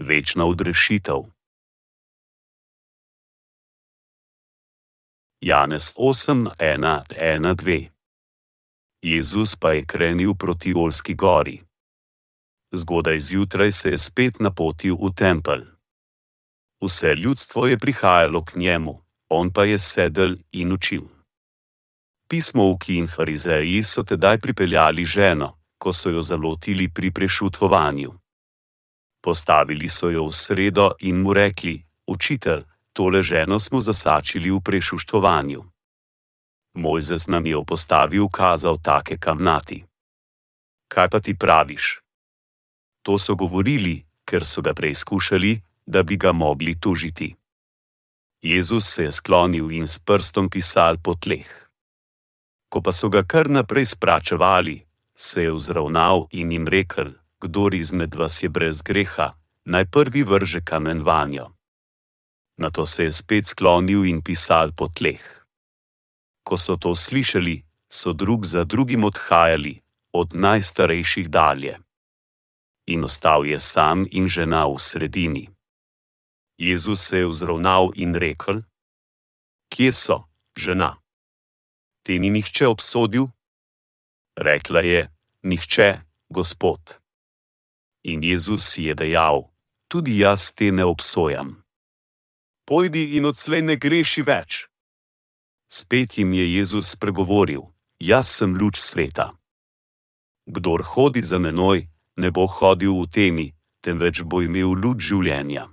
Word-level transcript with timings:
Večna 0.00 0.44
odrešitev. 0.44 1.16
Janez 5.40 5.94
8, 5.96 6.46
1, 6.58 7.02
1, 7.20 7.54
2 7.54 7.88
Jezus 9.02 9.56
pa 9.56 9.72
je 9.72 9.84
krenil 9.86 10.34
proti 10.34 10.74
Olski 10.76 11.14
gori. 11.14 11.62
Zgodaj 12.72 13.20
zjutraj 13.20 13.72
se 13.72 13.90
je 13.90 13.98
spet 13.98 14.40
napotil 14.40 14.94
v 14.94 15.10
tempelj. 15.16 15.66
Vse 16.80 17.14
ljudstvo 17.14 17.66
je 17.66 17.78
prihajalo 17.78 18.44
k 18.44 18.56
njemu, 18.56 19.02
on 19.28 19.52
pa 19.52 19.64
je 19.64 19.78
sedel 19.78 20.36
in 20.52 20.72
učil. 20.72 21.02
Pismovki 22.28 22.94
in 22.94 23.06
farizeji 23.06 23.82
so 23.82 24.02
tedaj 24.02 24.38
pripeljali 24.38 25.04
ženo, 25.04 25.58
ko 25.78 25.92
so 25.92 26.10
jo 26.10 26.22
zalotili 26.22 26.88
pri 26.88 27.10
prešutvovanju. 27.10 28.27
Postavili 29.28 29.92
so 29.92 30.08
jo 30.08 30.24
v 30.24 30.32
sredo 30.32 30.96
in 31.04 31.20
mu 31.20 31.36
rekli: 31.36 31.84
Učitelj, 32.08 32.64
tole 32.96 33.20
ženo 33.22 33.60
smo 33.60 33.80
zasačili 33.80 34.48
v 34.48 34.60
prešuštovanju. 34.64 35.64
Mojzes 36.74 37.28
nam 37.28 37.44
je 37.46 37.56
opostavil 37.56 38.28
kazal 38.32 38.80
take 38.80 39.20
kamnati. 39.20 39.84
Kaj 40.88 41.08
pa 41.12 41.20
ti 41.20 41.36
praviš? 41.36 42.00
To 43.04 43.18
so 43.20 43.36
govorili, 43.36 44.00
ker 44.24 44.48
so 44.48 44.64
ga 44.64 44.72
preizkušali, 44.72 45.60
da 45.84 46.02
bi 46.02 46.16
ga 46.16 46.32
mogli 46.32 46.80
tužiti. 46.80 47.36
Jezus 48.40 48.88
se 48.88 49.04
je 49.04 49.12
sklonil 49.12 49.68
in 49.76 49.84
s 49.84 49.98
prstom 49.98 50.48
pisal 50.48 50.96
po 51.04 51.20
tleh. 51.20 51.68
Ko 52.72 52.80
pa 52.80 52.96
so 52.96 53.12
ga 53.12 53.20
kar 53.28 53.50
naprej 53.50 53.92
spračevali, 53.92 54.86
se 55.12 55.42
je 55.44 55.52
vzravnal 55.52 56.32
in 56.32 56.52
jim 56.52 56.64
rekel: 56.68 57.17
Kdor 57.40 57.74
izmed 57.74 58.14
vas 58.14 58.42
je 58.42 58.48
brez 58.48 58.82
greha, 58.82 59.32
naj 59.64 59.86
prvi 59.86 60.22
vrže 60.22 60.60
kamen 60.64 61.02
vanjo. 61.02 61.52
Na 62.56 62.70
to 62.70 62.86
se 62.86 63.04
je 63.04 63.12
spet 63.12 63.46
sklonil 63.46 64.04
in 64.04 64.22
pisal 64.22 64.72
po 64.76 64.88
tleh 64.88 65.38
ko 66.48 66.56
so 66.56 66.80
to 66.80 66.96
slišali, 66.96 67.60
so 67.92 68.16
drug 68.16 68.48
za 68.48 68.64
drugim 68.64 69.04
odhajali, 69.04 69.84
od 70.12 70.32
najstarejših 70.32 71.28
dalje. 71.28 71.76
In 72.88 73.04
ostal 73.04 73.44
je 73.44 73.60
sam 73.60 74.08
in 74.08 74.24
žena 74.28 74.64
v 74.64 74.80
sredini. 74.80 75.44
Jezus 76.56 77.04
se 77.04 77.20
je 77.20 77.28
vzravnal 77.28 77.92
in 78.00 78.16
rekel: 78.16 78.64
Kje 79.68 79.92
so, 79.92 80.24
žena? 80.56 80.96
Te 82.02 82.16
ni 82.18 82.32
nihče 82.32 82.66
obsodil? 82.66 83.28
Rekla 84.40 84.80
je: 84.80 85.12
Nihče, 85.44 86.00
gospod. 86.32 86.96
In 88.04 88.22
Jezus 88.22 88.78
je 88.78 88.94
dejal: 88.94 89.50
Tudi 89.88 90.18
jaz 90.18 90.54
te 90.54 90.70
ne 90.70 90.84
obsojam. 90.84 91.64
Pojdi 92.64 93.16
in 93.16 93.24
odslej 93.24 93.62
ne 93.62 93.76
greši 93.76 94.22
več. 94.22 94.68
Spet 95.68 96.18
jim 96.18 96.32
je 96.32 96.44
Jezus 96.54 96.94
spregovoril: 96.94 97.64
Jaz 98.00 98.28
sem 98.28 98.54
luč 98.54 98.78
sveta. 98.78 99.32
Kdor 100.46 100.84
hodi 100.84 101.22
za 101.22 101.38
menoj, 101.38 101.88
ne 102.16 102.28
bo 102.30 102.46
hodil 102.46 102.94
v 103.02 103.06
temi, 103.10 103.46
temveč 103.84 104.22
bo 104.22 104.40
imel 104.40 104.72
luč 104.78 105.10
življenja. 105.10 105.66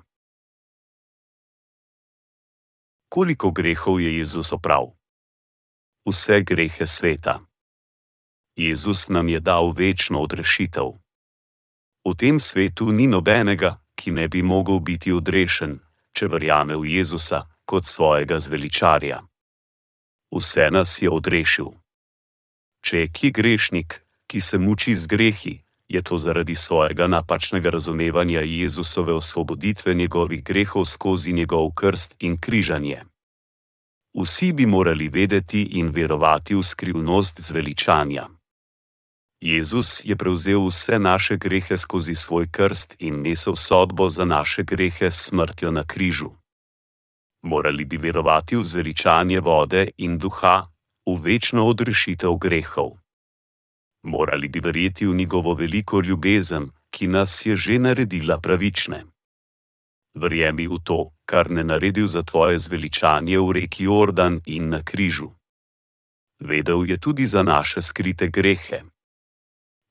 Koliko 3.07 3.51
grehov 3.51 4.01
je 4.01 4.17
Jezus 4.17 4.51
oprav? 4.51 4.91
Vse 6.03 6.41
grehe 6.43 6.87
sveta. 6.87 7.39
Jezus 8.55 9.07
nam 9.09 9.29
je 9.29 9.39
dal 9.39 9.71
večno 9.71 10.19
odrešitev. 10.25 11.04
V 12.05 12.15
tem 12.15 12.39
svetu 12.39 12.91
ni 12.91 13.07
nobenega, 13.07 13.81
ki 13.95 14.11
ne 14.11 14.27
bi 14.27 14.41
mogel 14.41 14.79
biti 14.79 15.11
odrešen, 15.11 15.79
če 16.13 16.27
verjame 16.27 16.77
v 16.77 16.97
Jezusa 16.97 17.45
kot 17.65 17.85
svojega 17.85 18.39
zveličarja 18.39 19.25
vse 20.35 20.69
nas 20.71 21.01
je 21.01 21.09
odrešil. 21.09 21.71
Če 22.85 23.05
je 23.05 23.07
ki 23.07 23.31
grešnik, 23.31 24.01
ki 24.27 24.41
se 24.41 24.57
muči 24.57 24.95
z 24.95 25.07
grehi, 25.07 25.55
je 25.87 26.01
to 26.01 26.17
zaradi 26.17 26.55
svojega 26.55 27.07
napačnega 27.07 27.69
razumevanja 27.69 28.41
Jezusove 28.41 29.13
osvoboditve 29.13 29.93
njegovih 29.93 30.43
grehov 30.43 30.85
skozi 30.85 31.33
njegov 31.33 31.71
krst 31.73 32.15
in 32.19 32.37
križanje. 32.37 33.03
Vsi 34.13 34.53
bi 34.53 34.65
morali 34.65 35.09
vedeti 35.09 35.61
in 35.61 35.89
verovati 35.89 36.55
v 36.55 36.63
skrivnost 36.63 37.41
zveličanja. 37.41 38.27
Jezus 39.45 40.01
je 40.05 40.15
prevzel 40.17 40.65
vse 40.65 40.97
naše 40.99 41.37
grehe 41.37 41.77
skozi 41.77 42.15
svoj 42.15 42.49
krst 42.51 42.95
in 42.99 43.21
nesel 43.21 43.55
sodbo 43.55 44.09
za 44.09 44.25
naše 44.25 44.63
grehe 44.63 45.11
s 45.11 45.29
smrtjo 45.29 45.71
na 45.71 45.83
križu 45.83 46.33
morali 47.45 47.85
bi 47.85 47.97
verovati 47.97 48.55
v 48.55 48.63
zveličanje 48.63 49.39
vode 49.39 49.87
in 49.97 50.17
duha, 50.17 50.65
v 51.05 51.13
večno 51.21 51.67
odrešitev 51.67 52.33
grehov. 52.41 52.97
Morali 54.03 54.49
bi 54.49 54.59
verjeti 54.59 55.05
v 55.05 55.15
njegovo 55.15 55.53
veliko 55.53 56.01
ljubezen, 56.01 56.69
ki 56.89 57.07
nas 57.07 57.45
je 57.45 57.55
že 57.55 57.79
naredila 57.79 58.37
pravične. 58.37 59.05
Verjemi 60.15 60.67
v 60.67 60.79
to, 60.83 61.11
kar 61.25 61.51
ne 61.51 61.63
naredil 61.63 62.07
za 62.07 62.21
tvoje 62.21 62.57
zveličanje 62.59 63.39
v 63.39 63.51
reki 63.51 63.83
Jordan 63.83 64.41
in 64.45 64.69
na 64.69 64.81
križu. 64.81 65.29
Vedel 66.39 66.85
je 66.89 66.97
tudi 66.97 67.25
za 67.25 67.43
naše 67.43 67.81
skrite 67.81 68.27
grehe. 68.27 68.81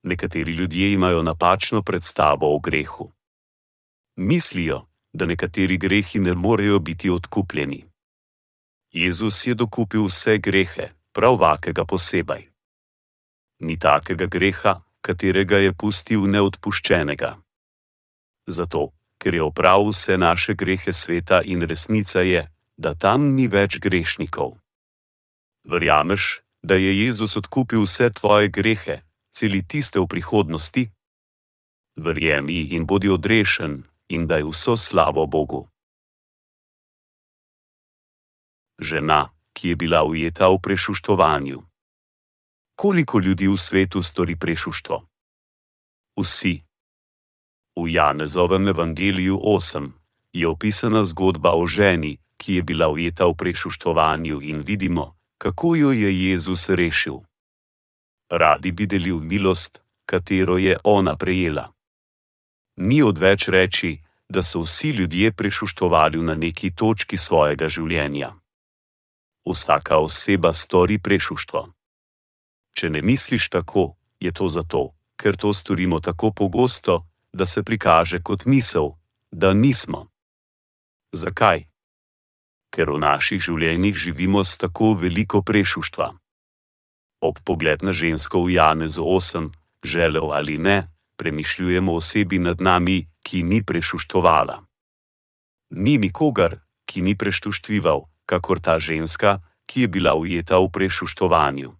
Nekateri 0.05 0.53
ljudje 0.53 0.93
imajo 0.93 1.23
napačno 1.23 1.83
predstavo 1.83 2.55
o 2.57 2.59
grehu. 2.59 3.13
Mislijo, 4.17 4.87
da 5.13 5.27
nekateri 5.27 5.79
grehi 5.79 6.19
ne 6.19 6.35
morejo 6.35 6.79
biti 6.79 7.11
odkupljeni. 7.11 7.85
Jezus 8.91 9.47
je 9.47 9.55
dokupil 9.55 10.05
vse 10.07 10.39
grehe, 10.39 10.89
prav 11.13 11.35
vsakega 11.35 11.85
posebej. 11.85 12.51
Ni 13.61 13.79
takega 13.79 14.27
greha, 14.27 14.83
katerega 15.01 15.59
je 15.59 15.73
pustil 15.73 16.27
neodpuščenega. 16.31 17.37
Zato, 18.47 18.93
ker 19.19 19.35
je 19.35 19.43
opravil 19.43 19.91
vse 19.93 20.19
naše 20.19 20.55
grehe 20.55 20.93
sveta 20.93 21.41
in 21.45 21.63
resnica 21.63 22.21
je, 22.21 22.45
da 22.77 22.95
tam 22.95 23.33
ni 23.35 23.49
več 23.49 23.79
grešnikov. 23.81 24.59
Verjameš, 25.65 26.43
da 26.63 26.75
je 26.75 26.93
Jezus 27.05 27.37
odkupil 27.37 27.83
vse 27.87 28.11
tvoje 28.11 28.49
grehe, 28.49 29.01
celi 29.35 29.67
tiste 29.67 29.99
v 29.99 30.07
prihodnosti? 30.07 30.87
Verjemi 31.99 32.71
in 32.79 32.87
bodi 32.87 33.11
odrešen, 33.11 33.83
in 34.15 34.27
daj 34.31 34.47
vso 34.47 34.79
slavo 34.79 35.27
Bogu. 35.27 35.67
Žena, 38.79 39.35
ki 39.55 39.69
je 39.69 39.77
bila 39.77 40.03
ujeta 40.07 40.51
v 40.51 40.59
prešuštovanju. 40.59 41.63
Koliko 42.75 43.19
ljudi 43.19 43.47
v 43.47 43.59
svetu 43.59 44.03
stori 44.03 44.39
prešuštvo? 44.39 45.03
Vsi. 46.19 46.63
V 47.75 47.83
Janezovem 47.91 48.69
evangeliju 48.69 49.39
8 49.39 49.91
je 50.33 50.47
opisana 50.49 51.05
zgodba 51.05 51.55
o 51.55 51.67
ženi, 51.67 52.19
ki 52.39 52.55
je 52.55 52.63
bila 52.63 52.89
ujeta 52.89 53.27
v 53.27 53.35
prešuštovanju 53.35 54.43
in 54.43 54.63
vidimo, 54.63 55.15
kako 55.39 55.75
jo 55.75 55.91
je 55.91 56.11
Jezus 56.31 56.69
rešil. 56.69 57.23
Radi 58.35 58.73
bi 58.73 58.87
delil 58.91 59.23
milost, 59.23 59.83
katero 60.07 60.59
je 60.59 60.77
ona 60.85 61.15
prejela 61.17 61.75
ni 62.77 63.03
odveč 63.03 63.49
reči, 63.49 64.01
da 64.29 64.43
so 64.43 64.63
vsi 64.63 64.91
ljudje 64.91 65.33
prešuštovali 65.33 66.23
na 66.23 66.35
neki 66.35 66.75
točki 66.75 67.17
svojega 67.17 67.69
življenja. 67.69 68.35
Vsaka 69.45 69.99
oseba 69.99 70.53
stori 70.53 70.99
prešuštvo. 70.99 71.69
Če 72.75 72.91
ne 72.91 73.03
misliš 73.03 73.49
tako, 73.49 73.95
je 74.21 74.33
to 74.33 74.49
zato, 74.49 74.95
ker 75.17 75.37
to 75.37 75.55
storimo 75.55 76.01
tako 76.01 76.33
pogosto, 76.33 77.07
da 77.33 77.47
se 77.47 77.63
prikaže 77.63 78.23
kot 78.23 78.47
misel, 78.47 78.97
da 79.31 79.53
nismo. 79.53 80.09
Zakaj? 81.13 81.69
Ker 82.75 82.91
v 82.91 82.99
naših 82.99 83.39
življenjih 83.39 83.95
živimo 83.95 84.43
s 84.45 84.59
tako 84.59 84.95
veliko 84.99 85.43
prešuštva. 85.43 86.11
Ob 87.25 87.41
pogled 87.41 87.81
na 87.81 87.97
žensko 87.97 88.45
v 88.45 88.61
Janezu 88.61 89.01
8, 89.01 89.49
želel 89.81 90.29
ali 90.33 90.59
ne, 90.59 90.93
premišljujemo 91.17 91.93
o 91.93 91.97
osebi 91.97 92.39
nad 92.39 92.61
nami, 92.61 93.09
ki 93.25 93.43
ni 93.43 93.65
prešuštovala. 93.65 94.61
Ni 95.71 95.97
nikogar, 95.99 96.61
ki 96.85 97.01
ni 97.01 97.17
preštuštvival, 97.17 98.05
kakor 98.29 98.61
ta 98.61 98.77
ženska, 98.77 99.41
ki 99.67 99.81
je 99.81 99.89
bila 99.89 100.15
ujeta 100.15 100.61
v 100.61 100.69
prešuštovanju. 100.69 101.73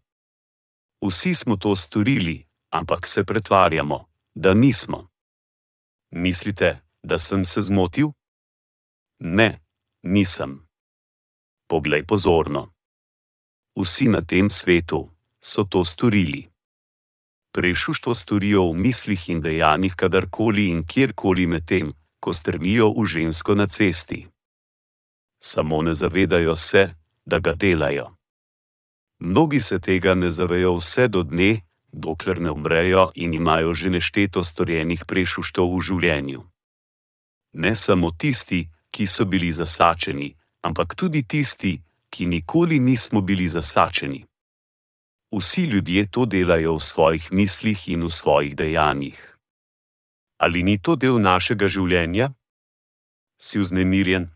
Vsi 1.05 1.35
smo 1.35 1.57
to 1.57 1.77
storili, 1.77 2.47
ampak 2.73 3.09
se 3.09 3.25
pretvarjamo, 3.25 4.09
da 4.35 4.55
nismo. 4.55 5.09
Mislite, 6.11 6.81
da 7.03 7.19
sem 7.19 7.45
se 7.45 7.63
zmotil? 7.63 8.17
Ne, 9.21 9.61
nisem. 10.03 10.65
Poglej 11.69 12.07
pozorno. 12.07 12.73
Vsi 13.77 14.09
na 14.09 14.25
tem 14.25 14.51
svetu 14.51 15.14
so 15.45 15.65
to 15.65 15.85
storili 15.85 16.55
prešuštvo 17.55 18.15
storijo 18.15 18.71
v 18.71 18.75
mislih 18.75 19.29
in 19.29 19.41
dejanjih 19.41 19.95
kadarkoli 19.95 20.67
in 20.67 20.83
kjerkoli 20.87 21.47
med 21.47 21.67
tem, 21.67 21.93
ko 22.21 22.35
strmijo 22.35 22.91
v 22.91 23.07
žensko 23.07 23.55
na 23.55 23.67
cesti. 23.67 24.27
Samo 25.45 25.83
ne 25.83 25.95
zavedajo 25.95 26.57
se, 26.57 26.95
da 27.27 27.39
ga 27.39 27.55
delajo. 27.55 28.17
Mnogi 29.21 29.61
se 29.61 29.79
tega 29.79 30.15
ne 30.15 30.31
zavejo 30.31 30.77
vse 30.77 31.09
do 31.09 31.23
dne, 31.23 31.61
dokler 31.93 32.41
ne 32.41 32.51
umrejo 32.51 33.11
in 33.15 33.35
imajo 33.35 33.75
že 33.75 33.91
nešteto 33.91 34.45
storjenih 34.45 35.05
prešuštov 35.07 35.77
v 35.77 35.81
življenju. 35.81 36.43
Ne 37.53 37.77
samo 37.77 38.11
tisti, 38.11 38.67
ki 38.91 39.07
so 39.07 39.25
bili 39.25 39.53
zasačeni, 39.53 40.35
ampak 40.67 40.95
tudi 40.95 41.23
tisti, 41.23 41.79
ki 42.11 42.27
nikoli 42.27 42.79
nismo 42.79 43.21
bili 43.21 43.49
zasačeni. 43.49 44.27
Vsi 45.35 45.63
ljudje 45.63 46.07
to 46.11 46.27
delajo 46.27 46.77
v 46.77 46.81
svojih 46.81 47.33
mislih 47.33 47.89
in 47.89 48.07
v 48.07 48.11
svojih 48.11 48.55
dejanjih. 48.57 49.19
Ali 50.39 50.63
ni 50.63 50.79
to 50.79 50.95
del 50.95 51.19
našega 51.19 51.67
življenja? 51.67 52.31
Si 53.35 53.59
vznemirjen? 53.59 54.31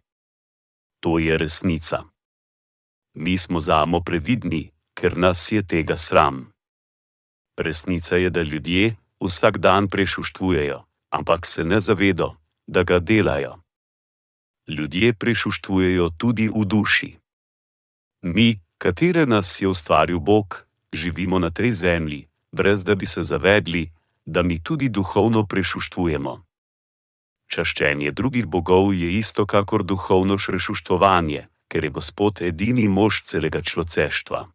To 1.00 1.18
je 1.22 1.38
resnica. 1.38 2.02
Mi 3.14 3.38
smo 3.38 3.60
zamo 3.60 4.02
previdni, 4.02 4.72
ker 4.98 5.14
nas 5.14 5.52
je 5.52 5.62
tega 5.62 5.96
sram. 5.96 6.50
Resnica 7.58 8.16
je, 8.16 8.30
da 8.30 8.42
ljudje 8.42 8.96
vsak 9.22 9.58
dan 9.58 9.86
prešuštvujejo, 9.86 10.82
ampak 11.14 11.46
se 11.46 11.64
ne 11.64 11.80
zavedo, 11.80 12.34
da 12.66 12.82
ga 12.82 12.98
delajo. 12.98 13.62
Ljudje 14.66 15.14
prešuštvujejo 15.14 16.10
tudi 16.18 16.48
v 16.48 16.64
duši. 16.66 17.18
Mi, 18.22 18.58
katere 18.78 19.26
nas 19.26 19.62
je 19.62 19.68
ustvaril 19.68 20.18
Bog, 20.18 20.67
živimo 20.92 21.38
na 21.38 21.50
tej 21.50 21.72
zemlji, 21.72 22.28
brez 22.52 22.84
da 22.84 22.94
bi 22.94 23.06
se 23.06 23.22
zavedli, 23.22 23.92
da 24.26 24.42
mi 24.42 24.62
tudi 24.62 24.88
duhovno 24.88 25.46
prešuštvujemo. 25.46 26.44
Čaščenje 27.48 28.12
drugih 28.12 28.46
bogov 28.46 28.94
je 28.94 29.12
isto 29.12 29.46
kakor 29.46 29.84
duhovno 29.84 30.38
šrešuštovanje, 30.38 31.46
ker 31.68 31.84
je 31.84 31.90
Gospod 31.90 32.42
edini 32.42 32.88
mož 32.88 33.22
celega 33.24 33.62
človeštva. 33.62 34.48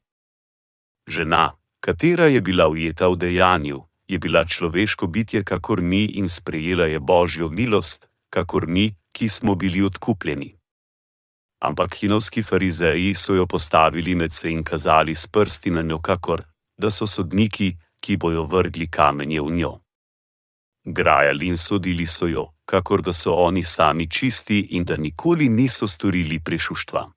Žena, 1.08 1.58
katera 1.80 2.28
je 2.30 2.42
bila 2.42 2.68
ujeta 2.68 3.08
v 3.08 3.18
dejanju, 3.18 3.84
je 4.08 4.18
bila 4.20 4.46
človeško 4.46 5.08
bitje, 5.08 5.44
kakor 5.44 5.82
mi 5.82 6.06
in 6.06 6.30
sprejela 6.30 6.86
je 6.86 7.00
božjo 7.00 7.50
milost, 7.50 8.10
kakor 8.30 8.68
mi, 8.68 8.96
ki 9.12 9.30
smo 9.30 9.56
bili 9.56 9.82
odkupljeni 9.82 10.63
ampak 11.64 11.96
hinovski 11.96 12.44
farizeji 12.44 13.16
so 13.16 13.34
jo 13.34 13.46
postavili 13.48 14.16
med 14.16 14.34
se 14.34 14.52
in 14.52 14.64
kazali 14.64 15.16
s 15.16 15.28
prsti 15.28 15.72
na 15.72 15.82
njo, 15.82 16.00
kakor 16.00 16.44
da 16.78 16.92
so 16.92 17.08
sodniki, 17.08 17.78
ki 18.02 18.18
bojo 18.18 18.44
vrgli 18.44 18.88
kamenje 18.88 19.42
v 19.42 19.52
njo. 19.52 19.80
Grajali 20.86 21.48
in 21.48 21.58
sodili 21.58 22.06
so 22.06 22.28
jo, 22.28 22.50
kakor 22.66 23.02
da 23.02 23.14
so 23.14 23.34
oni 23.34 23.64
sami 23.64 24.10
čisti 24.10 24.60
in 24.60 24.84
da 24.84 24.98
nikoli 24.98 25.50
niso 25.50 25.88
storili 25.88 26.40
prešuštva. 26.40 27.12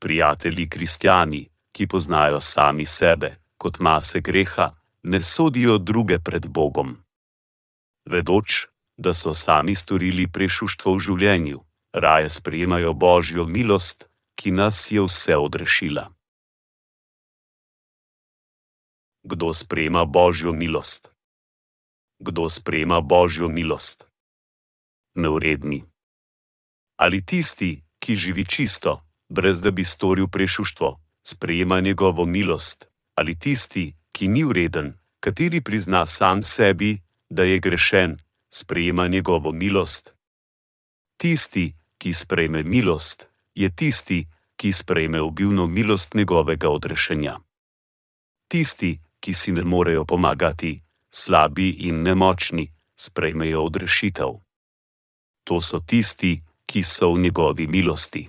Prijatelji 0.00 0.68
kristijani, 0.68 1.48
ki 1.72 1.86
poznajo 1.86 2.40
sami 2.40 2.86
sebe 2.86 3.36
kot 3.58 3.78
mase 3.78 4.20
greha, 4.20 4.70
ne 5.02 5.20
sodijo 5.20 5.78
druge 5.78 6.18
pred 6.18 6.46
Bogom. 6.46 6.96
Vedoč, 8.04 8.66
da 8.96 9.14
so 9.14 9.34
sami 9.34 9.74
storili 9.74 10.26
prešuštvo 10.26 10.94
v 10.94 11.00
življenju, 11.00 11.60
raje 11.92 12.28
sprejemajo 12.28 12.92
božjo 12.92 13.44
milost, 13.44 14.08
ki 14.36 14.50
nas 14.50 14.90
je 14.90 15.02
vse 15.02 15.36
odrešila. 15.36 16.12
Kdo 19.22 19.54
sprejema 19.54 20.04
božjo 20.04 20.52
milost? 20.52 21.10
Kdo 22.18 22.50
sprejema 22.50 23.00
božjo 23.00 23.48
milost? 23.48 24.06
Neuredni. 25.14 25.84
Ali 26.96 27.26
tisti, 27.26 27.84
ki 27.98 28.16
živi 28.16 28.44
čisto, 28.44 29.02
brez 29.28 29.62
da 29.62 29.70
bi 29.70 29.84
storil 29.84 30.28
prešuštvo, 30.28 31.00
sprejema 31.26 31.80
njegovo 31.80 32.26
milost, 32.26 32.88
ali 33.14 33.38
tisti, 33.38 33.94
ki 34.12 34.28
ni 34.28 34.44
ureden, 34.44 34.94
kateri 35.20 35.60
prizna 35.60 36.06
sam 36.06 36.42
sebi, 36.42 37.02
da 37.30 37.42
je 37.42 37.58
grešen, 37.58 38.18
sprejema 38.50 39.08
njegovo 39.08 39.52
milost. 39.52 40.17
Tisti, 41.18 41.74
ki 41.98 42.12
sprejme 42.14 42.62
milost, 42.62 43.26
je 43.54 43.70
tisti, 43.74 44.26
ki 44.56 44.72
sprejme 44.72 45.20
obilno 45.20 45.66
milost 45.66 46.14
njegovega 46.14 46.68
odrešenja. 46.68 47.40
Tisti, 48.48 49.00
ki 49.20 49.34
si 49.34 49.52
ne 49.52 49.64
morejo 49.64 50.04
pomagati, 50.04 50.82
slabi 51.10 51.70
in 51.70 52.02
nemočni, 52.02 52.70
sprejmejo 52.96 53.64
odrešitev. 53.64 54.30
To 55.44 55.60
so 55.60 55.80
tisti, 55.80 56.42
ki 56.66 56.82
so 56.82 57.10
v 57.12 57.18
njegovi 57.18 57.66
milosti. 57.66 58.28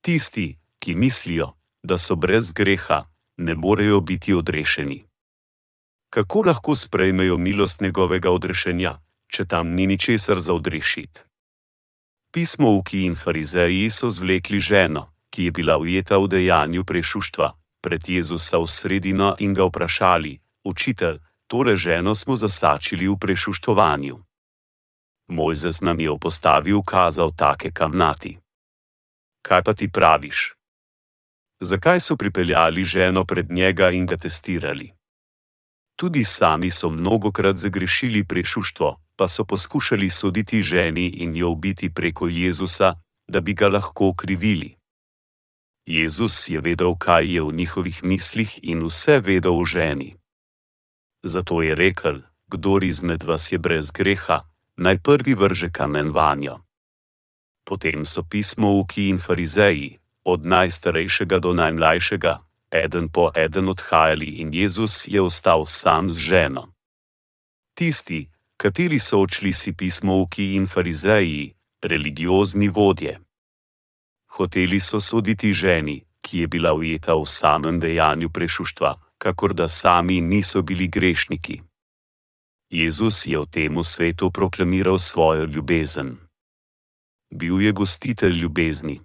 Tisti, 0.00 0.56
ki 0.78 0.94
mislijo, 0.94 1.52
da 1.82 1.98
so 1.98 2.16
brez 2.16 2.52
greha, 2.52 3.04
ne 3.36 3.54
morejo 3.54 4.00
biti 4.00 4.34
odrešeni. 4.34 5.04
Kako 6.10 6.42
lahko 6.42 6.76
sprejmejo 6.76 7.36
milost 7.36 7.80
njegovega 7.80 8.30
odrešenja, 8.30 9.02
če 9.28 9.44
tam 9.44 9.74
ni 9.74 9.86
ničesar 9.86 10.40
za 10.40 10.54
odrešiti? 10.54 11.33
Pismovki 12.34 13.04
in 13.06 13.14
farizeji 13.14 13.90
so 13.90 14.10
zvlekli 14.10 14.58
ženo, 14.58 15.06
ki 15.30 15.44
je 15.44 15.50
bila 15.50 15.78
ujeta 15.78 16.18
v 16.18 16.26
dejanju 16.28 16.84
prešuštva, 16.84 17.52
pred 17.78 18.08
Jezusa 18.08 18.58
v 18.58 18.66
sredino 18.66 19.36
in 19.38 19.54
ga 19.54 19.62
vprašali: 19.62 20.40
Učitelj, 20.64 21.20
tole 21.46 21.76
ženo 21.76 22.14
smo 22.14 22.36
zasačili 22.36 23.06
v 23.08 23.14
prešuštovanju. 23.16 24.18
Mojzes 25.28 25.80
nam 25.80 26.00
je 26.00 26.10
opostavil 26.10 26.82
kazal 26.82 27.30
take 27.36 27.70
kamnati. 27.70 28.38
Kaj 29.42 29.62
pa 29.62 29.72
ti 29.74 29.86
praviš? 29.86 30.54
Zakaj 31.60 32.00
so 32.00 32.16
pripeljali 32.16 32.84
ženo 32.84 33.24
pred 33.24 33.50
njega 33.50 33.90
in 33.90 34.06
ga 34.06 34.16
testirali? 34.16 34.90
Tudi 35.96 36.24
sami 36.24 36.70
so 36.70 36.90
mnogokrat 36.90 37.56
zagrešili 37.56 38.24
prešuštvo, 38.24 39.03
pa 39.16 39.28
so 39.28 39.44
poskušali 39.44 40.10
soditi 40.10 40.62
ženi 40.62 41.06
in 41.06 41.36
jo 41.36 41.50
ubiti 41.50 41.94
preko 41.94 42.28
Jezusa, 42.28 42.94
da 43.28 43.40
bi 43.40 43.54
ga 43.54 43.68
lahko 43.68 44.14
krivili. 44.14 44.76
Jezus 45.86 46.48
je 46.48 46.60
vedel, 46.60 46.94
kaj 46.98 47.34
je 47.34 47.42
v 47.42 47.52
njihovih 47.52 48.04
mislih 48.04 48.60
in 48.62 48.86
vse 48.86 49.20
vedel 49.20 49.60
o 49.60 49.64
ženi. 49.64 50.16
Zato 51.22 51.62
je 51.62 51.74
rekel: 51.74 52.20
Kdor 52.46 52.84
izmed 52.84 53.22
vas 53.22 53.52
je 53.52 53.58
brez 53.58 53.90
greha, 53.90 54.40
naj 54.76 54.98
prvi 54.98 55.34
vrže 55.34 55.70
kamen 55.70 56.08
vanjo. 56.08 56.60
Potem 57.64 58.04
so 58.04 58.22
pismovki 58.22 59.08
in 59.08 59.18
farizeji, 59.18 59.98
od 60.24 60.46
najstarejšega 60.46 61.38
do 61.38 61.52
najmlajšega, 61.52 62.38
eden 62.70 63.08
po 63.08 63.30
eden 63.36 63.68
odhajali 63.68 64.26
in 64.40 64.54
Jezus 64.54 65.08
je 65.08 65.20
ostal 65.22 65.66
sam 65.66 66.10
z 66.10 66.18
ženo. 66.18 66.72
Tisti, 67.74 68.30
kateri 68.56 68.98
so 68.98 69.20
odšli 69.20 69.52
si 69.52 69.72
pismovki 69.72 70.54
in 70.54 70.66
farizeji, 70.66 71.54
religiozni 71.82 72.68
vodje. 72.68 73.20
Hoteli 74.36 74.80
so 74.80 75.00
soditi 75.00 75.52
ženi, 75.52 76.04
ki 76.20 76.38
je 76.38 76.46
bila 76.48 76.72
ujeta 76.74 77.14
v 77.14 77.26
samem 77.26 77.80
dejanju 77.80 78.30
prešuštva, 78.30 78.94
kakor 79.18 79.54
da 79.54 79.68
sami 79.68 80.20
niso 80.20 80.62
bili 80.62 80.88
grešniki. 80.88 81.62
Jezus 82.70 83.26
je 83.26 83.38
v 83.38 83.46
tem 83.46 83.84
svetu 83.84 84.30
proklamiral 84.30 84.98
svojo 84.98 85.44
ljubezen. 85.44 86.16
Bil 87.30 87.60
je 87.60 87.72
gostitelj 87.72 88.32
ljubezni. 88.32 89.00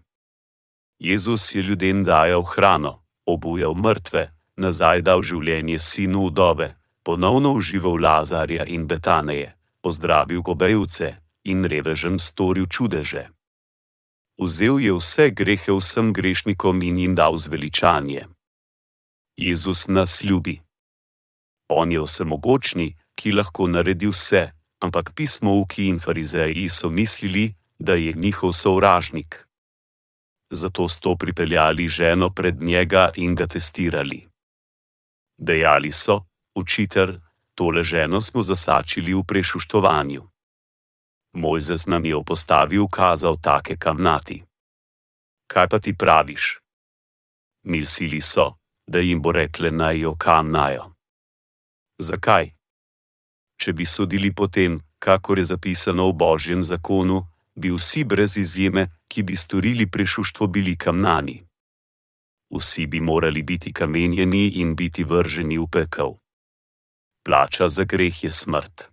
Jezus 1.00 1.56
je 1.56 1.62
ljudem 1.62 2.03
dajal 2.03 2.44
hrano, 2.44 3.03
obujal 3.25 3.75
mrtve, 3.75 4.32
nazaj 4.56 5.01
dal 5.01 5.22
življenje 5.22 5.79
sinu 5.79 6.25
udove, 6.25 6.78
ponovno 7.10 7.51
užival 7.54 7.98
Lazarja 8.01 8.66
in 8.66 8.86
Betaneje, 8.88 9.58
pozdravil 9.82 10.42
gobejce 10.42 11.18
in 11.44 11.66
revežem 11.66 12.20
storil 12.22 12.70
čudeže. 12.70 13.34
Vzel 14.38 14.78
je 14.78 14.94
vse 14.94 15.34
grehe 15.34 15.74
vsem 15.74 16.13
grešnikom 16.13 16.78
in 16.86 16.98
jim 17.01 17.16
dal 17.18 17.34
zveličanje. 17.38 18.30
Jezus 19.38 19.88
nas 19.88 20.22
ljubi. 20.22 20.62
On 21.70 21.92
je 21.92 21.98
vsemogočni, 21.98 22.94
ki 23.18 23.34
lahko 23.34 23.66
naredi 23.66 24.06
vse, 24.13 24.54
ampak 24.78 25.10
pismovki 25.18 25.89
in 25.89 25.98
farizeji 25.98 26.70
so 26.70 26.94
mislili, 26.94 27.56
da 27.80 27.98
je 27.98 28.13
njihov 28.13 28.54
sovražnik. 28.54 29.48
Zato 30.51 30.86
so 30.88 31.18
pripeljali 31.18 31.88
ženo 31.88 32.30
pred 32.30 32.62
njega 32.62 33.10
in 33.16 33.36
ga 33.36 33.48
testirali. 33.48 34.28
Dejali 35.38 35.92
so, 35.92 36.28
učitelj, 36.60 37.18
tole 37.56 37.84
ženo 37.84 38.22
smo 38.22 38.44
zasačili 38.44 39.13
v 39.13 39.24
prešuštovanju. 39.24 40.24
Mojzes 41.34 41.86
nam 41.88 42.06
je 42.06 42.16
opostavil 42.16 42.88
kazal 42.88 43.38
take 43.42 43.78
kamnati. 43.78 44.44
Kaj 45.48 45.68
pa 45.68 45.80
ti 45.80 45.96
praviš? 45.98 46.60
Mislili 47.63 48.22
so, 48.22 48.54
da 48.88 49.00
jim 49.00 49.22
bo 49.22 49.32
rekle 49.32 49.72
naj 49.72 50.00
jo 50.00 50.16
kamnajo. 50.16 50.94
Zakaj? 51.98 52.51
Če 53.60 53.74
bi 53.74 53.86
sodili 53.86 54.32
potem, 54.32 54.80
kakor 55.00 55.39
je 55.39 55.46
zapisano 55.46 56.08
v 56.10 56.13
Božjem 56.13 56.63
zakonu, 56.63 57.28
bi 57.56 57.72
vsi 57.75 58.04
brez 58.04 58.38
izjeme, 58.38 58.88
ki 59.08 59.24
bi 59.24 59.36
storili 59.36 59.89
prešuštvo, 59.92 60.48
bili 60.48 60.78
kamnani. 60.78 61.44
Vsi 62.56 62.88
bi 62.88 63.01
morali 63.01 63.44
biti 63.44 63.74
kamenjeni 63.74 64.48
in 64.48 64.75
biti 64.75 65.04
vrženi 65.04 65.58
v 65.58 65.68
pekel. 65.68 66.16
Plača 67.23 67.69
za 67.69 67.83
greh 67.83 68.23
je 68.23 68.29
smrt. 68.29 68.89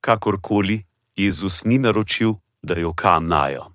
Kakorkoli, 0.00 0.84
Jezus 1.16 1.64
ni 1.64 1.78
naročil, 1.78 2.34
da 2.62 2.74
jo 2.74 2.92
kamnajo. 2.92 3.72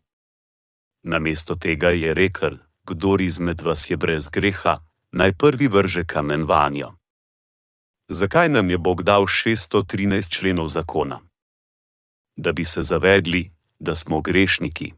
Namesto 1.04 1.56
tega 1.56 1.90
je 1.90 2.14
rekel: 2.14 2.58
Kdor 2.84 3.22
izmed 3.22 3.62
vas 3.62 3.90
je 3.90 3.98
brez 3.98 4.30
greha, 4.30 4.80
naj 5.12 5.34
prvi 5.34 5.68
vrže 5.68 6.06
kamen 6.06 6.44
vanjo. 6.44 6.96
Zakaj 8.10 8.50
nam 8.50 8.70
je 8.70 8.78
Bog 8.78 9.04
dal 9.04 9.24
613 9.24 10.30
členov 10.30 10.68
zakona? 10.68 11.20
Da 12.36 12.52
bi 12.52 12.66
se 12.66 12.82
zavedli, 12.82 13.52
da 13.80 13.96
smo 13.96 14.22
grešniki. 14.22 14.94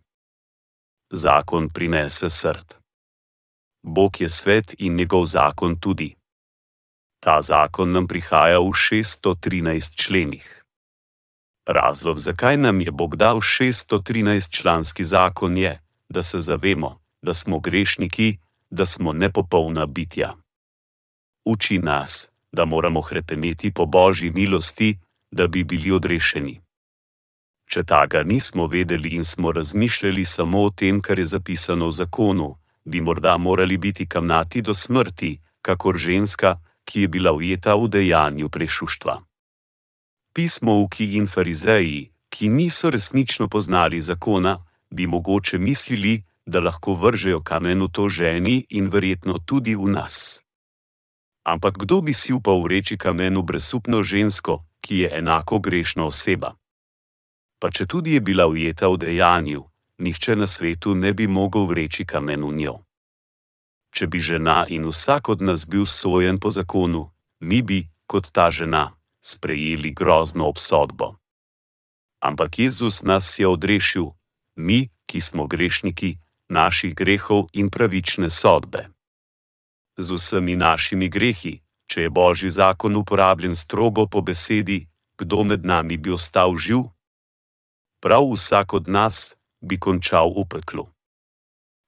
Zakon 1.12 1.69
prinese 1.69 2.29
srd. 2.29 2.74
Bog 3.83 4.21
je 4.21 4.29
svet 4.29 4.75
in 4.77 4.95
njegov 4.95 5.25
zakon 5.25 5.79
tudi. 5.79 6.15
Ta 7.25 7.41
zakon 7.41 7.89
nam 7.89 8.05
prihaja 8.05 8.62
v 8.62 8.70
613 8.70 9.98
členih. 9.98 10.46
Razlog, 11.65 12.20
zakaj 12.20 12.58
nam 12.58 12.82
je 12.82 12.91
Bog 12.91 13.15
dal 13.15 13.41
613 13.41 14.51
članski 14.53 15.03
zakon, 15.03 15.58
je, 15.58 15.82
da 16.10 16.24
se 16.24 16.41
zavemo, 16.41 17.01
da 17.22 17.34
smo 17.34 17.60
grešniki, 17.60 18.38
da 18.70 18.86
smo 18.86 19.13
nepopolna 19.13 19.86
bitja. 19.86 20.36
Uči 21.46 21.79
nas, 21.79 22.29
da 22.51 22.65
moramo 22.65 23.01
hrepeneti 23.01 23.74
po 23.74 23.86
božji 23.86 24.32
milosti, 24.32 24.98
da 25.32 25.48
bi 25.48 25.63
bili 25.63 25.91
odrešeni. 25.91 26.62
Če 27.65 27.84
tega 27.84 28.24
nismo 28.24 28.67
vedeli 28.67 29.10
in 29.10 29.25
smo 29.25 29.51
razmišljali 29.51 30.25
samo 30.25 30.62
o 30.63 30.70
tem, 30.70 31.01
kar 31.01 31.20
je 31.20 31.25
zapisano 31.25 31.88
v 31.88 31.91
zakonu, 31.91 32.55
bi 32.84 33.01
morda 33.01 33.38
morali 33.38 33.77
biti 33.77 34.05
kamnati 34.05 34.62
do 34.62 34.74
smrti, 34.74 35.41
kakor 35.62 35.98
ženska, 35.98 36.60
ki 36.86 37.01
je 37.01 37.08
bila 37.08 37.34
ujeta 37.34 37.75
v 37.75 37.88
dejanju 37.88 38.50
prešuštva. 38.50 39.22
Pismovki 40.34 41.15
in 41.18 41.27
farizeji, 41.27 42.12
ki 42.30 42.50
niso 42.50 42.89
resnično 42.89 43.48
poznali 43.48 44.01
zakona, 44.01 44.65
bi 44.89 45.08
mogoče 45.08 45.58
mislili, 45.58 46.24
da 46.46 46.60
lahko 46.60 46.94
vržejo 46.94 47.42
kamen 47.42 47.82
v 47.82 47.88
to 47.92 48.10
ženi 48.10 48.65
in 48.70 48.89
verjetno 48.89 49.39
tudi 49.46 49.75
v 49.75 49.89
nas. 49.89 50.42
Ampak 51.46 51.77
kdo 51.77 52.01
bi 52.01 52.13
si 52.13 52.34
upal 52.34 52.62
vreči 52.62 52.98
kamen 52.98 53.38
v 53.38 53.44
brezupno 53.44 54.04
žensko, 54.04 54.65
ki 54.82 54.98
je 55.00 55.10
enako 55.18 55.60
grešna 55.60 56.06
oseba? 56.06 56.54
Pa 57.60 57.72
če 57.72 57.86
tudi 57.86 58.13
je 58.13 58.22
bila 58.22 58.48
ujeta 58.48 58.89
v 58.89 58.98
dejanju, 58.98 59.63
nihče 59.98 60.36
na 60.36 60.48
svetu 60.48 60.96
ne 60.96 61.13
bi 61.13 61.27
mogel 61.27 61.65
vreči 61.65 62.06
kamen 62.06 62.44
v 62.44 62.51
njo. 62.54 62.85
Če 63.96 64.08
bi 64.12 64.20
žena 64.20 64.66
in 64.68 64.84
vsak 64.92 65.30
od 65.32 65.42
nas 65.42 65.64
bil 65.64 65.86
sojen 65.88 66.36
po 66.36 66.52
zakonu, 66.52 67.08
mi 67.40 67.62
bi, 67.64 67.88
kot 68.12 68.28
ta 68.36 68.52
žena, 68.52 68.92
sprejeli 69.24 69.96
grozno 69.96 70.50
obsodbo. 70.52 71.16
Ampak 72.20 72.60
Jezus 72.60 73.04
nas 73.04 73.40
je 73.40 73.48
odrešil, 73.48 74.12
mi, 74.60 74.92
ki 75.08 75.22
smo 75.22 75.48
grešniki, 75.48 76.18
naših 76.50 76.96
grehov 76.96 77.48
in 77.54 77.70
pravične 77.70 78.30
sodbe. 78.30 78.92
Z 79.98 80.12
vsemi 80.12 80.56
našimi 80.56 81.08
grehi, 81.10 81.62
če 81.88 82.02
je 82.02 82.10
Božji 82.10 82.50
zakon 82.52 82.96
uporabljen 83.00 83.56
strogo 83.56 84.08
po 84.12 84.22
besedi, 84.22 84.88
kdo 85.18 85.44
med 85.44 85.66
nami 85.66 85.98
bi 85.98 86.12
ostal 86.12 86.58
živ? 86.60 86.92
Prav 88.04 88.28
vsak 88.34 88.74
od 88.74 88.92
nas 88.92 89.36
bi 89.62 89.80
končal 89.80 90.36
v 90.36 90.44
peklu. 90.52 90.95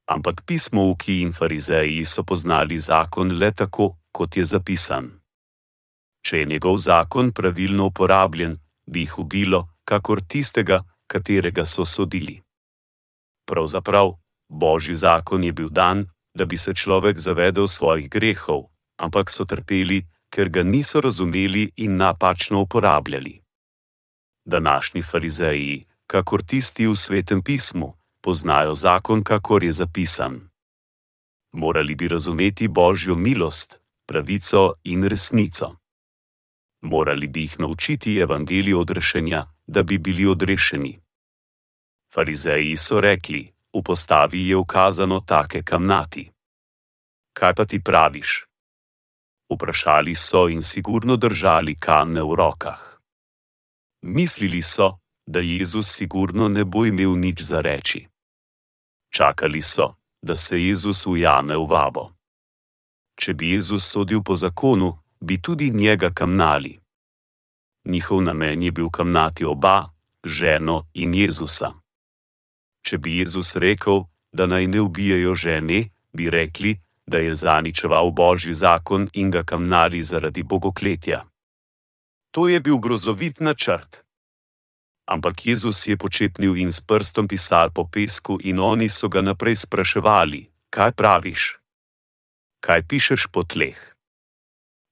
Ampak 0.08 0.46
pismovki 0.46 1.22
in 1.22 1.32
farizeji 1.32 2.06
so 2.06 2.24
poznali 2.24 2.80
zakon 2.80 3.38
le 3.40 3.52
tako, 3.52 3.98
kot 4.12 4.38
je 4.38 4.46
zapisan. 4.46 5.10
Če 6.24 6.40
je 6.40 6.46
njegov 6.46 6.80
zakon 6.80 7.32
pravilno 7.32 7.90
uporabljen, 7.92 8.56
bi 8.88 9.04
jih 9.04 9.20
ubilo, 9.20 9.68
kakor 9.84 10.22
tistega, 10.24 10.80
katerega 11.12 11.66
so 11.66 11.86
sodili. 11.86 12.42
Pravzaprav, 13.48 14.16
Božji 14.50 14.96
zakon 14.96 15.44
je 15.44 15.54
bil 15.54 15.70
dan, 15.70 16.08
da 16.36 16.46
bi 16.46 16.58
se 16.58 16.74
človek 16.74 17.20
zavedel 17.20 17.68
svojih 17.68 18.10
grehov, 18.10 18.68
ampak 19.00 19.32
so 19.32 19.46
trpeli, 19.46 20.06
ker 20.30 20.50
ga 20.50 20.64
niso 20.64 21.02
razumeli 21.02 21.72
in 21.76 21.98
napačno 21.98 22.62
uporabljali. 22.62 23.42
Današnji 24.46 25.02
farizeji, 25.02 25.86
kakor 26.08 26.44
tisti 26.44 26.88
v 26.88 26.96
svetem 26.96 27.42
pismu, 27.44 27.94
poznajo 28.27 28.75
zakon, 28.75 29.24
kakor 29.24 29.63
je 29.63 29.72
zapisan. 29.72 30.50
Morali 31.51 31.96
bi 31.96 32.07
razumeti 32.07 32.67
Božjo 32.67 33.15
milost, 33.15 33.79
pravico 34.07 34.74
in 34.84 35.03
resnico. 35.03 35.75
Morali 36.81 37.27
bi 37.27 37.41
jih 37.41 37.60
naučiti 37.60 38.17
evangelijo 38.17 38.79
odrešenja, 38.79 39.46
da 39.67 39.84
bi 39.84 39.98
bili 39.98 40.25
odrešeni. 40.25 41.00
Farizeji 42.13 42.77
so 42.77 43.00
rekli: 43.01 43.53
v 43.74 43.84
postavi 43.84 44.48
je 44.48 44.55
ukazano 44.55 45.19
take 45.19 45.63
kamnati. 45.63 46.31
Kaj 47.34 47.53
pa 47.55 47.65
ti 47.65 47.79
praviš? 47.84 48.46
Vprašali 49.53 50.15
so 50.15 50.50
in 50.50 50.62
sigurno 50.62 51.15
držali 51.15 51.75
kamne 51.79 52.22
v 52.22 52.36
rokah. 52.36 53.00
Mislili 54.01 54.62
so, 54.62 55.00
da 55.25 55.39
Jezus 55.39 55.88
sigurno 55.88 56.48
ne 56.48 56.65
bo 56.65 56.86
imel 56.86 57.15
nič 57.15 57.41
za 57.41 57.62
reči. 57.62 58.07
Čakali 59.10 59.62
so, 59.62 59.96
da 60.22 60.36
se 60.36 60.60
Jezus 60.62 61.06
ujame 61.08 61.58
v 61.58 61.66
vabo. 61.70 62.12
Če 63.16 63.34
bi 63.34 63.52
Jezus 63.52 63.86
sodil 63.86 64.22
po 64.24 64.36
zakonu, 64.36 64.98
bi 65.20 65.42
tudi 65.42 65.72
njega 65.72 66.12
kamnali. 66.14 66.80
Njihov 67.86 68.22
namen 68.22 68.64
je 68.64 68.72
bil 68.72 68.90
kamnati 68.90 69.46
oba, 69.46 69.90
ženo 70.24 70.88
in 70.94 71.14
Jezusa. 71.14 71.74
Če 72.82 72.98
bi 72.98 73.18
Jezus 73.18 73.56
rekel, 73.56 74.04
da 74.32 74.46
naj 74.46 74.68
ne 74.68 74.82
ubijajo 74.82 75.36
žene, 75.36 75.90
bi 76.14 76.30
rekli, 76.30 76.78
da 77.08 77.18
je 77.18 77.36
zaničeval 77.36 78.12
božji 78.12 78.54
zakon 78.54 79.08
in 79.14 79.32
ga 79.32 79.44
kamnali 79.44 80.04
zaradi 80.04 80.44
bogokletja. 80.44 81.26
To 82.32 82.48
je 82.48 82.60
bil 82.60 82.78
grozovit 82.78 83.40
načrt. 83.40 84.07
Ampak 85.08 85.46
Jezus 85.46 85.88
je 85.88 85.96
počepnil 85.98 86.60
in 86.60 86.72
s 86.72 86.84
prstom 86.84 87.28
pisal 87.32 87.72
po 87.72 87.88
pesku, 87.88 88.38
in 88.44 88.60
oni 88.60 88.92
so 88.92 89.08
ga 89.08 89.24
naprej 89.24 89.64
spraševali: 89.64 90.52
Kaj 90.70 90.92
praviš? 90.92 91.56
Kaj 92.60 92.84
pišeš 92.84 93.32
po 93.32 93.48
tleh? 93.48 93.80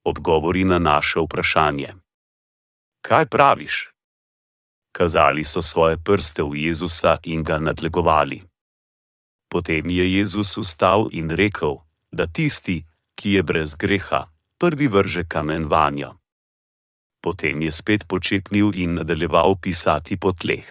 Odgovori 0.07 0.63
na 0.63 0.79
naše 0.79 1.19
vprašanje. 1.19 1.99
Kaj 3.03 3.25
praviš? 3.27 3.95
kazali 4.95 5.43
so 5.43 5.59
svoje 5.59 5.99
prste 5.99 6.39
v 6.39 6.71
Jezusa 6.71 7.19
in 7.27 7.43
ga 7.43 7.59
nadlegovali. 7.59 8.47
Potem 9.51 9.83
je 9.91 10.05
Jezus 10.15 10.55
vstal 10.55 11.11
in 11.11 11.27
rekel, 11.27 11.83
da 12.15 12.31
tisti, 12.31 12.87
ki 13.19 13.35
je 13.35 13.41
brez 13.43 13.75
greha, 13.75 14.31
prvi 14.55 14.87
vrže 14.87 15.27
kamen 15.27 15.67
vanjo. 15.67 16.15
Potem 17.25 17.61
je 17.65 17.71
spet 17.73 18.05
počepnil 18.05 18.69
in 18.77 19.01
nadaljeval 19.01 19.57
pisati 19.57 20.13
po 20.13 20.29
tleh. 20.37 20.69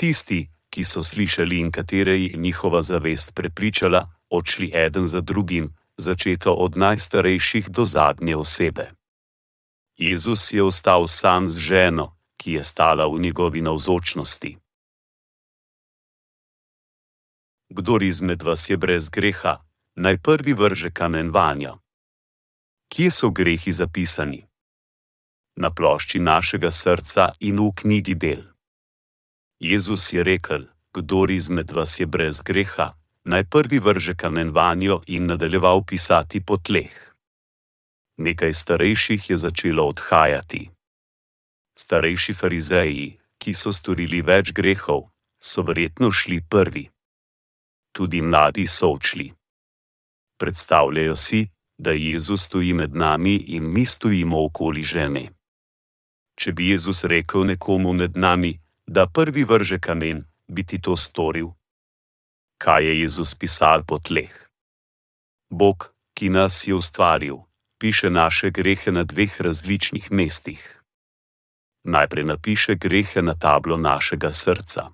Tisti, 0.00 0.48
ki 0.72 0.84
so 0.84 1.04
slišali 1.04 1.60
in 1.60 1.68
katere 1.68 2.16
je 2.16 2.40
njihova 2.40 2.80
zavest 2.82 3.34
prepričala, 3.36 4.08
odšli 4.30 4.72
eden 4.74 5.08
za 5.08 5.20
drugim, 5.20 5.76
začeto 5.96 6.54
od 6.54 6.76
najstarejših 6.76 7.68
do 7.68 7.84
zadnje 7.84 8.36
osebe. 8.36 8.90
Jezus 10.00 10.52
je 10.52 10.62
ostal 10.62 11.04
sam 11.08 11.48
z 11.48 11.58
ženo, 11.58 12.16
ki 12.40 12.52
je 12.52 12.64
stala 12.64 13.04
v 13.06 13.20
njegovi 13.20 13.60
navzočnosti. 13.60 14.56
Kdor 17.68 18.02
izmed 18.02 18.42
vas 18.42 18.70
je 18.70 18.76
brez 18.76 19.10
greha, 19.10 19.60
naj 19.94 20.18
prvi 20.24 20.52
vrže 20.52 20.90
kamen 20.90 21.30
vanjo. 21.30 21.78
Kje 22.88 23.10
so 23.10 23.30
grehi 23.30 23.72
zapisani? 23.72 24.47
Na 25.58 25.70
plošči 25.74 26.22
našega 26.22 26.70
srca 26.70 27.32
in 27.42 27.58
v 27.58 27.74
knjigi 27.74 28.14
del. 28.14 28.42
Jezus 29.58 30.12
je 30.12 30.22
rekel: 30.22 30.70
Kdor 30.94 31.30
izmed 31.30 31.70
vas 31.70 31.98
je 32.00 32.06
brez 32.06 32.42
greha, 32.46 32.94
naj 33.24 33.44
prvi 33.50 33.78
vrže 33.78 34.14
kamen 34.14 34.54
vanjo 34.54 35.02
in 35.06 35.26
nadaljeval 35.26 35.82
pisati 35.82 36.40
po 36.40 36.56
tleh. 36.56 36.94
Nekaj 38.22 38.54
starejših 38.54 39.30
je 39.30 39.36
začelo 39.36 39.82
odhajati. 39.90 40.70
Starejši 41.78 42.34
farizeji, 42.34 43.18
ki 43.38 43.54
so 43.54 43.72
storili 43.72 44.22
več 44.22 44.54
grehov, 44.54 45.10
so 45.42 45.62
verjetno 45.62 46.10
šli 46.10 46.38
prvi. 46.50 46.86
Tudi 47.92 48.22
mladi 48.22 48.66
so 48.66 48.94
odšli. 48.94 49.32
Predstavljajo 50.38 51.16
si, 51.16 51.46
da 51.78 51.90
Jezus 51.90 52.46
stoji 52.46 52.72
med 52.72 52.94
nami 52.94 53.34
in 53.54 53.66
mi 53.72 53.86
stojimo 53.86 54.44
okoli 54.44 54.82
žene. 54.82 55.37
Če 56.38 56.52
bi 56.54 56.70
Jezus 56.70 57.02
rekel 57.04 57.44
nekomu 57.50 57.92
med 57.92 58.16
nami, 58.16 58.54
da 58.86 59.06
prvi 59.06 59.44
vrže 59.44 59.78
kamen, 59.82 60.22
bi 60.46 60.62
ti 60.62 60.78
to 60.78 60.94
storil? 60.96 61.50
Kaj 62.62 62.84
je 62.86 62.94
Jezus 63.00 63.34
pisal 63.34 63.82
po 63.82 63.98
tleh? 63.98 64.30
Bog, 65.50 65.90
ki 66.14 66.30
nas 66.30 66.66
je 66.66 66.74
ustvaril, 66.74 67.42
piše 67.78 68.10
naše 68.10 68.50
grehe 68.50 68.90
na 68.92 69.04
dveh 69.04 69.40
različnih 69.40 70.10
mestih. 70.10 70.62
Najprej 71.84 72.24
napiše 72.24 72.74
grehe 72.74 73.22
na 73.22 73.34
tablo 73.34 73.76
našega 73.76 74.30
srca. 74.32 74.90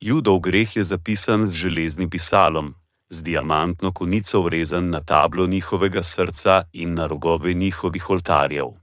Judov 0.00 0.40
greh 0.40 0.76
je 0.76 0.84
zapisan 0.84 1.46
z 1.46 1.54
železnim 1.54 2.10
pisalom, 2.10 2.74
z 3.10 3.22
diamantno 3.22 3.92
konico 3.92 4.42
vrezan 4.42 4.90
na 4.90 5.00
tablo 5.00 5.46
njihovega 5.46 6.02
srca 6.02 6.64
in 6.72 6.94
na 6.94 7.06
rogove 7.06 7.54
njihovih 7.54 8.10
oltarjev. 8.10 8.81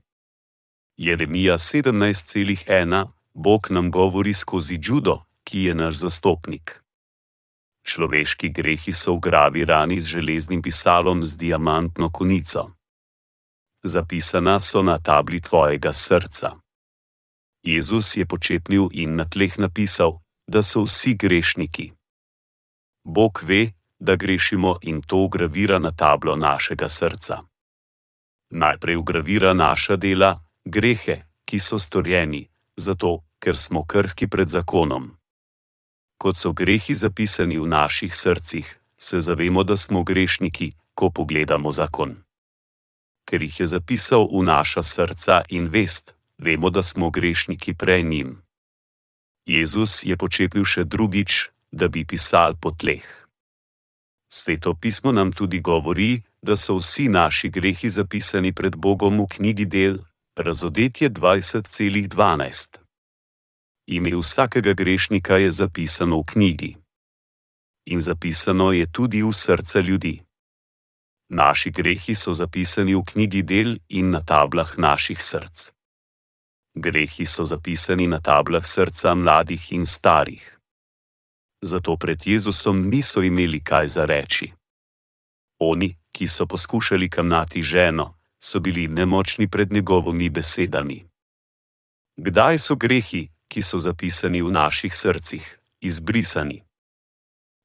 Jeremija 1.02 1.58
17,1 1.58 3.06
Bog 3.34 3.66
nam 3.70 3.90
govori 3.90 4.34
skozi 4.34 4.78
Judo, 4.82 5.24
ki 5.44 5.62
je 5.62 5.74
naš 5.74 5.94
zastopnik. 5.94 6.82
Človeški 7.82 8.48
grehi 8.48 8.92
so 8.92 9.14
v 9.14 9.20
gravi 9.20 9.64
rani 9.64 10.00
z 10.00 10.06
železnim 10.06 10.62
pisalom 10.62 11.22
z 11.24 11.36
diamantno 11.36 12.10
konico. 12.12 12.70
Zapisana 13.82 14.60
so 14.60 14.82
na 14.82 14.98
tabli 14.98 15.40
tvojega 15.40 15.92
srca. 15.92 16.50
Jezus 17.62 18.16
je 18.16 18.26
počepnil 18.26 18.88
in 18.92 19.16
na 19.16 19.24
tleh 19.24 19.58
napisal, 19.58 20.20
da 20.46 20.62
so 20.62 20.84
vsi 20.84 21.14
grešniki. 21.14 21.92
Bog 23.04 23.40
ve, 23.42 23.72
da 23.98 24.16
grešimo 24.16 24.76
in 24.82 25.00
to 25.00 25.16
ugravira 25.16 25.78
na 25.78 25.92
tablo 25.96 26.36
našega 26.36 26.88
srca. 26.88 27.40
Najprej 28.50 28.96
ugravira 28.96 29.54
naša 29.54 29.96
dela, 29.96 30.49
grehe, 30.64 31.22
ki 31.44 31.58
so 31.58 31.78
storjeni, 31.78 32.48
zato 32.76 33.24
ker 33.38 33.56
smo 33.56 33.84
krhki 33.84 34.28
pred 34.28 34.48
zakonom. 34.48 35.16
Kot 36.20 36.36
so 36.36 36.52
grehi 36.52 36.94
zapisani 36.94 37.58
v 37.58 37.66
naših 37.66 38.16
srcih, 38.16 38.80
se 38.96 39.20
zavemo, 39.20 39.64
da 39.64 39.76
smo 39.76 40.02
grešniki, 40.04 40.72
ko 40.94 41.10
pogledamo 41.10 41.72
zakon. 41.72 42.22
Ker 43.24 43.42
jih 43.42 43.60
je 43.60 43.66
zapisal 43.66 44.28
v 44.28 44.44
naša 44.44 44.82
srca 44.82 45.42
in 45.48 45.68
vest, 45.72 46.14
vemo, 46.38 46.70
da 46.70 46.82
smo 46.82 47.10
grešniki 47.10 47.74
prej 47.74 48.02
njim. 48.02 48.42
Jezus 49.46 50.04
je 50.04 50.16
počepil 50.16 50.64
še 50.64 50.84
drugič, 50.84 51.48
da 51.72 51.88
bi 51.88 52.04
pisal 52.04 52.54
po 52.60 52.70
tleh. 52.70 53.06
Sveto 54.28 54.74
pismo 54.74 55.12
nam 55.12 55.32
tudi 55.32 55.60
govori, 55.60 56.22
da 56.42 56.56
so 56.56 56.76
vsi 56.78 57.08
naši 57.08 57.48
grehi 57.48 57.90
zapisani 57.90 58.52
pred 58.52 58.76
Bogom 58.76 59.18
v 59.24 59.26
knjigi 59.26 59.66
del, 59.66 59.98
razodetje 60.36 61.10
20,12. 61.10 62.78
Ime 63.86 64.16
vsakega 64.16 64.72
grešnika 64.72 65.36
je 65.36 65.52
zapisano 65.52 66.18
v 66.20 66.24
knjigi. 66.24 66.76
In 67.86 68.00
zapisano 68.00 68.72
je 68.72 68.86
tudi 68.92 69.22
v 69.22 69.32
srca 69.32 69.80
ljudi. 69.80 70.22
Naši 71.28 71.70
grehi 71.70 72.14
so 72.14 72.32
zapisani 72.32 72.94
v 72.94 73.02
knjigi 73.04 73.42
del 73.42 73.76
in 73.88 74.10
na 74.10 74.20
tablah 74.20 74.78
naših 74.78 75.18
src 75.22 75.70
grehi 76.74 77.26
so 77.26 77.44
zapisani 77.44 78.06
na 78.06 78.20
tablah 78.20 78.66
srca 78.66 79.14
mladih 79.14 79.72
in 79.72 79.86
starih. 79.86 80.58
Zato 81.62 81.96
pred 81.96 82.26
Jezusom 82.26 82.88
niso 82.88 83.22
imeli 83.22 83.60
kaj 83.60 83.88
za 83.88 84.04
reči. 84.04 84.52
Oni, 85.60 85.96
ki 86.12 86.26
so 86.26 86.46
poskušali 86.46 87.10
kamnati 87.10 87.62
ženo, 87.62 88.14
so 88.42 88.60
bili 88.60 88.88
nemočni 88.88 89.48
pred 89.48 89.72
njegovimi 89.72 90.30
besedami. 90.30 91.04
Kdaj 92.16 92.58
so 92.58 92.76
grehi, 92.76 93.28
ki 93.48 93.62
so 93.62 93.78
zapisani 93.78 94.42
v 94.42 94.50
naših 94.50 94.96
srcih, 94.96 95.58
izbrisani? 95.80 96.62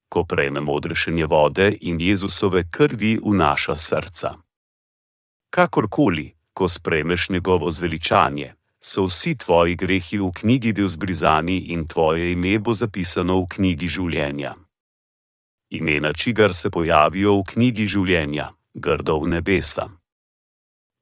Ko 0.10 0.24
prejmemo 0.24 0.72
odrešenje 0.74 1.26
vode 1.26 1.78
in 1.82 2.00
Jezusove 2.02 2.64
krvi 2.72 3.20
v 3.24 3.34
naša 3.34 3.76
srca. 3.76 4.36
Kakorkoli, 5.50 6.34
ko 6.54 6.70
sprejmeš 6.70 7.30
njegovo 7.30 7.72
zveličanje, 7.72 8.54
so 8.80 9.06
vsi 9.06 9.36
tvoji 9.36 9.76
grehi 9.76 10.18
v 10.18 10.32
knjigi 10.32 10.74
del 10.74 10.88
zbrizani 10.88 11.58
in 11.74 11.88
tvoje 11.88 12.32
ime 12.32 12.60
bo 12.60 12.74
zapisano 12.74 13.42
v 13.42 13.48
knjigi 13.56 13.88
življenja. 13.88 14.56
Imena, 15.70 16.14
čigar 16.14 16.54
se 16.54 16.70
pojavijo 16.70 17.40
v 17.40 17.44
knjigi 17.54 17.88
življenja, 17.88 18.52
grdo 18.74 19.20
v 19.20 19.34
nebesa. 19.34 19.90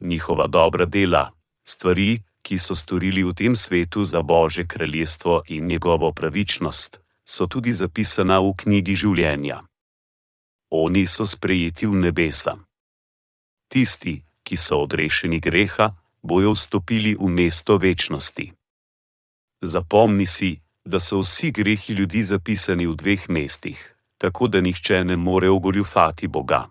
Njihova 0.04 0.48
dobra 0.48 0.86
dela, 0.86 1.32
stvari, 1.68 2.20
ki 2.42 2.58
so 2.60 2.76
storili 2.76 3.24
v 3.24 3.32
tem 3.34 3.56
svetu 3.56 4.04
za 4.06 4.22
Božje 4.22 4.68
kraljestvo 4.68 5.44
in 5.48 5.66
njegovo 5.66 6.12
pravičnost, 6.12 7.00
so 7.24 7.48
tudi 7.48 7.72
zapisana 7.72 8.40
v 8.40 8.52
knjigi 8.58 8.96
življenja. 8.96 9.64
Oni 10.72 11.08
so 11.08 11.24
sprejeti 11.28 11.88
v 11.88 11.96
nebesa. 11.96 12.58
Tisti, 13.72 14.20
ki 14.44 14.56
so 14.60 14.84
odrešeni 14.84 15.40
greha, 15.40 15.96
bojo 16.20 16.52
vstopili 16.52 17.16
v 17.16 17.30
mesto 17.32 17.78
večnosti. 17.78 18.52
Zapomni 19.62 20.26
si, 20.26 20.60
da 20.84 21.00
so 21.00 21.22
vsi 21.24 21.52
grehi 21.52 21.94
ljudi 21.94 22.24
zapisani 22.24 22.88
v 22.88 22.96
dveh 22.96 23.30
mestih, 23.30 23.80
tako 24.18 24.48
da 24.48 24.62
nihče 24.62 25.04
ne 25.04 25.16
more 25.16 25.50
ogoljufati 25.50 26.28
Boga. 26.28 26.68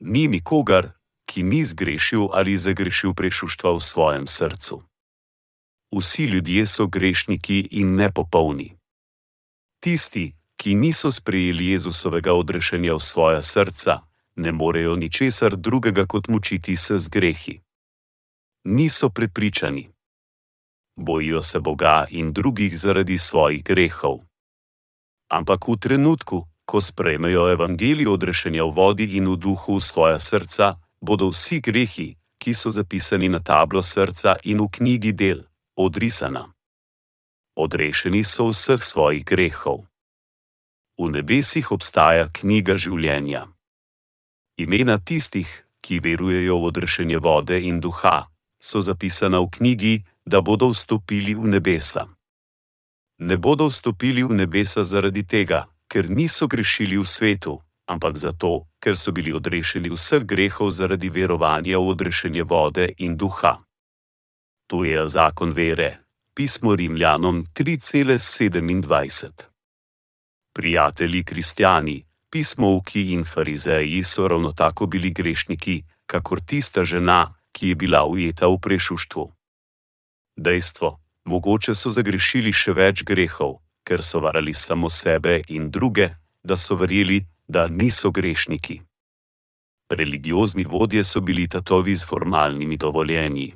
Ni 0.00 0.28
nikogar, 0.28 0.97
ki 1.28 1.44
ni 1.44 1.60
zgrešil 1.64 2.32
ali 2.32 2.56
zagrešil 2.56 3.12
prešuštva 3.12 3.76
v 3.76 3.80
svojem 3.80 4.26
srcu. 4.26 4.80
Vsi 5.92 6.24
ljudje 6.24 6.66
so 6.66 6.86
grešniki 6.88 7.68
in 7.76 7.94
nepopolni. 8.00 8.72
Tisti, 9.84 10.32
ki 10.56 10.74
niso 10.74 11.12
sprejeli 11.12 11.70
Jezusovega 11.76 12.32
odrešenja 12.32 12.96
v 12.96 13.00
svoja 13.04 13.42
srca, 13.42 14.00
ne 14.36 14.52
morejo 14.52 14.96
ničesar 14.96 15.56
drugega 15.56 16.06
kot 16.06 16.28
mučiti 16.28 16.76
se 16.76 16.98
z 16.98 17.08
grehi 17.08 17.60
niso 18.68 19.08
prepričani. 19.08 19.88
Bojijo 20.96 21.42
se 21.42 21.60
Boga 21.60 22.04
in 22.10 22.32
drugih 22.32 22.78
zaradi 22.78 23.18
svojih 23.18 23.64
grehov. 23.64 24.18
Ampak 25.30 25.68
v 25.68 25.76
trenutku, 25.76 26.46
ko 26.64 26.80
sprejmejo 26.80 27.52
evangelijo 27.52 28.12
odrešenja 28.12 28.64
v 28.64 28.70
vodi 28.70 29.06
in 29.16 29.28
v 29.28 29.36
duhu 29.36 29.76
v 29.76 29.80
svoja 29.80 30.18
srca, 30.18 30.76
bodo 31.00 31.30
vsi 31.30 31.60
grehi, 31.60 32.16
ki 32.38 32.54
so 32.54 32.70
zapisani 32.70 33.28
na 33.28 33.40
tablo 33.40 33.82
srca 33.82 34.36
in 34.44 34.60
v 34.62 34.68
knjigi 34.70 35.12
del, 35.12 35.44
odrisana. 35.76 36.54
Odrešeni 37.56 38.24
so 38.24 38.50
vseh 38.50 38.84
svojih 38.84 39.24
grehov. 39.24 39.86
V 40.98 41.10
nebesih 41.10 41.70
obstaja 41.74 42.30
knjiga 42.30 42.78
življenja. 42.78 43.46
Imena 44.58 44.98
tistih, 44.98 45.46
ki 45.82 46.00
verujejo 46.02 46.58
v 46.58 46.64
odrešenje 46.70 47.18
vode 47.22 47.58
in 47.62 47.78
duha, 47.80 48.26
so 48.58 48.82
zapisana 48.82 49.38
v 49.42 49.50
knjigi, 49.50 49.94
da 50.26 50.42
bodo 50.42 50.70
vstopili 50.74 51.34
v 51.34 51.46
nebesa. 51.54 52.06
Ne 53.18 53.36
bodo 53.38 53.70
vstopili 53.70 54.22
v 54.22 54.34
nebesa 54.34 54.84
zaradi 54.84 55.22
tega, 55.22 55.66
ker 55.90 56.10
niso 56.10 56.46
grešili 56.46 56.98
v 56.98 57.06
svetu, 57.06 57.62
ampak 57.88 58.16
zato, 58.16 58.68
ker 58.80 58.96
so 58.96 59.12
bili 59.12 59.32
odrešeni 59.32 59.90
vseh 59.90 60.22
grehov 60.24 60.70
zaradi 60.70 61.08
verovanja 61.08 61.78
v 61.80 61.88
odrešenje 61.88 62.44
vode 62.44 62.92
in 62.98 63.16
duha. 63.16 63.58
To 64.68 64.84
je 64.84 65.08
zakon 65.08 65.50
vere, 65.50 66.04
pismo 66.36 66.76
Rimljanom 66.76 67.44
3,27. 67.56 69.48
Prijatelji 70.52 71.24
kristijani, 71.24 72.04
pismovki 72.30 73.12
in 73.12 73.24
farizeji 73.24 74.04
so 74.04 74.28
ravno 74.28 74.52
tako 74.52 74.86
bili 74.86 75.10
grešniki, 75.10 75.82
kakor 76.06 76.40
tista 76.40 76.84
žena, 76.84 77.34
ki 77.52 77.68
je 77.68 77.74
bila 77.74 78.04
ujeta 78.04 78.46
v 78.46 78.58
prešuštvu. 78.60 79.32
Dejstvo, 80.36 81.00
mogoče 81.24 81.74
so 81.74 81.90
zagrešili 81.90 82.52
še 82.52 82.72
več 82.72 83.02
grehov, 83.04 83.58
ker 83.84 84.04
so 84.04 84.20
varali 84.20 84.52
samo 84.52 84.90
sebe 84.90 85.40
in 85.48 85.70
druge, 85.70 86.10
da 86.44 86.56
so 86.56 86.76
verjeli, 86.76 87.24
da 87.48 87.68
niso 87.68 88.10
grešniki. 88.10 88.80
Religiozni 89.90 90.64
vodje 90.64 91.04
so 91.04 91.20
bili 91.20 91.48
tatovi 91.48 91.96
z 91.96 92.06
formalnimi 92.06 92.76
dovoljenji. 92.76 93.54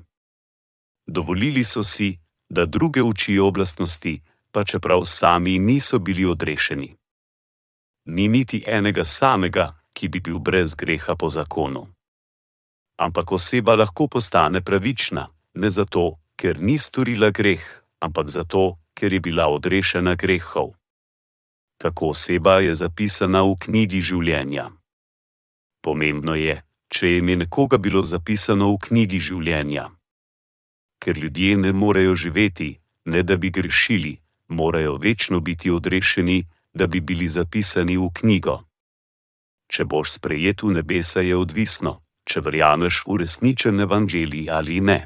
Dovolili 1.07 1.65
so 1.65 1.83
si, 1.83 2.19
da 2.49 2.65
druge 2.65 3.03
učijo 3.03 3.47
oblastnosti, 3.47 4.21
pa 4.53 4.65
čeprav 4.65 5.05
sami 5.05 5.59
niso 5.59 5.99
bili 5.99 6.25
odrešeni. 6.25 6.97
Ni 8.05 8.29
niti 8.29 8.65
enega 8.67 9.05
samega, 9.05 9.73
ki 9.93 10.09
bi 10.09 10.21
bil 10.21 10.39
brez 10.39 10.75
greha 10.75 11.17
po 11.17 11.29
zakonu 11.29 11.87
ampak 13.03 13.33
oseba 13.33 13.75
lahko 13.75 14.07
postane 14.09 14.61
pravična, 14.61 15.27
ne 15.55 15.71
zato, 15.71 16.19
ker 16.37 16.61
ni 16.61 16.79
storila 16.79 17.31
greh, 17.31 17.63
ampak 18.01 18.29
zato, 18.29 18.79
ker 18.95 19.13
je 19.13 19.21
bila 19.21 19.49
odrešena 19.49 20.15
grehov. 20.15 20.75
Tako 21.83 22.13
oseba 22.15 22.61
je 22.63 22.75
zapisana 22.75 23.43
v 23.43 23.57
knjigi 23.59 24.01
življenja. 24.01 24.69
Pomembno 25.83 26.37
je, 26.39 26.61
če 26.87 27.09
je 27.09 27.19
ime 27.19 27.35
nekoga 27.37 27.79
bilo 27.79 28.05
zapisano 28.07 28.71
v 28.75 28.79
knjigi 28.87 29.19
življenja. 29.19 29.91
ker 31.03 31.19
ljudje 31.19 31.57
ne 31.57 31.73
morejo 31.73 32.15
živeti, 32.15 32.79
ne 33.05 33.23
da 33.23 33.37
bi 33.37 33.51
grešili, 33.51 34.21
morajo 34.49 34.97
večno 34.97 35.41
biti 35.41 35.71
odrešeni, 35.71 36.47
da 36.75 36.87
bi 36.87 37.01
bili 37.01 37.29
zapisani 37.29 37.97
v 37.97 38.07
knjigo. 38.15 38.63
Če 39.67 39.85
boš 39.85 40.13
sprejet 40.13 40.63
v 40.63 40.71
nebesa, 40.77 41.21
je 41.21 41.37
odvisno, 41.37 41.99
če 42.25 42.41
verjameš 42.41 43.03
v 43.09 43.19
resničen 43.25 43.81
evangelij 43.81 44.47
ali 44.51 44.79
ne. 44.81 45.01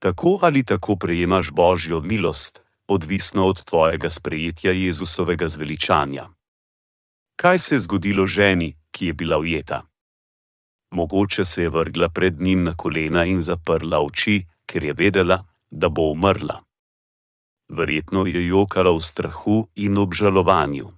Tako 0.00 0.38
ali 0.42 0.64
tako 0.64 0.96
prejemaš 0.96 1.52
božjo 1.52 2.00
milost, 2.00 2.62
odvisno 2.88 3.46
od 3.46 3.64
tvojega 3.64 4.10
sprejetja 4.10 4.72
Jezusovega 4.72 5.48
zveličanja. 5.48 6.28
Kaj 7.36 7.58
se 7.58 7.74
je 7.74 7.80
zgodilo 7.80 8.26
ženi, 8.26 8.76
ki 8.90 9.06
je 9.06 9.12
bila 9.12 9.38
ujeta? 9.38 9.82
Mogoče 10.90 11.44
se 11.44 11.62
je 11.62 11.70
vrgla 11.70 12.08
pred 12.08 12.40
njim 12.40 12.64
na 12.64 12.74
kolena 12.76 13.24
in 13.24 13.42
zaprla 13.42 14.00
oči, 14.00 14.46
ker 14.66 14.84
je 14.84 14.92
vedela, 14.92 15.44
da 15.70 15.88
bo 15.88 16.02
umrla. 16.02 16.62
Verjetno 17.68 18.26
je 18.26 18.46
jokala 18.46 18.90
v 18.96 19.00
strahu 19.00 19.68
in 19.76 19.98
obžalovanju. 19.98 20.92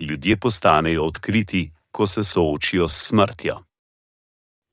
Ljudje 0.00 0.36
postanejo 0.36 1.04
odkriti, 1.04 1.72
ko 1.90 2.06
se 2.06 2.24
soočijo 2.24 2.88
s 2.88 3.08
smrtjo. 3.08 3.62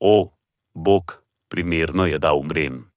O, 0.00 0.32
Bog, 0.74 1.22
primerno 1.48 2.06
je, 2.06 2.18
da 2.18 2.32
umrem. 2.32 2.90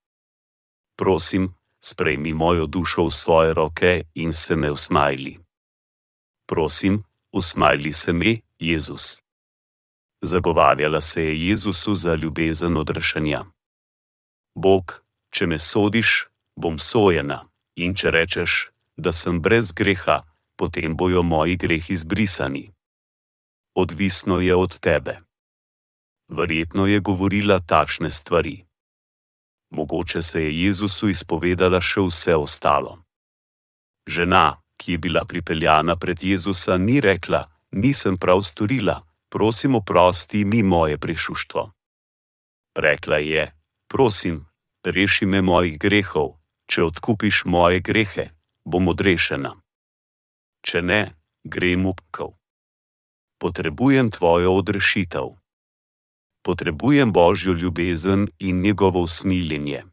Prosim, 0.98 1.54
sprejmi 1.90 2.34
mojo 2.34 2.66
dušo 2.66 3.08
v 3.08 3.12
svoje 3.12 3.54
roke 3.54 4.04
in 4.14 4.34
se 4.34 4.56
me 4.56 4.72
usmajli. 4.72 5.40
Prosim, 6.48 7.04
usmajli 7.32 7.92
se 7.94 8.14
me, 8.14 8.40
Jezus. 8.60 9.22
Zagovarjala 10.22 11.02
se 11.02 11.24
je 11.24 11.48
Jezusu 11.48 11.96
za 11.96 12.16
ljubezen 12.16 12.78
odrešanja. 12.78 13.46
Bog, 14.56 15.04
če 15.30 15.48
me 15.48 15.60
sodiš, 15.60 16.28
bom 16.56 16.80
sojena, 16.80 17.46
in 17.76 17.94
če 17.94 18.12
rečeš, 18.12 18.72
da 18.98 19.12
sem 19.12 19.40
brez 19.42 19.72
greha, 19.72 20.24
potem 20.58 20.98
bojo 20.98 21.24
moji 21.24 21.56
grehi 21.56 21.94
izbrisani. 21.94 22.72
Odvisno 23.76 24.40
je 24.40 24.56
od 24.56 24.80
tebe. 24.80 25.20
Verjetno 26.28 26.88
je 26.88 27.00
govorila 27.00 27.60
takšne 27.60 28.12
stvari. 28.12 28.67
Mogoče 29.70 30.22
se 30.22 30.44
je 30.44 30.64
Jezusu 30.64 31.10
izpovedala 31.10 31.82
še 31.82 32.02
vse 32.08 32.36
ostalo. 32.36 32.98
Žena, 34.08 34.62
ki 34.78 34.92
je 34.92 34.98
bila 34.98 35.26
pripeljana 35.26 35.96
pred 35.96 36.24
Jezusa, 36.24 36.78
ni 36.78 37.02
rekla: 37.02 37.48
Nisem 37.72 38.18
prav 38.18 38.42
storila, 38.42 39.04
prosim, 39.30 39.76
oprosti 39.76 40.46
mi 40.46 40.64
moje 40.64 40.98
prešuštvo. 40.98 41.72
Rekla 42.78 43.18
je: 43.18 43.52
Prosim, 43.88 44.46
reši 44.84 45.26
me 45.26 45.42
mojih 45.42 45.80
grehov, 45.80 46.38
če 46.68 46.84
odkupiš 46.84 47.46
moje 47.46 47.80
grehe, 47.80 48.30
bom 48.66 48.88
odrešena. 48.88 49.56
Če 50.62 50.82
ne, 50.82 51.02
grem 51.44 51.86
upkov. 51.86 52.36
Potrebujem 53.40 54.12
tvojo 54.12 54.56
odrešitev. 54.60 55.37
Potrebujem 56.48 57.12
božjo 57.14 57.54
ljubezen 57.54 58.28
in 58.40 58.62
njegovo 58.62 59.02
usmiljenje. 59.02 59.84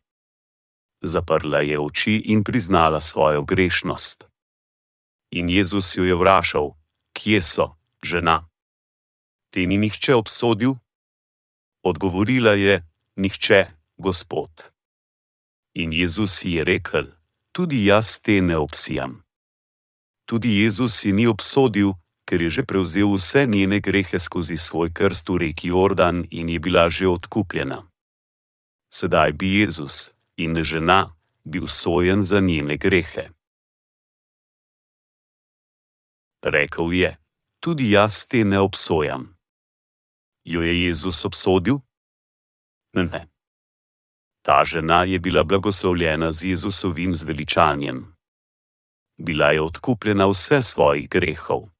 Zaprla 1.02 1.58
je 1.58 1.80
oči 1.80 2.22
in 2.24 2.44
priznala 2.44 3.00
svojo 3.00 3.42
grešnost. 3.42 4.24
In 5.30 5.48
Jezus 5.48 5.96
jo 5.96 6.04
je 6.04 6.14
vprašal: 6.14 6.70
Kje 7.12 7.42
so, 7.42 7.66
žena? 8.02 8.48
Te 9.50 9.66
ni 9.66 9.78
nihče 9.78 10.14
obsodil? 10.14 10.74
Odgovorila 11.82 12.52
je: 12.52 12.86
Nihče, 13.16 13.66
gospod. 13.96 14.50
In 15.74 15.92
Jezus 15.92 16.44
ji 16.44 16.52
je 16.52 16.64
rekel: 16.64 17.06
Tudi 17.52 17.84
jaz 17.86 18.20
te 18.22 18.40
ne 18.40 18.56
obsijam. 18.56 19.22
Tudi 20.26 20.62
Jezus 20.62 21.04
ji 21.04 21.12
ni 21.12 21.26
obsodil, 21.26 21.92
ker 22.24 22.42
je 22.42 22.50
že 22.50 22.62
prevzel 22.64 23.14
vse 23.14 23.46
njene 23.46 23.80
grehe 23.80 24.18
skozi 24.18 24.56
svoj 24.56 24.92
krst 24.92 25.28
v 25.28 25.37
reki 25.37 25.68
Jordan 25.68 26.24
in 26.30 26.48
je 26.48 26.58
bila 26.58 26.88
že 26.90 27.08
odkupljena. 27.08 27.84
Sedaj 28.92 29.32
bi 29.32 29.60
Jezus 29.60 30.10
in 30.37 30.64
žena 30.64 31.14
bil 31.44 31.66
sojen 31.66 32.22
za 32.22 32.40
njene 32.40 32.76
grehe. 32.76 33.28
Rekl 36.44 36.92
je: 36.92 37.16
Tudi 37.60 37.90
jaz 37.90 38.26
te 38.26 38.44
ne 38.44 38.60
obsojam. 38.60 39.37
Jo 40.44 40.62
je 40.62 40.84
Jezus 40.84 41.24
obsodil? 41.24 41.80
Ne. 42.92 43.28
Ta 44.44 44.64
žena 44.64 45.04
je 45.04 45.18
bila 45.18 45.44
blagoslovljena 45.44 46.32
z 46.32 46.44
Jezusovim 46.44 47.14
zveličanjem. 47.14 48.14
Bila 49.16 49.50
je 49.50 49.62
odkupljena 49.62 50.26
vse 50.26 50.62
svojih 50.62 51.08
grehov. 51.08 51.73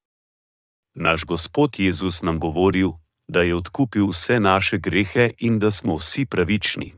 Naš 0.95 1.25
Gospod 1.25 1.79
Jezus 1.79 2.23
nam 2.23 2.41
govoril, 2.41 2.91
da 3.29 3.43
je 3.43 3.57
odkupil 3.57 4.07
vse 4.07 4.41
naše 4.41 4.79
grehe 4.79 5.31
in 5.39 5.59
da 5.59 5.71
smo 5.71 5.97
vsi 5.97 6.27
pravični. 6.27 6.95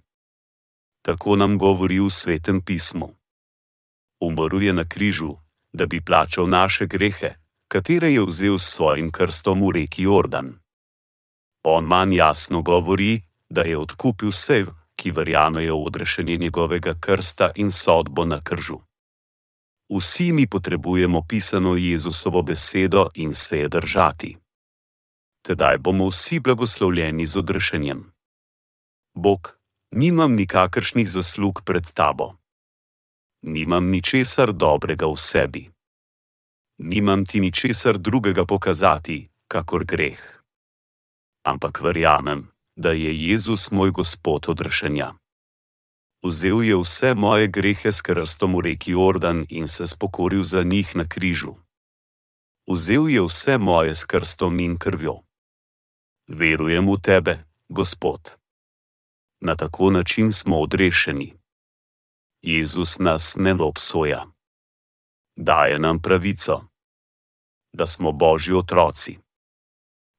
Tako 1.02 1.36
nam 1.36 1.58
govori 1.58 2.00
v 2.00 2.10
svetem 2.10 2.60
pismu. 2.60 3.14
Umrl 4.20 4.62
je 4.62 4.72
na 4.72 4.84
križu, 4.84 5.36
da 5.72 5.86
bi 5.86 6.00
plačal 6.00 6.48
naše 6.48 6.86
grehe, 6.86 7.34
katere 7.68 8.12
je 8.12 8.24
vzel 8.26 8.58
s 8.58 8.74
svojim 8.74 9.10
krstom 9.10 9.62
v 9.66 9.72
reki 9.72 10.02
Jordan. 10.02 10.58
On 11.64 11.84
manj 11.84 12.14
jasno 12.14 12.62
govori, 12.62 13.22
da 13.48 13.62
je 13.62 13.78
odkupil 13.78 14.28
vse, 14.28 14.64
ki 14.96 15.10
verjamejo 15.10 15.76
v 15.76 15.86
odrešenje 15.86 16.36
njegovega 16.36 16.94
krsta 17.00 17.50
in 17.54 17.70
sodbo 17.70 18.24
na 18.24 18.40
kržu. 18.40 18.80
Vsi 19.88 20.32
mi 20.32 20.46
potrebujemo 20.46 21.22
pisano 21.22 21.76
Jezusovo 21.76 22.42
besedo 22.42 23.08
in 23.14 23.32
se 23.32 23.58
je 23.58 23.68
držati. 23.68 24.36
Tedaj 25.42 25.78
bomo 25.78 26.08
vsi 26.08 26.40
blagoslovljeni 26.40 27.26
z 27.26 27.36
odrešenjem. 27.38 28.12
Bog, 29.14 29.58
nimam 29.90 30.34
nikakršnih 30.34 31.10
zaslug 31.10 31.62
pred 31.64 31.92
tabo. 31.92 32.34
Nimam 33.42 33.90
ničesar 33.90 34.52
dobrega 34.52 35.06
v 35.06 35.16
sebi. 35.16 35.70
Nimam 36.78 37.24
ti 37.24 37.40
ničesar 37.40 37.98
drugega 37.98 38.44
pokazati, 38.44 39.28
kakor 39.48 39.84
greh. 39.84 40.42
Ampak 41.46 41.80
verjamem, 41.80 42.50
da 42.76 42.90
je 42.90 43.28
Jezus 43.28 43.70
moj 43.70 43.90
Gospod 43.90 44.48
odrešenja. 44.48 45.14
Vzel 46.26 46.62
je 46.62 46.76
vse 46.76 47.14
moje 47.14 47.46
grehe 47.46 47.92
s 47.92 48.02
krstom 48.02 48.58
v 48.58 48.60
reki 48.60 48.90
Jordan 48.98 49.46
in 49.48 49.68
se 49.68 49.86
spokoril 49.86 50.42
za 50.42 50.62
njih 50.62 50.96
na 50.96 51.04
križu. 51.08 51.54
Vzel 52.66 53.08
je 53.08 53.22
vse 53.22 53.58
moje 53.58 53.94
s 53.94 54.02
krstom 54.04 54.58
in 54.60 54.74
krvjo. 54.74 55.22
Verujem 56.26 56.90
v 56.90 56.98
tebe, 56.98 57.34
Gospod. 57.68 58.34
Na 59.40 59.54
tako 59.54 59.90
način 59.90 60.32
smo 60.32 60.58
odrešeni. 60.60 61.38
Jezus 62.42 62.98
nas 62.98 63.36
ne 63.38 63.54
obsoja. 63.54 64.26
Daje 65.36 65.78
nam 65.78 66.02
pravico, 66.02 66.62
da 67.72 67.86
smo 67.86 68.12
Božji 68.12 68.54
otroci. 68.54 69.18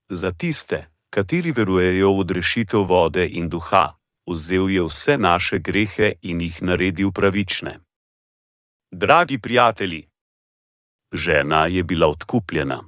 Za 0.10 0.32
tiste, 0.32 0.88
kateri 1.10 1.52
verujejo 1.52 2.12
v 2.12 2.20
odrešitev 2.20 2.80
vode 2.80 3.28
in 3.28 3.50
duha, 3.50 3.98
vzel 4.28 4.70
je 4.70 4.84
vse 4.84 5.18
naše 5.18 5.60
grehe 5.60 6.14
in 6.22 6.42
jih 6.42 6.62
naredil 6.62 7.12
pravične. 7.12 7.80
Dragi 8.92 9.40
prijatelji, 9.40 10.08
žena 11.14 11.66
je 11.66 11.84
bila 11.84 12.08
odkupljena. 12.08 12.84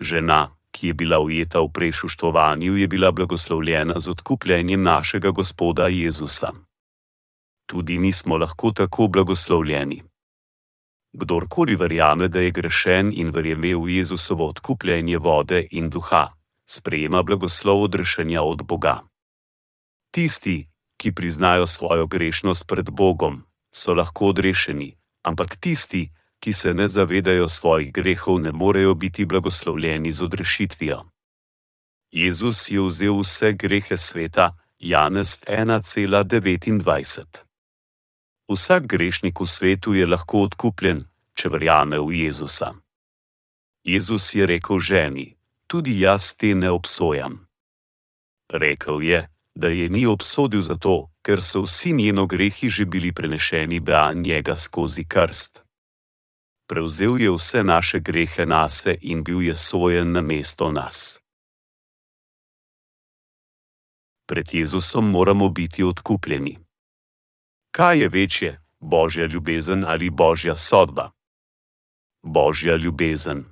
Žena, 0.00 0.56
ki 0.70 0.86
je 0.86 0.94
bila 0.94 1.18
ujeta 1.20 1.60
v 1.60 1.68
prešuštvovanju, 1.72 2.76
je 2.76 2.88
bila 2.88 3.12
blagoslovljena 3.12 4.00
z 4.00 4.10
odkupljenjem 4.10 4.82
našega 4.82 5.30
Gospoda 5.30 5.86
Jezusa. 5.86 6.52
Tudi 7.66 7.98
mi 7.98 8.12
smo 8.12 8.36
lahko 8.36 8.70
tako 8.70 9.08
blagoslovljeni. 9.08 10.02
Kdorkoli 11.12 11.76
verjame, 11.76 12.28
da 12.28 12.40
je 12.40 12.50
grešen 12.50 13.12
in 13.14 13.30
verjame 13.30 13.76
v 13.76 13.88
Jezusovo 13.88 14.48
odkupljenje 14.48 15.18
vode 15.18 15.66
in 15.70 15.90
duha, 15.90 16.32
sprejema 16.70 17.22
blagoslov 17.22 17.82
odrešenja 17.82 18.42
od 18.42 18.62
Boga. 18.62 19.11
Tisti, 20.12 20.68
ki 20.96 21.12
priznajo 21.12 21.66
svojo 21.66 22.06
grešnost 22.06 22.68
pred 22.68 22.90
Bogom, 22.90 23.42
so 23.74 23.94
lahko 23.94 24.26
odrešeni, 24.26 24.96
ampak 25.24 25.56
tisti, 25.56 26.12
ki 26.38 26.52
se 26.52 26.74
ne 26.74 26.88
zavedajo 26.88 27.48
svojih 27.48 27.92
grehov, 27.92 28.40
ne 28.40 28.52
morejo 28.52 28.94
biti 28.94 29.24
blagoslovljeni 29.24 30.12
z 30.12 30.22
odrešitvijo. 30.22 31.04
Jezus 32.12 32.70
je 32.70 32.80
vzel 32.80 33.20
vse 33.20 33.52
grehe 33.52 33.96
sveta, 33.96 34.52
Janez 34.78 35.40
1,29. 35.46 37.24
Vsak 38.48 38.86
grešnik 38.86 39.40
v 39.40 39.46
svetu 39.46 39.94
je 39.94 40.06
lahko 40.06 40.42
odkupljen, 40.44 41.04
če 41.34 41.48
verjame 41.48 41.98
v 41.98 42.12
Jezusa. 42.26 42.74
Jezus 43.84 44.34
je 44.34 44.46
rekel 44.46 44.78
ženi: 44.78 45.36
tudi 45.66 46.00
jaz 46.00 46.36
te 46.36 46.54
ne 46.54 46.70
obsojam. 46.70 47.48
Rekl 48.52 49.02
je: 49.02 49.31
da 49.54 49.68
je 49.68 49.88
ni 49.88 50.06
obsodil 50.06 50.62
zato, 50.62 51.10
ker 51.22 51.42
so 51.42 51.62
vsi 51.62 51.92
njeno 51.92 52.26
grehi 52.26 52.68
že 52.68 52.84
bili 52.84 53.12
prenešeni 53.12 53.80
na 53.80 54.12
njega 54.12 54.56
skozi 54.56 55.04
krst. 55.04 55.62
Prevzel 56.68 57.20
je 57.20 57.30
vse 57.30 57.64
naše 57.64 58.00
grehe 58.00 58.46
nase 58.46 58.96
in 59.00 59.24
bil 59.24 59.42
je 59.42 59.56
sojen 59.56 60.12
na 60.12 60.20
mesto 60.20 60.70
nas. 60.70 61.20
Pred 64.26 64.54
Jezusom 64.54 65.10
moramo 65.10 65.48
biti 65.48 65.84
odkupljeni. 65.84 66.58
Kaj 67.70 67.98
je 67.98 68.08
večje, 68.08 68.60
božja 68.80 69.26
ljubezen 69.26 69.84
ali 69.84 70.10
božja 70.10 70.54
sodba? 70.54 71.10
Božja 72.22 72.76
ljubezen. 72.76 73.44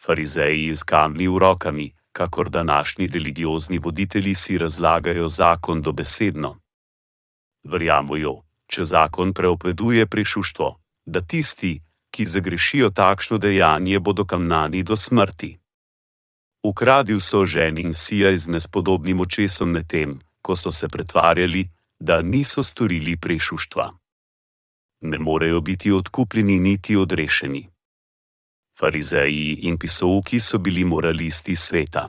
Farizeji 0.00 0.74
z 0.74 0.82
kamni 0.82 1.28
v 1.28 1.38
rokami, 1.38 1.97
kakor 2.12 2.50
današnji 2.50 3.06
religiozni 3.06 3.78
voditelji 3.78 4.34
si 4.34 4.58
razlagajo 4.58 5.28
zakon 5.28 5.82
dobesedno. 5.82 6.60
Verjamujo, 7.64 8.42
če 8.66 8.84
zakon 8.84 9.32
preopeduje 9.34 10.06
prešuštvo, 10.06 10.80
da 11.06 11.20
tisti, 11.20 11.80
ki 12.10 12.24
zagrešijo 12.24 12.90
takšno 12.90 13.38
dejanje, 13.38 13.98
bodo 14.00 14.24
kamnani 14.24 14.82
do 14.82 14.96
smrti. 14.96 15.58
Ukradil 16.64 17.20
so 17.20 17.44
ženi 17.46 17.80
in 17.80 17.94
sija 17.94 18.36
z 18.36 18.48
nespodobnim 18.48 19.20
očesom 19.20 19.72
na 19.72 19.82
tem, 19.82 20.18
ko 20.42 20.56
so 20.56 20.72
se 20.72 20.88
pretvarjali, 20.88 21.68
da 22.00 22.22
niso 22.22 22.62
storili 22.62 23.16
prešuštva. 23.16 23.92
Ne 25.00 25.18
morejo 25.18 25.60
biti 25.60 25.92
odkupljeni 25.92 26.58
niti 26.58 26.96
odrešeni. 26.96 27.68
Farizeji 28.78 29.66
in 29.66 29.78
pisovki 29.78 30.40
so 30.40 30.58
bili 30.58 30.84
moralisti 30.84 31.56
sveta. 31.56 32.08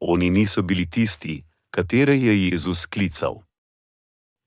Oni 0.00 0.30
niso 0.30 0.62
bili 0.62 0.90
tisti, 0.90 1.44
katere 1.70 2.16
je 2.18 2.48
Jezus 2.48 2.86
klical. 2.86 3.42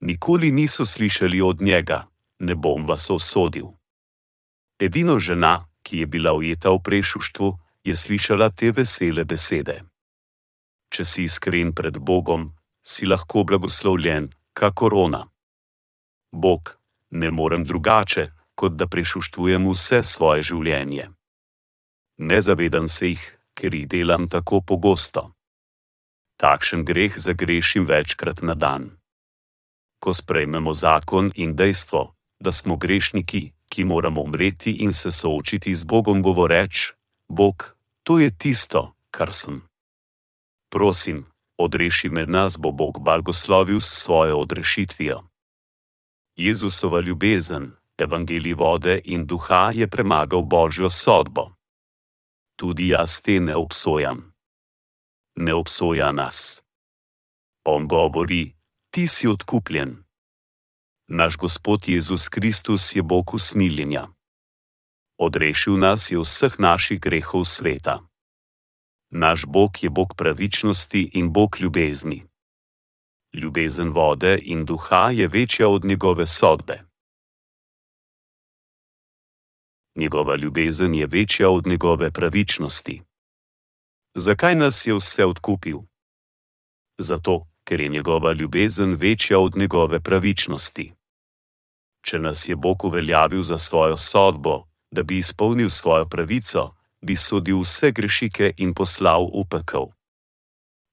Nikoli 0.02 0.52
niso 0.52 0.86
slišali 0.86 1.42
od 1.42 1.62
njega: 1.62 2.08
Ne 2.40 2.56
bom 2.56 2.86
vas 2.86 3.10
osodil. 3.10 3.66
Edino 4.80 5.20
žena, 5.20 5.68
ki 5.84 5.98
je 5.98 6.08
bila 6.08 6.34
ujeta 6.34 6.70
v 6.70 6.80
prešuštvu, 6.84 7.60
je 7.84 7.96
slišala 7.96 8.50
te 8.50 8.72
vesele 8.72 9.24
besede. 9.26 9.84
Če 10.90 11.06
si 11.06 11.24
iskren 11.24 11.72
pred 11.74 11.98
Bogom, 11.98 12.52
si 12.84 13.06
lahko 13.06 13.44
blagoslovljen, 13.44 14.30
kakor 14.54 14.94
ona. 14.94 15.24
Bog, 16.32 16.76
ne 17.10 17.32
morem 17.32 17.64
drugače, 17.64 18.35
kot 18.56 18.76
da 18.80 18.88
prešuštvujem 18.88 19.68
vse 19.72 20.04
svoje 20.04 20.44
življenje. 20.44 21.10
Ne 22.18 22.42
zavedam 22.42 22.88
se 22.88 23.10
jih, 23.12 23.24
ker 23.56 23.74
jih 23.76 23.88
delam 23.88 24.28
tako 24.32 24.62
pogosto. 24.62 25.32
Takšen 26.40 26.84
greh 26.88 27.16
zagrešim 27.18 27.86
večkrat 27.88 28.42
na 28.42 28.56
dan. 28.56 28.92
Ko 30.00 30.14
sprejmemo 30.14 30.74
zakon 30.74 31.32
in 31.36 31.56
dejstvo, 31.56 32.16
da 32.40 32.52
smo 32.52 32.76
grešniki, 32.78 33.52
ki 33.70 33.84
moramo 33.84 34.22
umreti 34.22 34.72
in 34.84 34.94
se 34.94 35.12
soočiti 35.12 35.76
z 35.76 35.84
Bogom, 35.84 36.22
govoreč: 36.22 36.94
Bog, 37.28 37.76
to 38.04 38.20
je 38.20 38.32
tisto, 38.38 38.96
kar 39.12 39.34
sem. 39.34 39.62
Prosim, 40.70 41.26
odreši 41.58 42.10
me 42.10 42.26
nas, 42.26 42.58
bo 42.60 42.72
Bog 42.72 43.00
blagoslovil 43.00 43.80
s 43.82 44.04
svojo 44.04 44.38
odrešitvijo. 44.38 45.24
Jezusova 46.36 47.00
ljubezen, 47.00 47.72
evangelij 47.98 48.56
vode 48.56 49.02
in 49.04 49.26
duha 49.26 49.72
je 49.72 49.88
premagal 49.88 50.44
božjo 50.44 50.90
sodbo. 50.90 51.54
Tudi 52.56 52.88
jaz 52.88 53.22
te 53.22 53.40
ne 53.40 53.56
obsojam. 53.56 54.34
Ne 55.36 55.54
obsoja 55.54 56.12
nas. 56.12 56.62
On 57.66 57.88
govori: 57.88 58.56
Ti 58.90 59.08
si 59.08 59.28
odkupljen. 59.28 60.06
Naš 61.08 61.38
Gospod 61.38 61.88
Jezus 61.88 62.30
Kristus 62.30 62.96
je 62.96 63.04
Bog 63.04 63.34
usmiljenja. 63.34 64.08
Odrešil 65.18 65.78
nas 65.78 66.12
je 66.12 66.20
vseh 66.20 66.60
naših 66.60 67.00
grehov 67.00 67.46
sveta. 67.46 68.00
Naš 69.12 69.46
Bog 69.46 69.84
je 69.84 69.90
Bog 69.90 70.16
pravičnosti 70.18 71.10
in 71.14 71.34
Bog 71.34 71.58
ljubezni. 71.60 72.24
Ljubezen 73.34 73.90
vode 73.90 74.40
in 74.42 74.66
duha 74.66 75.12
je 75.12 75.28
večja 75.28 75.68
od 75.68 75.86
njegove 75.86 76.26
sodbe. 76.26 76.95
Njegova 79.96 80.36
ljubezen 80.36 80.96
je 80.96 81.08
večja 81.08 81.50
od 81.50 81.68
njegove 81.68 82.12
pravičnosti. 82.12 83.02
Zakaj 84.16 84.56
nas 84.56 84.88
je 84.88 84.96
vse 84.96 85.26
odkupil? 85.26 85.78
Zato, 86.98 87.48
ker 87.64 87.82
je 87.82 87.90
njegova 87.90 88.34
ljubezen 88.34 88.94
večja 88.94 89.40
od 89.40 89.56
njegove 89.56 90.00
pravičnosti. 90.00 90.94
Če 92.02 92.20
nas 92.20 92.50
je 92.50 92.56
Bog 92.56 92.84
uveljavil 92.84 93.44
za 93.44 93.58
svojo 93.58 93.98
sodbo, 93.98 94.64
da 94.92 95.04
bi 95.04 95.18
izpolnil 95.18 95.70
svojo 95.70 96.06
pravico, 96.06 96.76
bi 97.02 97.16
sodil 97.16 97.62
vse 97.62 97.92
grešike 97.92 98.54
in 98.58 98.74
poslal 98.74 99.32
v 99.34 99.44
pekel. 99.50 99.88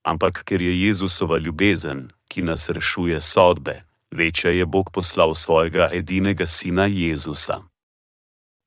Ampak 0.03 0.43
ker 0.45 0.63
je 0.63 0.87
Jezusova 0.87 1.39
ljubezen, 1.39 2.11
ki 2.29 2.43
nas 2.43 2.69
rešuje 2.71 3.21
sodbe, 3.21 3.83
večja 4.11 4.51
je 4.51 4.67
Bog 4.67 4.91
poslal 4.93 5.35
svojega 5.35 5.89
edinega 5.93 6.47
sina 6.47 6.87
Jezusa. 6.87 7.72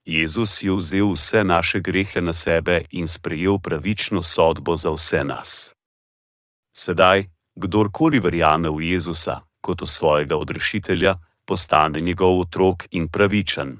Jezus 0.06 0.63
je 0.63 0.72
vzel 0.72 1.13
vse 1.13 1.44
naše 1.44 1.80
grehe 1.80 2.22
na 2.22 2.34
sebe 2.34 2.82
in 2.91 3.08
sprejel 3.08 3.58
pravično 3.60 4.22
sodbo 4.24 4.78
za 4.78 4.91
vse 4.94 5.24
nas. 5.24 5.74
Sedaj, 6.78 7.26
kdorkoli 7.56 8.20
verjame 8.20 8.70
v 8.70 8.82
Jezusa 8.82 9.41
kot 9.62 9.82
v 9.82 9.88
svojega 9.89 10.38
odrešitelja, 10.38 11.18
postane 11.46 12.02
njegov 12.02 12.39
otrok 12.39 12.86
in 12.91 13.10
pravičen. 13.10 13.78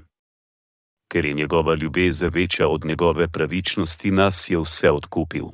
Ker 1.12 1.26
je 1.26 1.34
njegova 1.34 1.76
ljubezen 1.76 2.30
večja 2.34 2.68
od 2.68 2.86
njegove 2.86 3.28
pravičnosti, 3.28 4.12
nas 4.12 4.50
je 4.50 4.58
vse 4.60 4.92
odkupil. 4.92 5.46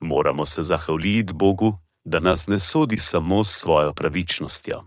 Moramo 0.00 0.46
se 0.46 0.62
zahvaliti 0.62 1.32
Bogu, 1.32 1.78
da 2.04 2.20
nas 2.20 2.46
ne 2.46 2.60
sodi 2.60 2.96
samo 2.96 3.44
s 3.44 3.58
svojo 3.60 3.92
pravičnostjo. 3.92 4.84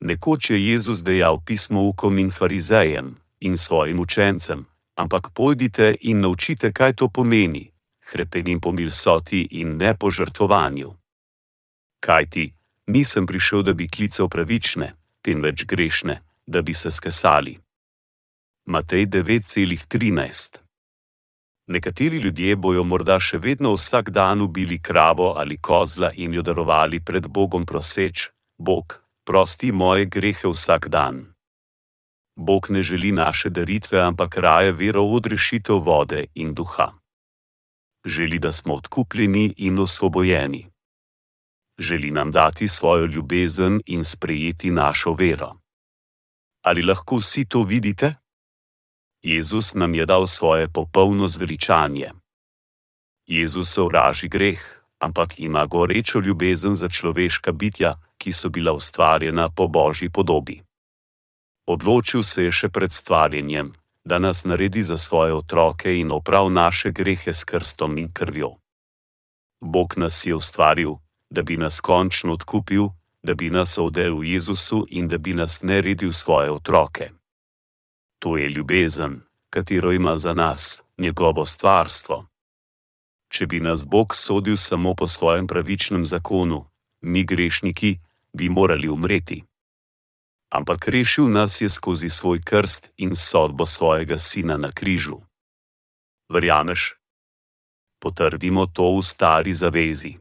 Nekoč 0.00 0.50
je 0.50 0.66
Jezus 0.66 1.04
dejal 1.04 1.44
pismo 1.44 1.88
ukom 1.88 2.18
in 2.18 2.30
farizejem 2.30 3.27
in 3.40 3.56
svojim 3.56 4.00
učencem, 4.00 4.66
ampak 4.94 5.30
pojdite 5.34 5.94
in 6.00 6.20
naučite, 6.20 6.72
kaj 6.72 6.92
to 6.92 7.08
pomeni: 7.08 7.70
hrepenim 8.00 8.60
po 8.60 8.72
milsoti 8.72 9.48
in 9.50 9.76
ne 9.76 9.96
po 9.96 10.10
žrtvovanju. 10.10 10.94
Kaj 12.00 12.26
ti, 12.26 12.54
nisem 12.86 13.26
prišel, 13.26 13.62
da 13.62 13.72
bi 13.72 13.88
klical 13.88 14.28
pravične, 14.28 14.92
temveč 15.22 15.64
grešne, 15.64 16.22
da 16.46 16.62
bi 16.62 16.74
se 16.74 16.90
skesali. 16.90 17.58
Matej 18.66 19.06
9,13 19.06 20.58
Nekateri 21.66 22.16
ljudje 22.16 22.56
bojo 22.56 22.84
morda 22.84 23.18
še 23.20 23.38
vedno 23.38 23.74
vsak 23.74 24.10
dan 24.10 24.40
ubili 24.40 24.78
kravo 24.78 25.34
ali 25.36 25.56
kozla 25.56 26.10
in 26.14 26.34
jo 26.34 26.42
darovali 26.42 27.00
pred 27.00 27.26
Bogom 27.26 27.66
proseč: 27.66 28.30
Bog, 28.58 29.00
prosti 29.24 29.72
moje 29.72 30.04
grehe 30.04 30.48
vsak 30.48 30.88
dan. 30.88 31.37
Bog 32.38 32.70
ne 32.70 32.82
želi 32.82 33.12
naše 33.12 33.50
daritve, 33.50 34.00
ampak 34.00 34.38
raje 34.38 34.72
vero 34.72 35.02
v 35.02 35.14
odrešitev 35.18 35.82
vode 35.82 36.24
in 36.34 36.54
duha. 36.54 36.92
Želi, 38.06 38.38
da 38.38 38.52
smo 38.52 38.74
odkupljeni 38.74 39.54
in 39.56 39.78
osvobojeni 39.78 40.68
želi 41.78 42.10
nam 42.10 42.30
dati 42.30 42.68
svojo 42.68 43.06
ljubezen 43.06 43.80
in 43.86 44.04
sprejeti 44.04 44.70
našo 44.70 45.12
vero. 45.12 45.54
Ali 46.62 46.82
lahko 46.82 47.16
vsi 47.16 47.44
to 47.44 47.62
vidite? 47.62 48.14
Jezus 49.22 49.74
nam 49.74 49.94
je 49.94 50.06
dal 50.06 50.26
svoje 50.26 50.68
popolno 50.68 51.28
zveličanje. 51.28 52.10
Jezus 53.26 53.74
se 53.74 53.80
vraži 53.80 54.28
greh, 54.28 54.60
ampak 54.98 55.40
ima 55.40 55.66
gorečo 55.66 56.20
ljubezen 56.20 56.74
za 56.74 56.88
človeška 56.88 57.52
bitja, 57.52 57.94
ki 58.18 58.32
so 58.32 58.48
bila 58.48 58.72
ustvarjena 58.72 59.48
po 59.56 59.68
božji 59.68 60.10
podobi. 60.10 60.67
Odločil 61.68 62.22
se 62.24 62.48
je 62.48 62.52
še 62.52 62.68
pred 62.72 62.92
stvarjenjem, 62.92 63.74
da 64.00 64.16
nas 64.18 64.44
naredi 64.48 64.82
za 64.82 64.96
svoje 64.96 65.34
otroke 65.36 65.92
in 65.92 66.08
oprav 66.10 66.48
naše 66.48 66.90
grehe 66.96 67.34
s 67.34 67.44
krstom 67.44 67.98
in 67.98 68.08
krvjo. 68.08 68.54
Bog 69.60 69.94
nas 70.00 70.26
je 70.26 70.34
ustvaril, 70.34 70.96
da 71.30 71.42
bi 71.42 71.56
nas 71.60 71.80
končno 71.80 72.32
odkupil, 72.32 72.88
da 73.22 73.34
bi 73.34 73.50
nas 73.50 73.76
odel 73.78 74.16
v 74.16 74.32
Jezusu 74.32 74.86
in 74.88 75.08
da 75.08 75.18
bi 75.18 75.34
nas 75.34 75.60
naredil 75.62 76.12
svoje 76.12 76.50
otroke. 76.50 77.10
To 78.18 78.36
je 78.36 78.48
ljubezen, 78.48 79.20
katero 79.50 79.92
ima 79.92 80.18
za 80.18 80.34
nas 80.34 80.82
njegovo 80.98 81.46
stvarstvo. 81.46 82.26
Če 83.28 83.46
bi 83.46 83.60
nas 83.60 83.84
Bog 83.86 84.16
sodil 84.16 84.56
samo 84.56 84.94
po 84.94 85.06
svojem 85.06 85.46
pravičnem 85.46 86.04
zakonu, 86.04 86.64
mi 87.00 87.24
grešniki 87.24 87.98
bi 88.32 88.48
morali 88.48 88.88
umreti. 88.88 89.47
Ampak 90.48 90.88
rešil 90.88 91.28
nas 91.28 91.60
je 91.60 91.68
skozi 91.68 92.10
svoj 92.10 92.40
krst 92.40 92.88
in 92.96 93.12
sodbo 93.16 93.66
svojega 93.66 94.18
sina 94.18 94.56
na 94.56 94.72
križu. 94.72 95.20
Verjameš? 96.32 96.96
Potrdimo 98.00 98.66
to 98.66 98.96
v 98.96 99.02
stari 99.02 99.54
zavezi. 99.54 100.16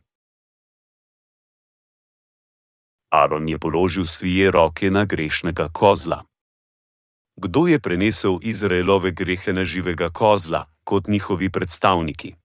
Aron 3.11 3.47
je 3.47 3.59
položil 3.59 4.05
svije 4.05 4.51
roke 4.51 4.91
na 4.91 5.05
grešnega 5.05 5.69
kozla. 5.71 6.23
Kdo 7.37 7.67
je 7.67 7.79
prenesel 7.79 8.39
Izraelove 8.41 9.11
grehe 9.11 9.53
na 9.53 9.63
živega 9.63 10.09
kozla, 10.09 10.65
kot 10.83 11.07
njihovi 11.07 11.49
predstavniki? 11.49 12.35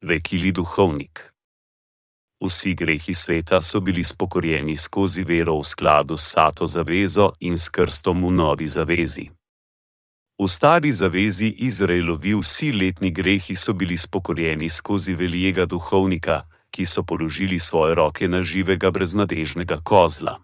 Vekili 0.00 0.52
duhovnik. 0.52 1.29
Vsi 2.40 2.74
grehi 2.74 3.14
sveta 3.14 3.60
so 3.60 3.80
bili 3.80 4.04
spokorjeni 4.04 4.76
skozi 4.76 5.24
vero 5.24 5.58
v 5.60 5.64
skladu 5.64 6.16
s 6.16 6.32
Sato 6.32 6.66
zavezo 6.66 7.32
in 7.40 7.58
s 7.58 7.68
krstom 7.68 8.24
v 8.24 8.30
novi 8.32 8.68
zavezi. 8.68 9.30
V 10.40 10.48
stari 10.48 10.92
zavezi 10.92 11.52
Izraelovi 11.68 12.32
vsi 12.34 12.72
letni 12.72 13.10
grehi 13.10 13.56
so 13.56 13.72
bili 13.72 13.96
spokorjeni 13.96 14.70
skozi 14.70 15.12
velikega 15.14 15.66
duhovnika, 15.66 16.48
ki 16.70 16.86
so 16.86 17.02
položili 17.02 17.58
svoje 17.58 17.94
roke 17.94 18.28
na 18.28 18.42
živega 18.42 18.90
breznadežnega 18.90 19.84
kozla. 19.84 20.40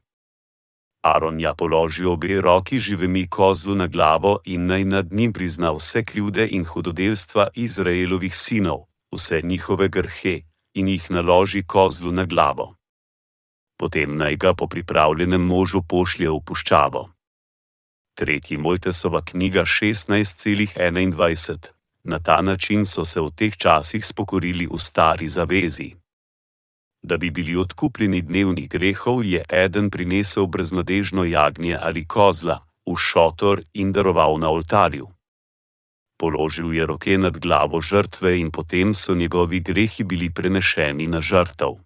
Aron 1.00 1.40
je 1.40 1.54
položil 1.56 2.12
obe 2.12 2.40
roki 2.40 2.80
živemi 2.80 3.24
kozlu 3.28 3.74
na 3.74 3.86
glavo 3.86 4.40
in 4.44 4.66
naj 4.66 4.84
nad 4.84 5.12
njim 5.12 5.32
prizna 5.32 5.72
vse 5.72 6.04
krivde 6.04 6.48
in 6.50 6.64
hudodelstva 6.64 7.48
Izraelovih 7.54 8.36
sinov, 8.36 8.84
vse 9.14 9.40
njihove 9.44 9.88
grhe, 9.88 10.42
in 10.76 10.88
jih 10.88 11.10
naloži 11.10 11.64
kozlu 11.66 12.12
na 12.12 12.24
glavo. 12.24 12.74
Potem 13.80 14.16
naj 14.16 14.36
ga 14.36 14.54
po 14.54 14.68
pripravljenem 14.68 15.40
možu 15.40 15.82
pošlje 15.82 16.30
v 16.30 16.40
puščavo. 16.46 17.08
Tretji 18.16 18.56
Mojtesova 18.56 19.20
knjiga 19.24 19.64
16,21. 19.64 21.68
Na 22.04 22.18
ta 22.18 22.40
način 22.40 22.86
so 22.86 23.04
se 23.04 23.20
v 23.20 23.30
teh 23.36 23.56
časih 23.56 24.06
spokorili 24.06 24.68
v 24.70 24.78
stari 24.78 25.28
zavezi 25.28 25.96
da 27.06 27.16
bi 27.16 27.30
bili 27.30 27.56
odkupljeni 27.56 28.22
dnevnih 28.22 28.68
grehov, 28.68 29.24
je 29.24 29.42
eden 29.48 29.90
prinesel 29.90 30.46
brezmadežno 30.46 31.24
jagnje 31.24 31.78
ali 31.82 32.04
kozla 32.04 32.66
v 32.86 32.96
šotor 32.96 33.62
in 33.74 33.92
daroval 33.92 34.38
na 34.38 34.50
oltarju. 34.50 35.08
Položil 36.16 36.72
je 36.72 36.86
roke 36.86 37.18
nad 37.18 37.38
glavo 37.38 37.80
žrtve 37.80 38.38
in 38.38 38.50
potem 38.50 38.94
so 38.94 39.14
njegovi 39.14 39.60
grehi 39.60 40.04
bili 40.04 40.30
prenešeni 40.30 41.06
na 41.06 41.20
žrtev. 41.20 41.76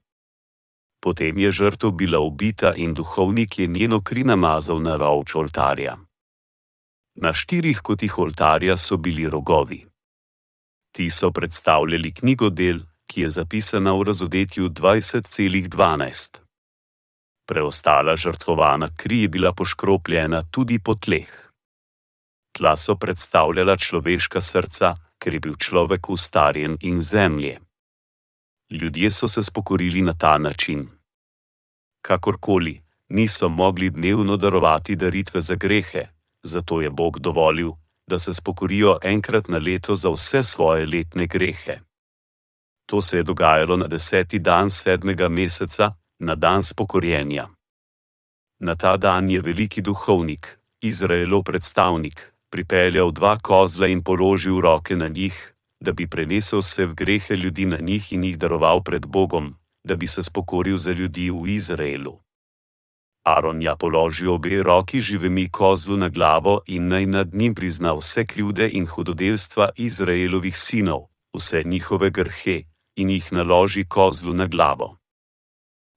Potem 1.01 1.39
je 1.39 1.51
žrtev 1.53 1.91
bila 1.91 2.19
ubita 2.19 2.73
in 2.77 2.95
duhovnik 2.95 3.59
je 3.59 3.67
njeno 3.67 4.01
kri 4.01 4.25
namazal 4.25 4.83
na 4.83 4.97
rovč 4.97 5.35
oltarja. 5.35 5.97
Na 7.15 7.33
štirih 7.33 7.81
kotih 7.83 8.19
oltarja 8.19 8.77
so 8.77 8.97
bili 8.97 9.29
rogovi. 9.29 9.87
Ti 10.93 11.11
so 11.11 11.31
predstavljali 11.31 12.15
knjigo 12.15 12.51
del, 12.51 12.81
ki 13.07 13.21
je 13.21 13.31
zapisana 13.31 13.93
v 13.93 14.03
razodetju 14.03 14.69
20,12. 14.69 16.39
Preostala 17.47 18.17
žrtvovana 18.17 18.89
kri 18.97 19.23
je 19.23 19.29
bila 19.29 19.53
poškropljena 19.53 20.43
tudi 20.51 20.79
po 20.79 20.95
tleh. 20.95 21.50
Tla 22.61 22.77
so 22.77 22.93
predstavljala 22.97 23.77
človeška 23.77 24.41
srca, 24.41 24.93
ker 25.19 25.35
je 25.35 25.41
bil 25.41 25.55
človek 25.57 26.11
ustarjen 26.13 26.77
in 26.81 27.01
zemlje. 27.01 27.55
Ljudje 28.71 29.11
so 29.11 29.29
se 29.29 29.45
spokorili 29.45 30.03
na 30.03 30.13
ta 30.13 30.39
način. 30.39 30.89
Kakorkoli, 32.03 32.83
niso 33.09 33.49
mogli 33.49 33.91
dnevno 33.91 34.37
darovati 34.37 34.97
daritve 34.97 35.41
za 35.41 35.55
grehe, 35.55 36.05
zato 36.43 36.81
je 36.81 36.91
Bog 36.91 37.19
dovolil, 37.19 37.73
da 38.07 38.19
se 38.19 38.35
spokorijo 38.35 38.99
enkrat 39.03 39.49
na 39.49 39.59
leto 39.59 39.97
za 39.97 40.11
vse 40.11 40.45
svoje 40.45 40.87
letne 40.87 41.27
grehe. 41.27 41.81
To 42.87 43.03
se 43.03 43.17
je 43.17 43.23
dogajalo 43.23 43.77
na 43.77 43.87
deseti 43.87 44.39
dan 44.39 44.71
sedmega 44.71 45.29
meseca, 45.29 45.93
na 46.19 46.35
dan 46.35 46.63
spokorjenja. 46.63 47.49
Na 48.59 48.75
ta 48.75 48.97
dan 48.97 49.31
je 49.31 49.41
veliki 49.41 49.81
duhovnik, 49.81 50.59
Izraelov 50.81 51.43
predstavnik, 51.43 52.30
pripeljal 52.51 53.13
dva 53.13 53.39
kozla 53.39 53.87
in 53.87 54.03
položil 54.03 54.61
roke 54.61 54.97
na 54.97 55.09
njih, 55.09 55.55
da 55.81 55.93
bi 55.93 56.07
prenesel 56.07 56.61
vse 56.61 56.87
grehe 56.97 57.37
ljudi 57.37 57.67
na 57.67 57.79
njih 57.81 58.13
in 58.13 58.25
jih 58.25 58.39
daroval 58.39 58.83
pred 58.83 59.07
Bogom, 59.07 59.55
da 59.85 59.97
bi 59.97 60.07
se 60.07 60.23
spokoril 60.23 60.77
za 60.77 60.93
ljudi 60.93 61.31
v 61.31 61.49
Izraelu. 61.49 62.21
Aron 63.25 63.63
je 63.63 63.77
položil 63.79 64.33
obe 64.33 64.63
roki 64.63 65.01
živemi 65.01 65.49
kozlu 65.49 65.97
na 65.97 66.09
glavo 66.09 66.61
in 66.67 66.89
naj 66.89 67.07
nad 67.07 67.35
njim 67.35 67.55
prizna 67.55 67.93
vse 67.93 68.25
krivde 68.27 68.69
in 68.73 68.87
hudodelstva 68.87 69.69
Izraelovih 69.77 70.59
sinov, 70.59 71.09
vse 71.37 71.63
njihove 71.65 72.11
grhe, 72.11 72.63
in 72.97 73.11
jih 73.11 73.33
naloži 73.33 73.85
kozlu 73.85 74.35
na 74.35 74.47
glavo. 74.47 74.97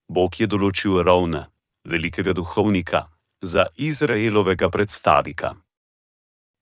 Bog 0.07 0.39
je 0.39 0.47
določil 0.47 1.01
ravna, 1.01 1.47
velikega 1.87 2.33
duhovnika, 2.33 3.07
za 3.41 3.65
Izraelovega 3.75 4.69
predstavnika. 4.69 5.55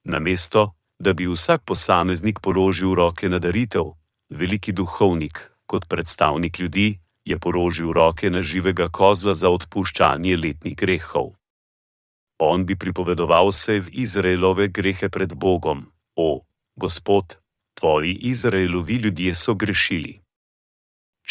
Namesto, 0.04 0.74
da 1.00 1.14
bi 1.14 1.28
vsak 1.28 1.62
posameznik 1.66 2.40
položil 2.40 2.94
roke 2.96 3.30
na 3.30 3.40
daritev, 3.40 3.94
veliki 4.30 4.72
duhovnik, 4.72 5.52
kot 5.66 5.88
predstavnik 5.90 6.60
ljudi, 6.60 7.00
je 7.26 7.40
položil 7.40 7.94
roke 7.94 8.30
na 8.30 8.42
živega 8.44 8.90
kozla 8.90 9.36
za 9.36 9.50
odpuščanje 9.50 10.38
letnih 10.38 10.76
grehov. 10.76 11.34
On 12.40 12.66
bi 12.66 12.76
pripovedoval 12.76 13.54
vse 13.54 13.80
v 13.80 13.94
Izraelove 14.06 14.68
grehe 14.68 15.10
pred 15.10 15.34
Bogom: 15.34 15.86
O, 16.16 16.42
Gospod, 16.76 17.38
tvoji 17.74 18.14
Izraelovi 18.14 18.96
ljudje 18.96 19.36
so 19.36 19.54
grešili 19.54 20.22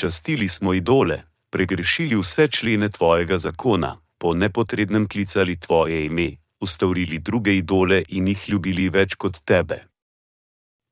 častili 0.00 0.48
smo 0.48 0.74
idole, 0.74 1.22
pregrešili 1.50 2.16
vse 2.16 2.48
člene 2.48 2.88
tvojega 2.88 3.38
zakona, 3.38 4.00
po 4.18 4.34
nepotrebnem 4.34 5.08
klicali 5.08 5.60
tvoje 5.60 6.06
ime, 6.06 6.36
ustavili 6.60 7.18
druge 7.18 7.56
idole 7.56 8.02
in 8.08 8.28
jih 8.28 8.48
ljubili 8.48 8.88
več 8.88 9.14
kot 9.14 9.40
tebe. 9.44 9.86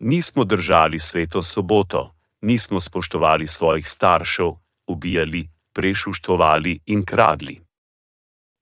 Nismo 0.00 0.44
držali 0.44 0.98
sveto 0.98 1.42
soboto, 1.42 2.14
nismo 2.40 2.80
spoštovali 2.80 3.46
svojih 3.46 3.88
staršev, 3.88 4.52
ubijali, 4.86 5.48
prešuštovali 5.74 6.80
in 6.86 7.04
kradli. 7.04 7.60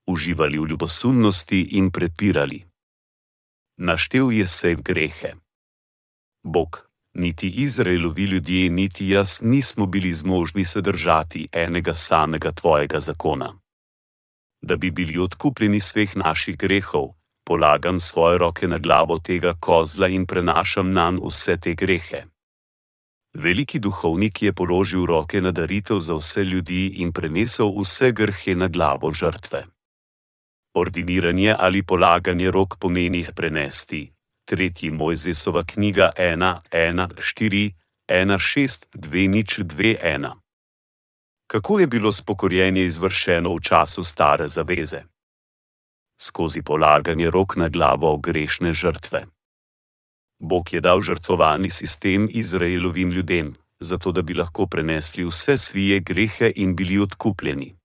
Uživali 0.07 0.59
v 0.59 0.67
ljubosumnosti 0.67 1.61
in 1.61 1.91
prepirali. 1.91 2.65
Naštel 3.77 4.31
je 4.31 4.43
vse 4.43 4.75
grehe. 4.75 5.33
Bog, 6.43 6.89
niti 7.13 7.49
Izraelovi 7.49 8.23
ljudje, 8.23 8.69
niti 8.69 9.09
jaz 9.09 9.41
nismo 9.41 9.85
bili 9.85 10.13
zmožni 10.13 10.65
se 10.65 10.81
držati 10.81 11.47
enega 11.51 11.93
samega 11.93 12.51
tvojega 12.51 12.99
zakona. 12.99 13.59
Da 14.61 14.75
bi 14.75 14.91
bili 14.91 15.19
odkupljeni 15.19 15.79
sveh 15.79 16.15
naših 16.15 16.57
grehov, 16.57 17.13
polagam 17.45 17.99
svoje 17.99 18.37
roke 18.37 18.67
na 18.67 18.77
glavo 18.77 19.19
tega 19.19 19.53
kozla 19.59 20.07
in 20.07 20.25
prenašam 20.25 20.91
nam 20.91 21.19
vse 21.23 21.57
te 21.57 21.73
grehe. 21.73 22.25
Veliki 23.33 23.79
duhovnik 23.79 24.41
je 24.41 24.53
položil 24.53 25.05
roke 25.05 25.41
na 25.41 25.51
daritev 25.51 25.99
za 25.99 26.15
vse 26.15 26.43
ljudi 26.43 26.87
in 26.87 27.11
prenesel 27.13 27.69
vse 27.81 28.11
grhe 28.11 28.55
na 28.55 28.67
glavo 28.67 29.11
žrtve. 29.11 29.65
Ordiniranje 30.73 31.55
ali 31.59 31.83
polaganje 31.83 32.51
rok 32.51 32.77
pomeni 32.79 33.25
prenesti, 33.35 34.11
tretji 34.45 34.91
Mojzesova 34.91 35.63
knjiga 35.63 36.09
1, 36.17 36.59
1, 36.71 37.07
4, 37.19 37.71
1, 38.07 38.37
6, 38.37 38.85
2, 38.93 39.29
nič 39.29 39.59
2, 39.59 39.95
1. 40.03 40.46
Kako 41.47 41.79
je 41.79 41.87
bilo 41.87 42.11
spokorjenje 42.11 42.83
izvršeno 42.83 43.55
v 43.55 43.59
času 43.59 44.03
stare 44.03 44.47
zaveze? 44.47 45.01
Skozi 46.19 46.61
polaganje 46.61 47.31
rok 47.31 47.55
na 47.55 47.69
glavo 47.69 48.17
grešne 48.17 48.73
žrtve. 48.73 49.25
Bog 50.39 50.73
je 50.73 50.81
dal 50.81 51.01
žrtvovalni 51.01 51.69
sistem 51.69 52.27
Izraelovim 52.31 53.11
ljudem, 53.11 53.55
zato 53.79 54.11
da 54.11 54.21
bi 54.21 54.33
lahko 54.33 54.67
prenesli 54.67 55.25
vse 55.25 55.57
svije 55.57 55.99
grehe 55.99 56.51
in 56.55 56.75
bili 56.75 56.99
odkupljeni. 56.99 57.75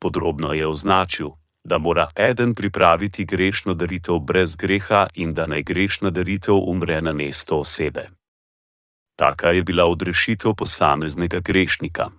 Podrobno 0.00 0.52
je 0.52 0.66
označil, 0.66 1.28
da 1.64 1.78
mora 1.78 2.08
eden 2.14 2.54
pripraviti 2.54 3.24
grešno 3.24 3.74
daritev 3.74 4.18
brez 4.18 4.56
greha 4.56 5.06
in 5.14 5.34
da 5.34 5.46
naj 5.46 5.62
grešna 5.62 6.10
daritev 6.10 6.54
umre 6.54 7.02
na 7.02 7.12
mesto 7.12 7.58
osebe. 7.60 8.10
Taka 9.16 9.48
je 9.48 9.62
bila 9.62 9.84
odrešitev 9.84 10.54
posameznega 10.54 11.40
grešnika. 11.40 12.10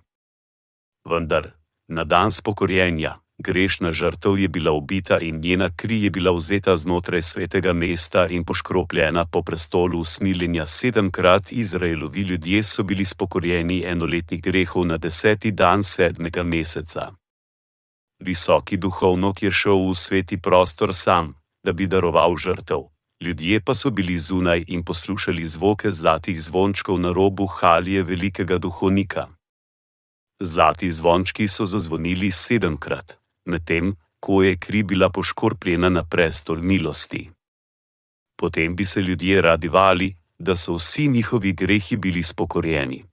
Vendar, 1.04 1.52
na 1.88 2.04
dan 2.04 2.32
spokorjenja, 2.32 3.18
grešna 3.38 3.92
žrtev 3.92 4.38
je 4.38 4.48
bila 4.48 4.72
ubita 4.72 5.18
in 5.18 5.40
njena 5.40 5.70
kri 5.76 6.02
je 6.02 6.10
bila 6.10 6.32
vzeta 6.32 6.76
znotraj 6.76 7.22
svetega 7.22 7.72
mesta 7.72 8.26
in 8.26 8.44
poškropljena 8.44 9.24
po 9.32 9.42
prestolu 9.42 10.00
usmiljenja 10.00 10.66
sedemkrat 10.66 11.52
Izraelovi 11.52 12.20
ljudje 12.20 12.62
so 12.62 12.82
bili 12.82 13.04
spokorjeni 13.04 13.84
enoletnih 13.84 14.42
grehov 14.42 14.86
na 14.86 14.96
deseti 14.96 15.50
dan 15.50 15.84
sedmega 15.84 16.42
meseca 16.42 17.10
visoki 18.20 18.76
duhovnik 18.76 19.42
je 19.42 19.50
šel 19.50 19.90
v 19.90 19.94
sveti 19.94 20.36
prostor 20.36 20.94
sam, 20.94 21.34
da 21.64 21.72
bi 21.72 21.86
daroval 21.86 22.36
žrtev. 22.36 22.88
Ljudje 23.24 23.60
pa 23.60 23.74
so 23.74 23.90
bili 23.90 24.18
zunaj 24.18 24.64
in 24.68 24.84
poslušali 24.84 25.44
zvoke 25.44 25.90
zlatih 25.90 26.42
zvončkov 26.42 27.00
na 27.00 27.12
robu 27.12 27.46
halije 27.46 28.02
velikega 28.02 28.58
duhovnika. 28.58 29.28
Zlati 30.42 30.92
zvončki 30.92 31.48
so 31.48 31.66
zazvonili 31.66 32.30
sedemkrat, 32.30 33.18
medtem 33.44 33.96
ko 34.20 34.42
je 34.42 34.56
kri 34.56 34.82
bila 34.82 35.10
poškorpljena 35.10 35.88
na 35.88 36.04
prestol 36.04 36.56
milosti. 36.56 37.30
Potem 38.36 38.76
bi 38.76 38.84
se 38.84 39.00
ljudje 39.00 39.40
radivali, 39.40 40.16
da 40.38 40.56
so 40.56 40.74
vsi 40.74 41.08
njihovi 41.08 41.52
grehi 41.52 41.96
bili 41.96 42.22
spokorjeni. 42.22 43.04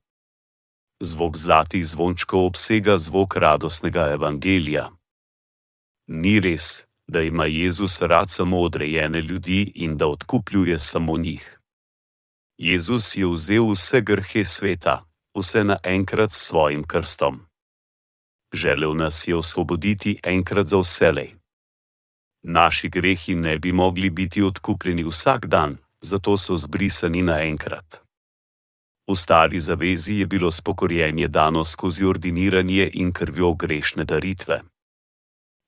Zvok 1.00 1.36
zlatih 1.36 1.86
zvončkov 1.86 2.44
obsega 2.44 2.98
zvok 2.98 3.36
radostnega 3.36 4.08
evangelija. 4.12 4.90
Ni 6.06 6.40
res, 6.40 6.84
da 7.06 7.22
ima 7.22 7.44
Jezus 7.44 8.00
rad 8.00 8.30
samo 8.30 8.60
odrejene 8.60 9.20
ljudi 9.20 9.72
in 9.74 9.96
da 9.96 10.06
odkupljuje 10.06 10.78
samo 10.78 11.18
njih. 11.18 11.60
Jezus 12.58 13.16
je 13.16 13.26
vzel 13.26 13.72
vse 13.72 14.00
grhe 14.00 14.44
sveta, 14.44 15.07
vse 15.38 15.64
naenkrat 15.64 16.32
s 16.32 16.46
svojim 16.48 16.84
krstom. 16.84 17.40
Želel 18.52 18.94
nas 18.94 19.28
je 19.28 19.36
osvoboditi 19.36 20.18
enkrat 20.22 20.66
za 20.66 20.78
vselej. 20.78 21.34
Naši 22.42 22.88
grehi 22.88 23.34
ne 23.34 23.58
bi 23.58 23.72
mogli 23.72 24.10
biti 24.10 24.42
odkupljeni 24.42 25.04
vsak 25.04 25.46
dan, 25.46 25.76
zato 26.00 26.38
so 26.38 26.56
zbrisani 26.56 27.22
naenkrat. 27.22 28.00
V 29.08 29.16
stari 29.16 29.60
zavezi 29.60 30.14
je 30.14 30.26
bilo 30.26 30.50
spokorjenje 30.50 31.28
dano 31.28 31.64
skozi 31.64 32.04
ordiniranje 32.04 32.90
in 32.92 33.12
krvjo 33.12 33.54
grešne 33.54 34.04
daritve. 34.04 34.60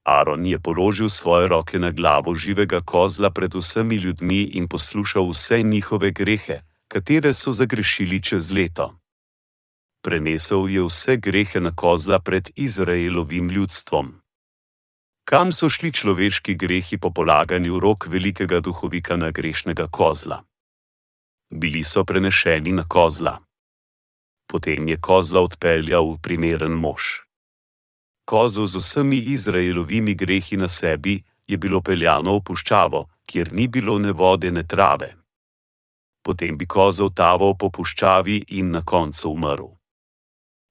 Aaron 0.05 0.47
je 0.47 0.59
položil 0.59 1.09
svoje 1.09 1.49
roke 1.49 1.79
na 1.79 1.91
glavo 1.91 2.35
živega 2.35 2.81
kozla 2.81 3.31
pred 3.31 3.55
vsemi 3.55 3.97
ljudmi 3.97 4.43
in 4.43 4.69
poslušal 4.69 5.31
vse 5.31 5.63
njihove 5.63 6.11
grehe, 6.11 6.61
katere 6.89 7.35
so 7.35 7.53
zagrešili 7.53 8.23
čez 8.23 8.51
leto. 8.51 9.00
Prenesel 10.03 10.69
je 10.69 10.83
vse 10.83 11.17
grehe 11.17 11.61
na 11.61 11.73
kozla 11.77 12.19
pred 12.19 12.51
Izraelovim 12.57 13.51
ljudstvom. 13.51 14.21
Kam 15.25 15.53
so 15.53 15.69
šli 15.69 15.93
človeški 15.93 16.55
grehi 16.55 16.99
po 16.99 17.11
polaganju 17.11 17.81
rok 17.81 18.07
velikega 18.07 18.61
duhovika 18.61 19.17
na 19.17 19.31
grešnega 19.31 19.87
kozla? 19.87 20.43
Bili 21.51 21.85
so 21.85 22.05
prenešeni 22.05 22.73
na 22.73 22.85
kozla. 22.89 23.39
Potem 24.47 24.89
je 24.89 24.97
kozla 24.97 25.41
odpeljal 25.41 26.13
v 26.13 26.19
primeren 26.23 26.73
mož 26.73 27.31
kozo 28.31 28.67
z 28.67 28.79
vsemi 28.79 29.19
Izraelovimi 29.19 30.15
grehi 30.15 30.57
na 30.57 30.69
sebi, 30.69 31.23
je 31.47 31.57
bilo 31.59 31.81
peljano 31.81 32.37
v 32.39 32.43
puščavo, 32.47 33.01
kjer 33.27 33.51
ni 33.53 33.67
bilo 33.67 33.99
ne 33.99 34.13
vode, 34.13 34.51
ne 34.55 34.63
trave. 34.63 35.09
Potem 36.23 36.55
bi 36.55 36.67
kozov 36.67 37.11
taval 37.11 37.57
po 37.59 37.73
puščavi 37.75 38.37
in 38.59 38.71
na 38.71 38.85
koncu 38.87 39.33
umrl. 39.35 39.80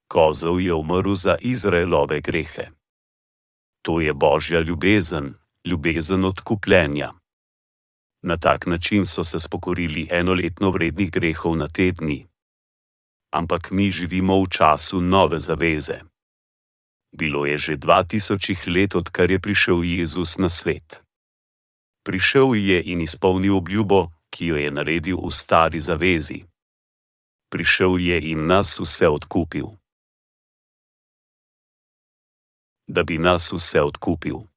Kozov 0.10 0.62
je 0.62 0.74
umrl 0.74 1.14
za 1.16 1.38
Izraelove 1.42 2.22
grehe. 2.22 2.74
To 3.82 4.02
je 4.02 4.14
božja 4.14 4.60
ljubezen, 4.60 5.34
ljubezen 5.66 6.26
odkupljenja. 6.26 7.14
Na 8.22 8.38
tak 8.38 8.66
način 8.66 9.06
so 9.06 9.24
se 9.24 9.40
spokorili 9.40 10.08
enoletno 10.12 10.72
vrednih 10.72 11.12
grehov 11.12 11.56
na 11.56 11.68
tedni. 11.68 12.28
Ampak 13.32 13.72
mi 13.72 13.92
živimo 13.92 14.44
v 14.44 14.50
času 14.50 15.02
nove 15.02 15.40
zaveze. 15.40 16.02
Bilo 17.12 17.46
je 17.46 17.58
že 17.58 17.76
dva 17.76 18.04
tisočih 18.04 18.68
let, 18.68 18.96
odkar 18.96 19.32
je 19.32 19.40
prišel 19.40 19.84
Jezus 19.84 20.38
na 20.38 20.50
svet. 20.50 21.02
Prišel 22.04 22.56
je 22.56 22.84
in 22.84 23.02
izpolnil 23.02 23.58
obljubo, 23.58 24.12
ki 24.30 24.46
jo 24.46 24.56
je 24.56 24.72
naredil 24.72 25.18
v 25.22 25.32
stari 25.32 25.80
zavezi. 25.80 26.46
Prišel 27.50 27.98
je 27.98 28.18
in 28.22 28.46
nas 28.46 28.80
vse 28.80 29.10
odkupil. 29.10 29.79
Da 32.90 33.04
bi 33.04 33.18
nas 33.18 33.54
vse 33.54 33.82
odkupil. 33.82 34.50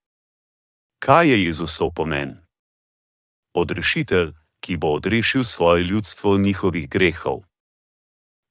Kaj 1.04 1.28
je 1.28 1.44
Jezusov 1.44 1.92
pomen? 1.92 2.40
Odrešitelj, 3.54 4.32
ki 4.60 4.76
bo 4.76 4.96
odrešil 4.96 5.44
svoje 5.44 5.84
ljudstvo 5.84 6.38
njihovih 6.38 6.88
grehov. 6.88 7.44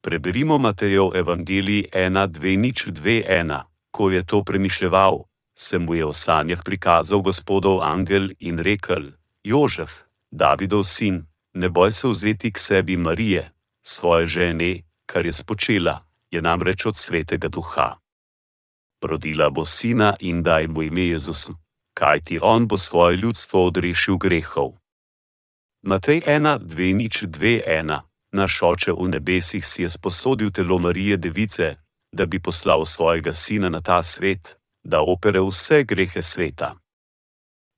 Preberimo 0.02 0.58
Matejev 0.58 1.16
Evangelij 1.16 1.90
1:2:1 1.94 3.72
ko 3.92 4.10
je 4.10 4.26
to 4.26 4.44
premišljeval, 4.44 5.24
se 5.56 5.80
mu 5.80 5.96
je 5.96 6.06
v 6.06 6.14
sanjah 6.14 6.62
prikazal 6.66 7.22
gospodov 7.22 7.82
angel 7.82 8.30
in 8.40 8.60
rekel: 8.60 9.12
Jožef, 9.44 9.92
Davidov 10.32 10.84
sin, 10.84 11.26
ne 11.54 11.70
boj 11.70 11.92
se 11.92 12.08
vzeti 12.08 12.52
k 12.52 12.60
sebi 12.60 12.98
Marije, 12.98 13.52
svoje 13.84 14.28
žene, 14.28 14.82
kar 15.06 15.26
je 15.26 15.34
spočela, 15.34 16.06
je 16.32 16.42
namreč 16.42 16.86
od 16.86 16.98
svetega 16.98 17.48
duha. 17.48 18.01
Rodila 19.02 19.50
bo 19.50 19.66
sina 19.66 20.14
in 20.20 20.44
daj 20.44 20.68
mu 20.68 20.84
ime 20.84 21.02
Jezus, 21.02 21.50
kajti 21.94 22.40
on 22.42 22.68
bo 22.68 22.78
svoje 22.78 23.18
ljudstvo 23.18 23.66
odrešil 23.66 24.18
grehov. 24.18 24.78
Matej 25.82 26.22
1, 26.22 26.60
2, 26.60 26.96
nič 26.96 27.24
2, 27.24 27.66
1. 27.68 28.00
Naš 28.32 28.62
oče 28.62 28.92
v 28.94 29.10
nebesih 29.10 29.66
si 29.66 29.82
je 29.84 29.90
sposodil 29.90 30.52
telo 30.52 30.80
Marije 30.80 31.18
Device, 31.18 31.76
da 32.14 32.26
bi 32.26 32.40
poslal 32.40 32.86
svojega 32.86 33.34
sina 33.34 33.70
na 33.70 33.82
ta 33.82 34.04
svet, 34.04 34.58
da 34.84 35.02
opere 35.02 35.42
vse 35.42 35.84
grehe 35.84 36.22
sveta. 36.22 36.76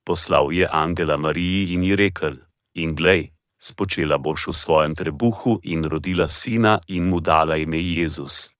Poslal 0.05 0.51
je 0.51 0.67
Angela 0.71 1.17
Mariji 1.17 1.73
in 1.73 1.83
ji 1.83 1.95
rekel: 1.95 2.35
In 2.75 2.95
glej, 2.95 3.31
spočela 3.61 4.17
boš 4.17 4.47
v 4.47 4.53
svojem 4.53 4.95
trebuhu 4.95 5.59
in 5.63 5.83
rodila 5.83 6.27
sina 6.27 6.79
in 6.87 7.07
mu 7.07 7.19
dala 7.19 7.55
ime 7.55 7.79
Jezus. 7.79 8.51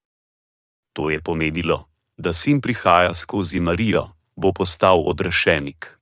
To 0.94 1.10
je 1.10 1.20
pomenilo, 1.22 1.93
da 2.18 2.34
sin 2.34 2.62
prihaja 2.62 3.14
skozi 3.14 3.60
Marijo, 3.60 4.10
bo 4.36 4.54
postal 4.54 5.04
odrešenik. 5.06 6.00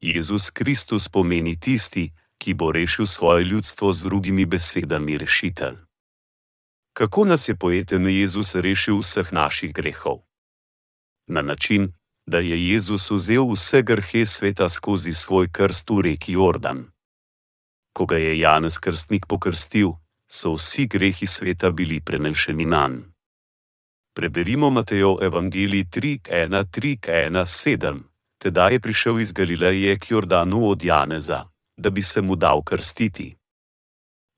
Jezus 0.00 0.50
Kristus 0.50 1.08
pomeni 1.08 1.60
tisti, 1.60 2.12
ki 2.38 2.54
bo 2.54 2.72
rešil 2.72 3.06
svoje 3.06 3.44
ljudstvo 3.44 3.92
z 3.92 4.02
drugimi 4.02 4.44
besedami 4.44 5.18
rešitelj 5.18 5.84
kako 6.94 7.24
nas 7.24 7.48
je 7.48 7.56
poeten 7.56 8.06
Jezus 8.08 8.54
rešil 8.54 8.98
vseh 8.98 9.32
naših 9.32 9.72
grehov. 9.74 10.18
Na 11.26 11.42
način, 11.42 11.92
da 12.26 12.38
je 12.38 12.68
Jezus 12.68 13.10
vzel 13.10 13.52
vse 13.52 13.82
grhe 13.82 14.26
sveta 14.26 14.68
skozi 14.68 15.12
svoj 15.12 15.48
krst 15.52 15.90
v 15.90 16.00
reki 16.00 16.32
Jordan. 16.32 16.84
Ko 17.92 18.06
ga 18.06 18.16
je 18.16 18.38
Janez 18.38 18.78
Krstnik 18.78 19.26
pokrstil, 19.26 19.92
so 20.30 20.54
vsi 20.54 20.86
grehi 20.86 21.26
sveta 21.26 21.70
bili 21.70 22.00
prenešeni 22.00 22.64
na 22.64 22.88
njega. 22.88 23.13
Preberimo 24.16 24.70
Matejo 24.70 25.18
Evangelij 25.20 25.84
3:1-3:1-7. 25.90 28.00
Tedaj 28.38 28.72
je 28.72 28.80
prišel 28.80 29.20
iz 29.20 29.32
Galileje 29.32 29.98
k 29.98 30.10
Jordanu 30.10 30.68
od 30.68 30.84
Janeza, 30.84 31.44
da 31.76 31.90
bi 31.90 32.02
se 32.02 32.22
mu 32.22 32.36
dal 32.36 32.62
krstiti. 32.62 33.36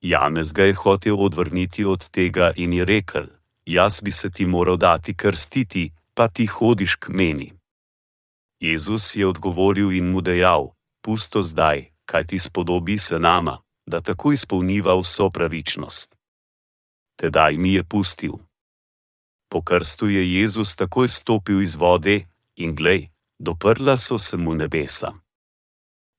Janez 0.00 0.52
ga 0.52 0.64
je 0.64 0.74
hotel 0.74 1.20
odvrniti 1.20 1.84
od 1.84 2.10
tega 2.10 2.52
in 2.56 2.72
je 2.72 2.84
rekel: 2.84 3.26
Jaz 3.66 4.00
bi 4.02 4.12
se 4.12 4.30
ti 4.30 4.46
moral 4.46 4.76
dati 4.76 5.14
krstiti, 5.14 5.92
pa 6.14 6.28
ti 6.28 6.46
hodiš 6.46 6.94
k 6.94 7.08
meni. 7.08 7.52
Jezus 8.60 9.16
je 9.16 9.26
odgovoril 9.26 9.92
in 9.92 10.10
mu 10.10 10.20
dejal: 10.20 10.74
Pusto 11.04 11.42
zdaj, 11.42 11.84
kaj 12.04 12.26
ti 12.26 12.38
spodobi 12.38 12.98
se 12.98 13.18
nama, 13.18 13.58
da 13.86 14.00
tako 14.00 14.32
izpolniva 14.32 15.00
vso 15.00 15.30
pravičnost. 15.30 16.16
Tedaj 17.16 17.56
mi 17.56 17.72
je 17.72 17.84
pustil. 17.84 18.45
Po 19.56 19.62
krstu 19.62 20.08
je 20.08 20.40
Jezus 20.40 20.76
takoj 20.76 21.08
stopil 21.08 21.62
iz 21.62 21.74
vode 21.80 22.26
in 22.56 22.74
glej, 22.74 23.08
doprla 23.38 23.96
so 23.96 24.18
se 24.18 24.36
mu 24.36 24.54
nebesa. 24.54 25.12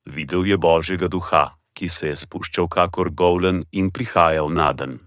Videl 0.06 0.46
je 0.46 0.58
Božjega 0.58 1.08
duha, 1.08 1.54
ki 1.74 1.90
se 1.90 2.08
je 2.08 2.16
spuščal 2.16 2.66
kakor 2.68 3.14
govlen 3.14 3.62
in 3.72 3.92
prihajal 3.94 4.50
na 4.50 4.74
dan. 4.74 4.98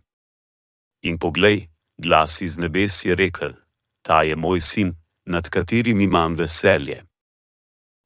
In 1.02 1.18
poglej, 1.18 1.66
glas 1.98 2.38
iz 2.40 2.54
nebes 2.58 3.04
je 3.04 3.18
rekel: 3.18 3.58
Ta 4.06 4.22
je 4.22 4.36
moj 4.36 4.60
sin, 4.60 4.94
nad 5.26 5.50
katerim 5.50 6.00
imam 6.00 6.38
veselje. 6.38 7.02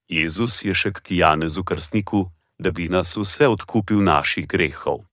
Jezus 0.09 0.65
je 0.65 0.73
še 0.73 0.93
k 0.93 1.21
Janezu 1.21 1.65
krstniku, 1.65 2.33
da 2.59 2.73
bi 2.73 2.89
nas 2.89 3.13
vse 3.17 3.45
odkupil 3.49 4.01
naših 4.01 4.49
grehov. 4.49 5.05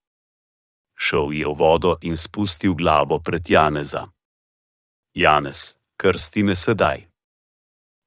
Šel 0.95 1.35
je 1.35 1.45
v 1.51 1.55
vodo 1.59 1.97
in 2.01 2.15
spustil 2.15 2.79
glavo 2.79 3.19
pred 3.19 3.43
Janeza. 3.49 4.07
Janez, 5.13 5.75
krsti 5.97 6.43
me 6.43 6.55
sedaj. 6.55 7.07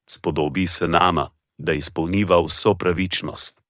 Spodobi 0.09 0.67
se 0.67 0.87
nama, 0.87 1.29
da 1.57 1.73
izpolniva 1.73 2.41
vso 2.45 2.75
pravičnost 2.75 3.65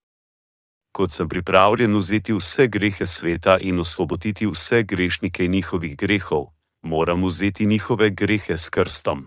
kot 0.96 1.12
sem 1.12 1.28
pripravljen 1.28 1.96
vzeti 1.98 2.34
vse 2.34 2.68
grehe 2.72 3.06
sveta 3.06 3.58
in 3.62 3.80
osvoboditi 3.80 4.48
vse 4.48 4.84
grešnike 4.84 5.48
njihovih 5.48 5.98
grehov, 5.98 6.46
moram 6.82 7.26
vzeti 7.26 7.66
njihove 7.66 8.10
grehe 8.10 8.58
s 8.58 8.70
krstom. 8.70 9.26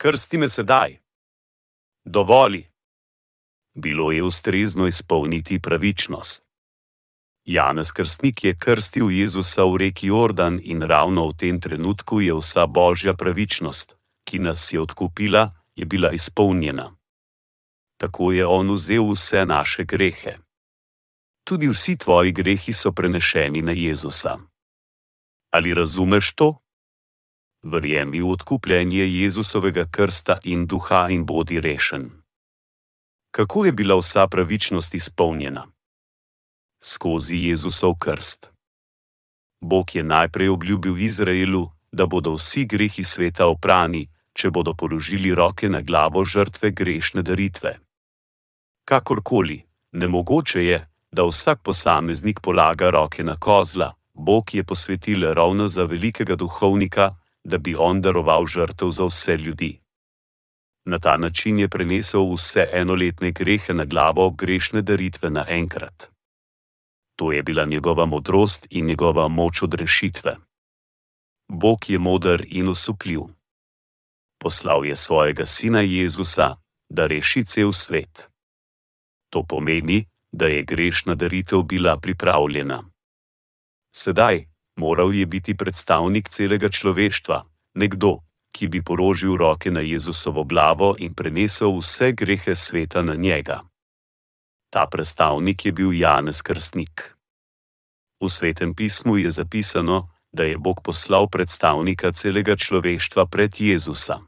Krsti 0.00 0.38
me 0.38 0.48
sedaj. 0.48 0.96
Dovoli. 2.04 2.64
Bilo 3.74 4.12
je 4.12 4.22
ustrezno 4.22 4.86
izpolniti 4.86 5.60
pravičnost. 5.60 6.44
Janez 7.46 7.92
Krstnik 7.92 8.44
je 8.44 8.54
krstil 8.58 9.10
Jezusa 9.10 9.62
v 9.64 9.76
reki 9.76 10.06
Jordan 10.06 10.58
in 10.62 10.82
ravno 10.82 11.30
v 11.30 11.36
tem 11.38 11.60
trenutku 11.62 12.18
je 12.20 12.34
vsa 12.34 12.66
božja 12.66 13.14
pravičnost, 13.14 13.94
ki 14.26 14.38
nas 14.38 14.72
je 14.72 14.80
odkupila, 14.80 15.54
je 15.76 15.86
bila 15.86 16.10
izpolnjena. 16.10 16.90
Tako 18.02 18.32
je 18.32 18.46
on 18.46 18.74
vzel 18.74 19.06
vse 19.14 19.46
naše 19.46 19.84
grehe. 19.84 20.42
Tudi 21.46 21.70
vsi 21.70 21.96
tvoji 21.96 22.32
grehi 22.32 22.72
so 22.72 22.92
prenešeni 22.92 23.62
na 23.62 23.72
Jezusa. 23.72 24.38
Ali 25.54 25.74
razumeš 25.74 26.34
to? 26.34 26.58
Verjemi 27.62 28.20
v 28.20 28.30
odkupljenje 28.30 29.06
Jezusovega 29.06 29.86
krsta 29.90 30.38
in 30.44 30.66
duha 30.66 31.06
in 31.10 31.22
bodi 31.26 31.60
rešen. 31.60 32.10
Kako 33.30 33.64
je 33.64 33.72
bila 33.72 33.94
vsa 33.94 34.26
pravičnost 34.26 34.94
izpolnjena? 34.94 35.75
Skozi 36.86 37.36
Jezusov 37.36 37.98
krst. 37.98 38.50
Bog 39.60 39.94
je 39.94 40.02
najprej 40.02 40.48
obljubil 40.48 40.98
Izraelu, 40.98 41.70
da 41.92 42.06
bodo 42.06 42.34
vsi 42.34 42.64
grehi 42.64 43.04
sveta 43.04 43.46
oprani, 43.46 44.06
če 44.32 44.50
bodo 44.50 44.74
položili 44.74 45.34
roke 45.34 45.68
na 45.68 45.80
glavo 45.80 46.24
žrtve 46.24 46.70
grešne 46.70 47.22
daritve. 47.22 47.78
Kakorkoli, 48.84 49.62
nemogoče 49.92 50.64
je, 50.64 50.78
da 51.12 51.24
vsak 51.24 51.62
posameznik 51.62 52.40
polaga 52.40 52.90
roke 52.90 53.24
na 53.24 53.36
kozla, 53.36 53.94
Bog 54.14 54.54
je 54.54 54.64
posvetil 54.64 55.32
ravno 55.34 55.68
za 55.68 55.84
velikega 55.84 56.36
duhovnika, 56.36 57.14
da 57.44 57.58
bi 57.58 57.74
on 57.74 58.00
daroval 58.00 58.46
žrtev 58.46 58.90
za 58.90 59.04
vse 59.04 59.36
ljudi. 59.36 59.80
Na 60.84 60.98
ta 60.98 61.16
način 61.16 61.58
je 61.58 61.68
prenesel 61.68 62.34
vse 62.34 62.68
enoletne 62.72 63.30
grehe 63.30 63.74
na 63.74 63.84
glavo 63.84 64.30
grešne 64.30 64.82
daritve 64.82 65.30
naenkrat. 65.30 66.15
To 67.16 67.32
je 67.32 67.42
bila 67.42 67.64
njegova 67.64 68.06
modrost 68.06 68.66
in 68.70 68.86
njegova 68.86 69.28
moč 69.28 69.62
odrešitve. 69.62 70.36
Bog 71.48 71.90
je 71.90 71.98
moder 71.98 72.44
in 72.48 72.68
usupljiv. 72.68 73.20
Poslal 74.38 74.86
je 74.86 74.96
svojega 74.96 75.46
sina 75.46 75.80
Jezusa, 75.80 76.56
da 76.88 77.06
reši 77.06 77.44
cel 77.44 77.72
svet. 77.72 78.28
To 79.30 79.42
pomeni, 79.42 80.06
da 80.32 80.46
je 80.46 80.62
grešna 80.62 81.14
daritev 81.14 81.62
bila 81.62 81.96
pripravljena. 81.96 82.82
Sedaj, 83.96 84.44
moral 84.76 85.14
je 85.14 85.26
biti 85.26 85.56
predstavnik 85.56 86.28
celega 86.28 86.68
človeštva, 86.68 87.44
nekdo, 87.74 88.18
ki 88.52 88.68
bi 88.68 88.82
porožil 88.82 89.36
roke 89.36 89.70
na 89.70 89.80
Jezusovo 89.80 90.44
glavo 90.44 90.94
in 90.98 91.14
prenesel 91.14 91.78
vse 91.78 92.12
grehe 92.12 92.54
sveta 92.54 93.02
na 93.02 93.14
njega. 93.14 93.60
Ta 94.70 94.86
predstavnik 94.86 95.64
je 95.64 95.72
bil 95.72 95.92
Janez 95.92 96.42
Krstnik. 96.42 97.16
V 98.20 98.28
svetem 98.28 98.74
pismu 98.74 99.16
je 99.16 99.30
zapisano, 99.30 100.08
da 100.32 100.44
je 100.44 100.58
Bog 100.58 100.82
poslal 100.82 101.28
predstavnika 101.28 102.12
celega 102.12 102.56
človeštva 102.56 103.26
pred 103.26 103.60
Jezusa. 103.60 104.20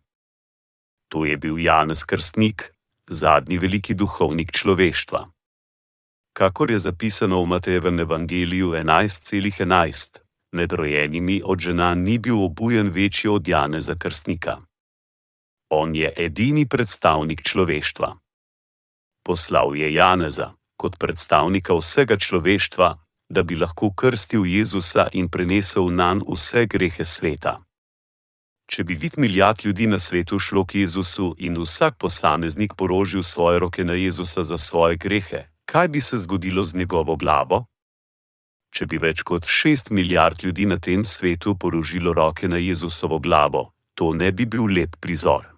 To 1.09 1.25
je 1.25 1.37
bil 1.37 1.59
Janez 1.59 2.05
Krstnik, 2.05 2.73
zadnji 3.11 3.59
veliki 3.59 3.95
duhovnik 3.95 4.53
človeštva. 4.53 5.29
Kakor 6.33 6.71
je 6.71 6.79
zapisano 6.79 7.43
v 7.43 7.47
Matejevem 7.47 8.01
evangeliju 8.01 8.73
11:11, 8.79 9.67
.11, 9.67 10.19
nedrojenimi 10.53 11.43
od 11.45 11.59
žena 11.59 11.95
ni 11.95 12.19
bil 12.19 12.45
obujen 12.45 12.89
večji 12.89 13.31
od 13.31 13.49
Janeza 13.49 13.95
Krstnika. 13.99 14.61
On 15.69 15.95
je 15.95 16.13
edini 16.17 16.69
predstavnik 16.69 17.43
človeštva 17.43 18.28
poslal 19.29 19.77
je 19.77 19.93
Janeza 19.93 20.55
kot 20.81 20.97
predstavnika 20.97 21.75
vsega 21.75 22.17
človeštva, 22.17 22.89
da 23.29 23.43
bi 23.43 23.57
lahko 23.61 23.91
krstil 23.93 24.47
Jezusa 24.47 25.09
in 25.13 25.29
prenesel 25.29 25.91
na 25.93 26.15
njega 26.15 26.33
vse 26.33 26.67
grehe 26.67 27.05
sveta. 27.05 27.59
Če 28.71 28.85
bi 28.85 28.95
vid 28.95 29.19
milijard 29.19 29.65
ljudi 29.65 29.87
na 29.87 29.99
svetu 29.99 30.39
šlo 30.39 30.65
k 30.65 30.75
Jezusu 30.85 31.35
in 31.39 31.59
vsak 31.61 31.99
posameznik 31.99 32.73
porožil 32.77 33.23
svoje 33.23 33.59
roke 33.59 33.85
na 33.85 33.93
Jezusa 33.93 34.45
za 34.45 34.59
svoje 34.59 34.97
grehe, 34.97 35.45
kaj 35.65 35.89
bi 35.89 36.01
se 36.01 36.19
zgodilo 36.19 36.65
z 36.65 36.77
njegovo 36.77 37.17
glavo? 37.17 37.67
Če 38.71 38.87
bi 38.87 38.99
več 38.99 39.23
kot 39.23 39.45
šest 39.47 39.91
milijard 39.91 40.45
ljudi 40.45 40.67
na 40.67 40.79
tem 40.79 41.05
svetu 41.05 41.57
porožilo 41.57 42.13
roke 42.13 42.49
na 42.49 42.57
Jezusovo 42.57 43.19
glavo, 43.19 43.73
to 43.95 44.13
ne 44.13 44.33
bi 44.33 44.47
bil 44.47 44.69
lep 44.69 44.97
prizor. 45.01 45.58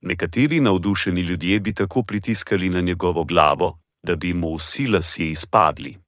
Nekateri 0.00 0.60
navdušeni 0.60 1.20
ljudje 1.20 1.60
bi 1.60 1.74
tako 1.74 2.02
pritiskali 2.02 2.68
na 2.68 2.80
njegovo 2.80 3.24
glavo, 3.24 3.78
da 4.02 4.16
bi 4.16 4.32
mu 4.34 4.56
vsi 4.56 4.86
lasje 4.86 5.30
izpadli. 5.30 5.98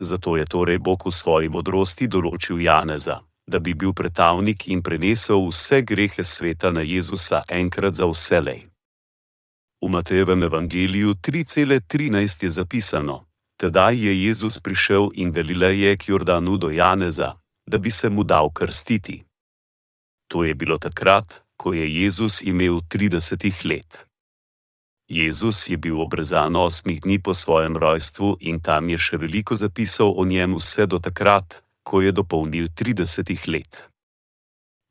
Zato 0.00 0.36
je 0.36 0.44
torej 0.44 0.78
Bog 0.78 1.02
v 1.06 1.12
svoji 1.12 1.48
modrosti 1.48 2.06
določil 2.06 2.60
Janeza, 2.60 3.20
da 3.46 3.58
bi 3.58 3.74
bil 3.74 3.92
pretavnik 3.92 4.68
in 4.68 4.82
prenesel 4.82 5.48
vse 5.48 5.82
grehe 5.82 6.24
sveta 6.24 6.70
na 6.70 6.80
Jezusa 6.80 7.42
enkrat 7.48 7.94
za 7.94 8.06
vselej. 8.06 8.68
V 9.82 9.88
Matejevem 9.88 10.42
evangeliju 10.42 11.14
3:13 11.14 12.42
je 12.42 12.50
zapisano: 12.50 13.26
Tedaj 13.60 13.94
je 14.06 14.12
Jezus 14.24 14.58
prišel 14.58 15.10
in 15.14 15.32
Galileje 15.32 15.96
k 15.96 16.08
Jordanu 16.08 16.56
do 16.56 16.70
Janeza, 16.70 17.34
da 17.66 17.78
bi 17.78 17.90
se 17.90 18.08
mu 18.08 18.22
dal 18.24 18.50
krstiti. 18.50 19.24
To 20.28 20.44
je 20.44 20.54
bilo 20.54 20.78
takrat, 20.78 21.42
ko 21.58 21.72
je 21.74 21.86
Jezus 22.02 22.42
imel 22.42 22.80
30 22.86 23.66
let. 23.66 24.06
Jezus 25.08 25.68
je 25.68 25.76
bil 25.76 26.00
obrezan 26.00 26.56
osmih 26.56 27.00
dni 27.00 27.18
po 27.18 27.34
svojem 27.34 27.76
rojstvu 27.76 28.36
in 28.40 28.60
tam 28.60 28.88
je 28.88 28.98
še 28.98 29.16
veliko 29.16 29.56
zapisal 29.56 30.12
o 30.16 30.24
njem 30.24 30.54
vse 30.54 30.86
do 30.86 30.98
takrat, 30.98 31.64
ko 31.82 32.00
je 32.00 32.12
dopolnil 32.12 32.68
30 32.68 33.48
let. 33.48 33.88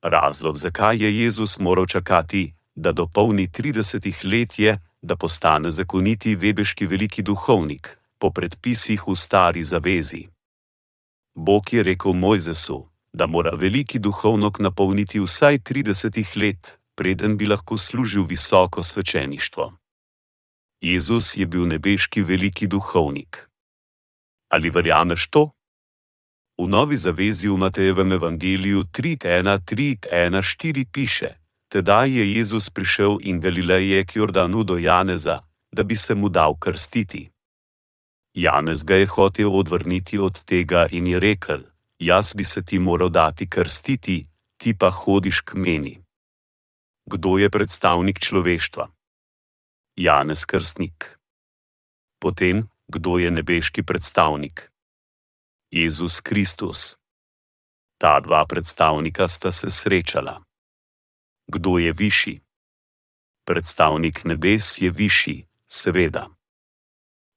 Razlog, 0.01 0.57
zakaj 0.57 0.97
je 0.97 1.09
Jezus 1.21 1.59
moral 1.59 1.85
čakati, 1.85 2.53
da 2.75 2.91
dopolni 2.91 3.47
30 3.47 4.25
let, 4.25 4.59
je, 4.59 4.77
da 5.01 5.15
postane 5.15 5.71
zakoniti 5.71 6.35
vebeški 6.35 6.85
veliki 6.85 7.21
duhovnik, 7.21 7.97
po 8.17 8.29
predpisih 8.31 9.07
v 9.07 9.15
stari 9.15 9.63
zavezi. 9.63 10.27
Bog 11.35 11.73
je 11.73 11.83
rekel 11.83 12.13
Mojzesu: 12.13 12.86
da 13.13 13.27
mora 13.27 13.55
veliki 13.55 13.99
duhovnik 13.99 14.59
napolniti 14.59 15.19
vsaj 15.19 15.59
30 15.59 16.37
let, 16.37 16.79
preden 16.95 17.37
bi 17.37 17.45
lahko 17.45 17.77
služil 17.77 18.23
visoko 18.23 18.83
svečeništvo. 18.83 19.73
Jezus 20.81 21.37
je 21.37 21.45
bil 21.45 21.67
nebeški 21.67 22.21
veliki 22.21 22.67
duhovnik. 22.67 23.49
Ali 24.49 24.69
verjameš 24.69 25.29
to? 25.29 25.51
V 26.57 26.67
novi 26.67 26.97
zavezi 26.97 27.49
v 27.49 27.57
Matejevem 27.57 28.11
evangeliju 28.11 28.83
3.1.3.1.4 28.83 30.85
piše: 30.91 31.35
Tedaj 31.69 32.11
je 32.11 32.33
Jezus 32.33 32.69
prišel 32.69 33.17
in 33.21 33.39
Galileje 33.39 34.05
k 34.05 34.15
Jordanu 34.15 34.63
do 34.63 34.77
Janeza, 34.77 35.39
da 35.71 35.83
bi 35.83 35.95
se 35.95 36.15
mu 36.15 36.29
dal 36.29 36.57
krstiti. 36.57 37.29
Janez 38.33 38.83
ga 38.83 38.95
je 38.95 39.05
hotel 39.05 39.55
odvrniti 39.55 40.17
od 40.17 40.43
tega 40.43 40.87
in 40.91 41.07
je 41.07 41.19
rekel: 41.19 41.63
jaz 41.99 42.33
bi 42.33 42.43
se 42.43 42.65
ti 42.65 42.79
moral 42.79 43.09
dati 43.09 43.49
krstiti, 43.49 44.27
ti 44.57 44.77
pa 44.77 44.91
hodiš 44.91 45.41
k 45.41 45.53
meni. 45.53 46.03
Kdo 47.05 47.37
je 47.37 47.49
predstavnik 47.49 48.19
človeštva? 48.19 48.87
Janez 49.95 50.45
Krstnik. 50.45 51.19
Potem, 52.19 52.69
kdo 52.87 53.17
je 53.17 53.31
nebeški 53.31 53.83
predstavnik? 53.83 54.71
Jezus 55.71 56.21
Kristus. 56.21 56.97
Ta 57.97 58.19
dva 58.19 58.43
predstavnika 58.49 59.27
sta 59.27 59.51
se 59.51 59.69
srečala. 59.69 60.43
Kdo 61.47 61.77
je 61.77 61.93
višji? 61.93 62.41
Predstavnik 63.45 64.25
nebes 64.25 64.81
je 64.81 64.91
višji, 64.91 65.47
seveda. 65.67 66.29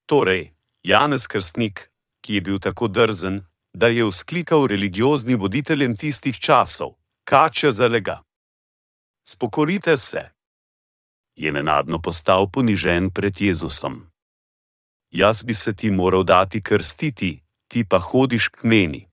Torej, 0.05 0.53
Janez 0.83 1.27
Krstnik, 1.27 1.91
ki 2.21 2.33
je 2.33 2.41
bil 2.41 2.59
tako 2.59 2.87
drzen, 2.87 3.41
da 3.73 3.87
je 3.87 4.05
vzklikal 4.05 4.67
religioznim 4.67 5.39
voditeljem 5.39 5.97
tistih 5.97 6.39
časov: 6.39 6.93
Kače 7.23 7.71
za 7.71 7.87
lega. 7.87 8.23
Spokorite 9.27 9.97
se. 9.97 10.29
Je 11.35 11.51
nenadno 11.51 12.01
postal 12.01 12.49
ponižen 12.51 13.09
pred 13.09 13.41
Jezusom. 13.41 14.11
Jaz 15.11 15.43
bi 15.43 15.53
se 15.53 15.75
ti 15.75 15.91
moral 15.91 16.23
dati 16.23 16.61
krstiti, 16.61 17.43
ti 17.67 17.85
pa 17.89 17.99
hodiš 17.99 18.47
k 18.47 18.63
meni. 18.63 19.07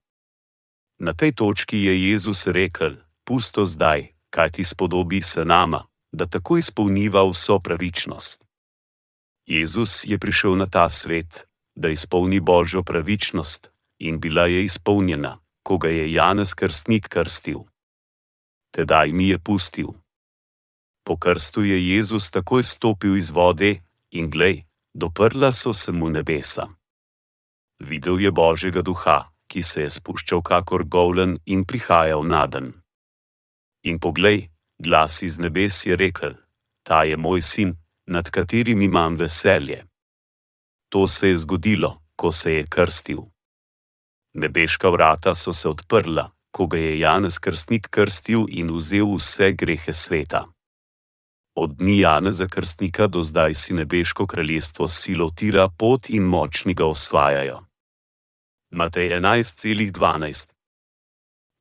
Na 0.98 1.14
tej 1.14 1.32
točki 1.32 1.78
je 1.78 2.10
Jezus 2.10 2.46
rekel: 2.46 2.96
Pusto 3.24 3.66
zdaj, 3.66 4.08
kaj 4.30 4.50
ti 4.50 4.64
spodobi 4.64 5.22
se 5.22 5.44
nama, 5.44 5.86
da 6.12 6.26
tako 6.26 6.58
izpolniva 6.58 7.30
vso 7.30 7.58
pravičnost. 7.58 8.44
Jezus 9.46 10.04
je 10.04 10.18
prišel 10.18 10.56
na 10.56 10.66
ta 10.66 10.88
svet, 10.88 11.46
da 11.74 11.88
izpolni 11.88 12.40
božjo 12.40 12.82
pravičnost, 12.82 13.70
in 13.98 14.20
bila 14.20 14.46
je 14.46 14.64
izpolnjena, 14.64 15.38
ko 15.62 15.78
ga 15.78 15.88
je 15.88 16.12
Janez 16.12 16.54
Krstnik 16.54 17.08
krstil. 17.08 17.64
Tedaj 18.70 19.12
mi 19.12 19.28
je 19.28 19.38
pustil. 19.38 19.88
Po 21.04 21.16
krstu 21.16 21.62
je 21.64 21.78
Jezus 21.88 22.30
takoj 22.30 22.62
stopil 22.62 23.16
iz 23.16 23.30
vode 23.30 23.80
in 24.10 24.30
glej, 24.30 24.64
doprla 24.94 25.52
so 25.52 25.74
se 25.74 25.92
mu 25.92 26.08
nebesa. 26.08 26.68
Videl 27.80 28.20
je 28.20 28.30
Božjega 28.30 28.82
duha, 28.82 29.32
ki 29.48 29.62
se 29.62 29.82
je 29.82 29.90
spuščal 29.90 30.42
kakor 30.42 30.84
govlen 30.84 31.38
in 31.46 31.64
prihajal 31.64 32.26
na 32.26 32.46
dan. 32.46 32.72
In 33.84 33.98
poglej, 33.98 34.50
glas 34.78 35.22
iz 35.22 35.38
nebes 35.38 35.86
je 35.86 35.96
rekel: 35.96 36.34
Ta 36.82 37.04
je 37.04 37.16
moj 37.16 37.40
sin, 37.42 37.76
nad 38.06 38.30
katerim 38.30 38.82
imam 38.82 39.14
veselje. 39.14 39.84
To 40.88 41.08
se 41.08 41.28
je 41.28 41.38
zgodilo, 41.38 42.02
ko 42.16 42.32
se 42.32 42.52
je 42.52 42.66
krstil. 42.66 43.22
Nebeška 44.34 44.88
vrata 44.88 45.34
so 45.34 45.52
se 45.52 45.68
odprla, 45.68 46.30
ko 46.50 46.66
ga 46.66 46.78
je 46.78 46.98
Janez 46.98 47.38
Krstnik 47.38 47.88
krstil 47.90 48.46
in 48.48 48.70
vzel 48.76 49.16
vse 49.16 49.52
grehe 49.52 49.92
sveta. 49.92 50.46
Od 51.54 51.70
dni 51.76 51.98
Janeza 51.98 52.46
Krstnika 52.46 53.06
do 53.06 53.22
zdaj 53.22 53.54
si 53.54 53.74
nebeško 53.74 54.26
kraljestvo 54.26 54.88
silo 54.88 55.30
tira 55.30 55.68
pot 55.68 56.10
in 56.10 56.22
močni 56.22 56.74
ga 56.74 56.86
osvajajo. 56.86 57.64
Matej 58.70 59.08
11,12 59.10 60.50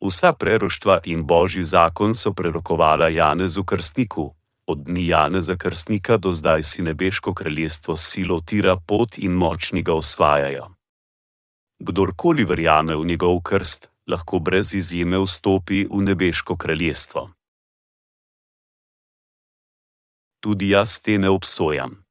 Vsa 0.06 0.34
preroštva 0.34 1.00
in 1.04 1.24
božji 1.24 1.64
zakon 1.64 2.16
so 2.16 2.34
prerokovala 2.34 3.08
Janezu 3.08 3.64
Krstniku, 3.64 4.36
od 4.68 4.78
dni 4.78 5.08
Janeza 5.08 5.56
Krstnika 5.56 6.18
do 6.18 6.32
zdaj 6.32 6.64
si 6.64 6.82
nebeško 6.82 7.34
kraljestvo 7.34 7.98
silo 7.98 8.42
tira 8.42 8.76
pot 8.88 9.18
in 9.18 9.32
močni 9.32 9.82
ga 9.82 9.94
osvajajo. 9.94 10.77
Kdorkoli 11.80 12.44
verjame 12.44 12.96
v 12.96 13.06
njegov 13.06 13.42
krst, 13.42 13.90
lahko 14.08 14.40
brez 14.40 14.74
izjeme 14.74 15.20
vstopi 15.22 15.86
v 15.86 16.02
nebeško 16.02 16.58
kraljestvo. 16.58 17.30
Tudi 20.40 20.70
jaz 20.70 21.02
te 21.02 21.18
ne 21.18 21.30
obsojam. 21.30 22.04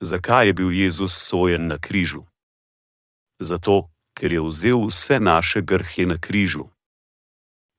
Zakaj 0.00 0.46
je 0.46 0.52
bil 0.52 0.72
Jezus 0.72 1.12
sojen 1.12 1.66
na 1.66 1.78
križu? 1.78 2.24
Zato, 3.40 3.90
ker 4.16 4.32
je 4.32 4.40
vzel 4.40 4.86
vse 4.88 5.20
naše 5.20 5.60
grhe 5.60 6.06
na 6.06 6.18
križu. 6.18 6.68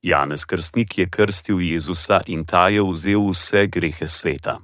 Janez 0.02 0.46
Krstnik 0.46 0.98
je 0.98 1.10
krstil 1.10 1.62
Jezusa 1.62 2.22
in 2.28 2.46
ta 2.46 2.70
je 2.70 2.84
vzel 2.84 3.30
vse 3.32 3.68
grehe 3.68 4.08
sveta. 4.08 4.62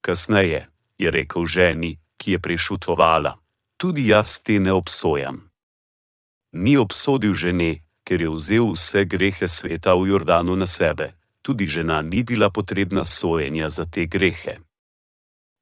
Kasneje 0.00 0.68
je 0.98 1.10
rekel 1.10 1.46
ženi, 1.46 1.98
ki 2.16 2.32
je 2.32 2.38
prešutovala: 2.38 3.36
Tudi 3.80 4.08
jaz 4.08 4.42
te 4.44 4.58
ne 4.60 4.72
obsojam. 4.72 5.38
Ni 6.52 6.76
obsodil 6.76 7.32
žene, 7.32 7.80
ker 8.04 8.20
je 8.20 8.28
vzel 8.28 8.66
vse 8.74 9.06
grehe 9.08 9.48
sveta 9.48 9.94
v 9.96 10.10
Jordanu 10.12 10.52
na 10.52 10.68
sebe, 10.68 11.16
tudi 11.40 11.64
žena 11.64 12.02
ni 12.04 12.20
bila 12.20 12.50
potrebna 12.52 13.06
sojenja 13.08 13.70
za 13.70 13.88
te 13.88 14.04
grehe. 14.04 14.60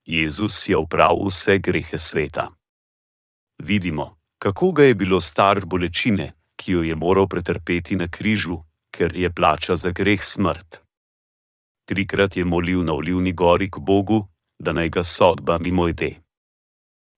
Jezus 0.02 0.66
je 0.66 0.76
upravil 0.76 1.30
vse 1.30 1.58
grehe 1.62 1.98
sveta. 1.98 2.50
Vidimo, 3.62 4.18
kako 4.42 4.72
ga 4.72 4.90
je 4.90 4.98
bilo 4.98 5.20
star 5.20 5.62
bolečine, 5.66 6.34
ki 6.58 6.72
jo 6.72 6.82
je 6.82 6.98
moral 6.98 7.30
pretrpeti 7.30 7.94
na 7.96 8.10
križu, 8.10 8.58
ker 8.90 9.14
je 9.14 9.30
plača 9.30 9.76
za 9.76 9.94
greh 9.94 10.26
smrt. 10.26 10.82
Trikrat 11.86 12.36
je 12.36 12.44
molil 12.44 12.82
na 12.82 12.98
olivni 12.98 13.32
gori 13.32 13.70
k 13.70 13.78
Bogu, 13.78 14.26
da 14.58 14.72
naj 14.72 14.88
ga 14.90 15.04
sodba 15.06 15.58
mimojde. 15.58 16.27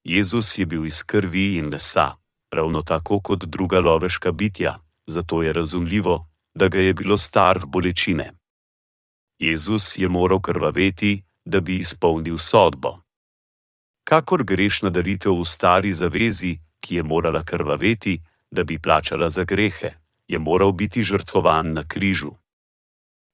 Jezus 0.05 0.59
je 0.59 0.67
bil 0.67 0.87
iz 0.87 1.03
krvi 1.03 1.55
in 1.55 1.65
mesa, 1.65 2.17
ravno 2.51 2.83
tako 2.83 3.21
kot 3.21 3.45
druga 3.45 3.81
loveška 3.81 4.33
bitja, 4.33 4.79
zato 5.07 5.43
je 5.43 5.53
razumljivo, 5.53 6.27
da 6.55 6.69
ga 6.69 6.81
je 6.81 6.95
bilo 6.95 7.17
star 7.17 7.61
bolečine. 7.67 8.33
Jezus 9.39 9.99
je 9.99 10.09
moral 10.09 10.41
krvaveti, 10.41 11.23
da 11.45 11.61
bi 11.61 11.77
izpolnil 11.77 12.39
sodbo. 12.39 12.99
Kakor 14.05 14.45
grešna 14.45 14.91
daritev 14.91 15.41
v 15.41 15.45
stari 15.45 15.93
zavezi, 15.95 16.59
ki 16.81 16.95
je 16.95 17.03
morala 17.03 17.45
krvaveti, 17.45 18.21
da 18.51 18.65
bi 18.65 18.79
plačala 18.79 19.31
za 19.31 19.45
grehe, 19.45 19.91
je 20.29 20.39
moral 20.39 20.73
biti 20.73 21.03
žrtvovan 21.03 21.73
na 21.73 21.85
križu. 21.89 22.31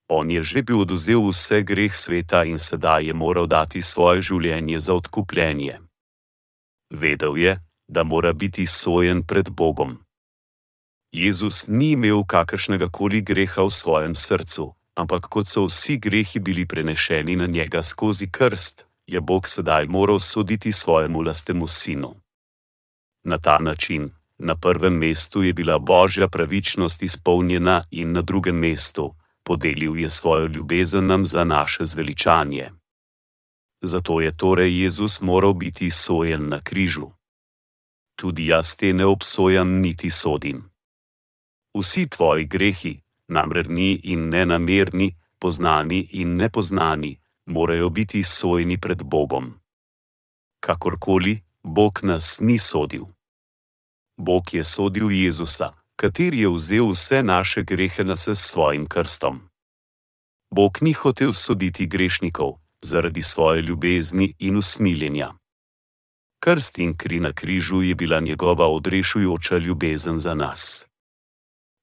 On 0.08 0.30
je 0.30 0.42
že 0.42 0.62
bil 0.62 0.80
oduzel 0.80 1.28
vse 1.28 1.62
greh 1.62 1.96
sveta 1.96 2.44
in 2.44 2.58
sedaj 2.58 3.06
je 3.06 3.14
moral 3.14 3.46
dati 3.46 3.82
svoje 3.82 4.22
življenje 4.22 4.80
za 4.80 4.94
odkupljenje. 4.94 5.85
Vedel 6.90 7.38
je, 7.38 7.60
da 7.88 8.02
mora 8.02 8.32
biti 8.32 8.66
sojen 8.66 9.22
pred 9.22 9.50
Bogom. 9.50 9.98
Jezus 11.12 11.66
ni 11.68 11.90
imel 11.90 12.24
kakršnega 12.24 12.88
koli 12.88 13.20
greha 13.20 13.62
v 13.62 13.70
svojem 13.70 14.14
srcu, 14.14 14.74
ampak 14.94 15.28
kot 15.28 15.48
so 15.48 15.66
vsi 15.66 15.96
grehi 15.96 16.40
bili 16.40 16.66
prenešeni 16.66 17.36
na 17.36 17.46
njega 17.46 17.82
skozi 17.82 18.30
krst, 18.30 18.86
je 19.06 19.20
Bog 19.20 19.48
sedaj 19.48 19.86
moral 19.86 20.20
soditi 20.20 20.72
svojemu 20.72 21.22
lastemu 21.22 21.66
sinu. 21.66 22.14
Na 23.24 23.38
ta 23.38 23.58
način 23.58 24.10
Na 24.38 24.56
prvem 24.56 24.92
mestu 24.92 25.42
je 25.42 25.52
bila 25.52 25.78
božja 25.78 26.28
pravičnost 26.28 27.02
izpolnjena 27.02 27.84
in 27.90 28.12
na 28.12 28.22
drugem 28.22 28.56
mestu 28.56 29.14
podelil 29.44 29.98
je 29.98 30.10
svojo 30.10 30.46
ljubezen 30.46 31.06
nam 31.06 31.26
za 31.26 31.44
naše 31.44 31.84
zveličanje. 31.84 32.70
Zato 33.86 34.20
je 34.20 34.36
torej 34.36 34.82
Jezus 34.82 35.20
moral 35.20 35.54
biti 35.54 35.90
sojen 35.90 36.48
na 36.48 36.60
križu. 36.60 37.10
Tudi 38.18 38.46
jaz 38.46 38.76
te 38.76 38.92
ne 38.92 39.06
obsojam 39.06 39.80
niti 39.80 40.10
sodim. 40.10 40.64
Vsi 41.78 42.08
tvoji 42.08 42.44
grehi, 42.44 43.00
namrni 43.28 44.00
in 44.02 44.28
nenamerni, 44.28 45.14
poznani 45.38 46.08
in 46.12 46.36
nepoznani, 46.36 47.20
morajo 47.46 47.88
biti 47.90 48.22
sojeni 48.22 48.80
pred 48.80 49.02
Bogom. 49.02 49.54
Kakorkoli, 50.60 51.42
Bog 51.62 52.00
nas 52.02 52.40
ni 52.40 52.58
sodil. 52.58 53.06
Bog 54.16 54.54
je 54.54 54.64
sodil 54.64 55.10
Jezusa, 55.10 55.72
kateri 55.96 56.40
je 56.40 56.48
vzel 56.48 56.90
vse 56.90 57.22
naše 57.22 57.62
grehe 57.62 58.04
na 58.04 58.16
se 58.16 58.34
s 58.34 58.50
svojim 58.50 58.86
krstom. 58.86 59.40
Bog 60.50 60.78
ni 60.80 60.92
hotel 60.92 61.32
soditi 61.32 61.86
grešnikov 61.86 62.65
zaradi 62.82 63.22
svoje 63.22 63.62
ljubezni 63.62 64.34
in 64.38 64.56
usmiljenja. 64.56 65.34
Krst 66.40 66.78
in 66.78 66.96
kri 66.96 67.20
na 67.20 67.32
križu 67.32 67.82
je 67.82 67.94
bila 67.94 68.20
njegova 68.20 68.66
odrešujoča 68.66 69.58
ljubezen 69.58 70.18
za 70.18 70.34
nas. 70.34 70.86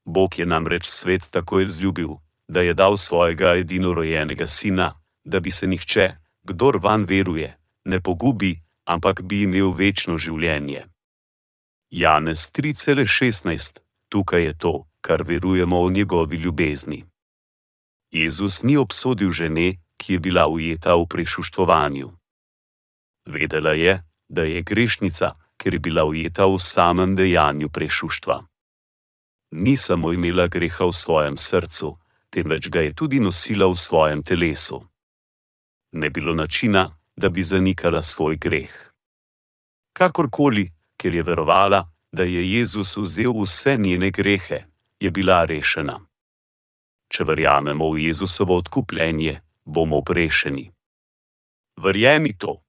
Bog 0.06 0.40
je 0.40 0.46
namreč 0.46 0.86
svet 0.86 1.32
tako 1.32 1.60
izljubil, 1.60 2.10
da 2.48 2.62
je 2.62 2.74
dal 2.74 2.98
svojega 2.98 3.56
edinorojenega 3.56 4.48
sina, 4.48 5.02
da 5.24 5.40
bi 5.40 5.52
se 5.52 5.68
nihče, 5.68 6.16
kdor 6.44 6.78
van 6.78 7.04
veruje, 7.04 7.58
ne 7.86 8.02
pogubi, 8.02 8.62
ampak 8.86 9.22
bi 9.22 9.42
imel 9.42 9.72
večno 9.72 10.18
življenje. 10.18 10.86
Janez 11.90 12.52
3,16, 12.52 13.80
tukaj 14.10 14.44
je 14.44 14.58
to, 14.58 14.88
kar 15.02 15.24
verujemo 15.24 15.82
o 15.82 15.90
njegovi 15.90 16.38
ljubezni. 16.38 17.06
Jezus 18.12 18.64
ni 18.64 18.78
obsodil 18.78 19.32
žene, 19.32 19.83
ki 20.04 20.14
je 20.14 20.20
bila 20.20 20.48
ujeta 20.48 20.96
v 21.00 21.08
prešuštovanju. 21.08 22.12
Vedela 23.26 23.72
je, 23.72 24.04
da 24.28 24.44
je 24.44 24.62
grešnica, 24.62 25.32
ker 25.58 25.74
je 25.74 25.80
bila 25.80 26.04
ujeta 26.04 26.46
v 26.46 26.60
samem 26.60 27.16
dejanju 27.16 27.70
prešuštva. 27.70 28.44
Ni 29.52 29.78
samo 29.78 30.12
imela 30.12 30.48
greha 30.48 30.86
v 30.86 30.92
svojem 30.92 31.38
srcu, 31.38 31.96
temveč 32.30 32.68
ga 32.68 32.82
je 32.82 32.92
tudi 32.94 33.20
nosila 33.20 33.70
v 33.72 33.80
svojem 33.80 34.24
telesu. 34.24 34.84
Ne 35.92 36.10
bilo 36.10 36.36
načina, 36.36 37.00
da 37.16 37.30
bi 37.30 37.44
zanikala 37.44 38.02
svoj 38.02 38.36
greh. 38.36 38.74
Kakorkoli, 39.94 40.68
ker 40.98 41.16
je 41.16 41.24
verovala, 41.24 41.88
da 42.12 42.24
je 42.24 42.44
Jezus 42.54 42.98
vzel 42.98 43.32
vse 43.44 43.78
njene 43.78 44.12
grehe, 44.12 44.66
je 45.00 45.12
bila 45.12 45.46
rešena. 45.46 46.00
Če 47.08 47.24
verjamemo 47.24 47.92
v 47.94 48.10
Jezusovo 48.10 48.58
odkupljenje, 48.58 49.42
bomo 49.66 50.04
rešeni. 50.10 50.72
Verjemi 51.78 52.38
to. 52.38 52.64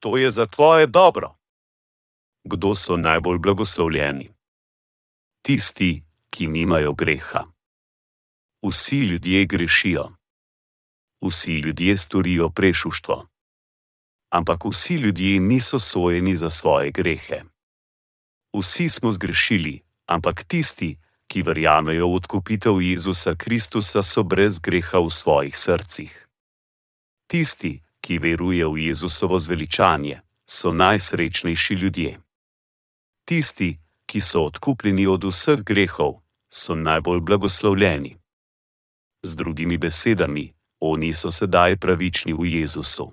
To 0.00 0.16
je 0.16 0.30
za 0.30 0.46
tvoje 0.46 0.86
dobro. 0.86 1.34
Kdo 2.44 2.74
so 2.74 2.96
najbolj 2.96 3.38
blagoslovljeni? 3.38 4.30
Tisti, 5.42 6.04
ki 6.30 6.46
nimajo 6.46 6.92
greha. 6.92 7.44
Vsi 8.62 8.98
ljudje 8.98 9.46
grešijo. 9.46 10.08
Vsi 11.20 11.52
ljudje 11.52 11.96
storijo 11.96 12.50
prešuštvo 12.50 13.28
ampak 14.30 14.64
vsi 14.64 14.94
ljudje 14.94 15.40
niso 15.40 15.80
sojeni 15.80 16.36
za 16.36 16.50
svoje 16.50 16.90
grehe. 16.90 17.42
Vsi 18.52 18.88
smo 18.88 19.12
zgrešili, 19.12 19.82
ampak 20.06 20.44
tisti, 20.44 20.98
ki 21.28 21.42
verjamejo 21.42 22.08
v 22.08 22.14
odkupitev 22.14 22.80
Jezusa 22.80 23.34
Kristusa, 23.34 24.02
so 24.02 24.24
brez 24.24 24.58
greha 24.58 24.98
v 24.98 25.10
svojih 25.10 25.56
srcih. 25.56 26.12
Tisti, 27.28 27.82
ki 28.00 28.18
verujejo 28.18 28.72
v 28.72 28.88
Jezusovo 28.88 29.38
zveličanje, 29.38 30.20
so 30.48 30.72
najsrečnejši 30.72 31.74
ljudje. 31.74 32.20
Tisti, 33.28 33.76
ki 34.06 34.20
so 34.20 34.48
odkupljeni 34.48 35.06
od 35.06 35.24
vseh 35.24 35.60
grehov, 35.60 36.24
so 36.48 36.74
najbolj 36.74 37.20
blagoslovljeni. 37.20 38.16
Z 39.22 39.36
drugimi 39.36 39.76
besedami, 39.78 40.54
oni 40.80 41.12
so 41.12 41.30
sedaj 41.30 41.76
pravični 41.76 42.32
v 42.32 42.44
Jezusu. 42.60 43.12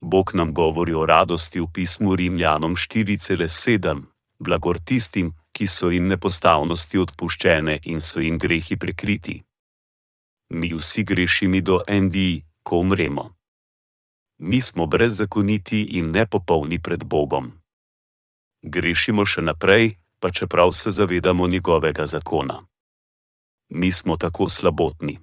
Bog 0.00 0.30
nam 0.34 0.54
govori 0.54 0.94
o 0.94 1.06
radosti 1.06 1.60
v 1.60 1.66
pismu 1.72 2.14
Rimljanom 2.16 2.76
4,7, 2.76 4.02
blagor 4.40 4.78
tistim, 4.84 5.32
ki 5.52 5.66
so 5.66 5.90
jim 5.90 6.08
nepostavnosti 6.08 6.98
odpuščene 6.98 7.78
in 7.92 8.00
so 8.00 8.20
jim 8.20 8.38
grehi 8.38 8.76
prekriti. 8.76 9.36
Mi 10.50 10.72
vsi 10.74 11.04
grešimo 11.04 11.60
do 11.60 11.80
endi, 11.86 12.42
ko 12.62 12.80
umremo. 12.84 13.30
Mi 14.38 14.60
smo 14.60 14.86
brezzakoniti 14.86 15.82
in 15.98 16.10
nepopolni 16.10 16.80
pred 16.80 17.04
Bogom. 17.04 17.52
Grešimo 18.62 19.24
še 19.24 19.42
naprej, 19.42 19.96
pa 20.20 20.30
čeprav 20.30 20.72
se 20.72 20.90
zavedamo 20.90 21.48
njegovega 21.48 22.06
zakona. 22.06 22.60
Mi 23.68 23.92
smo 23.92 24.16
tako 24.16 24.48
slabotni 24.48 25.20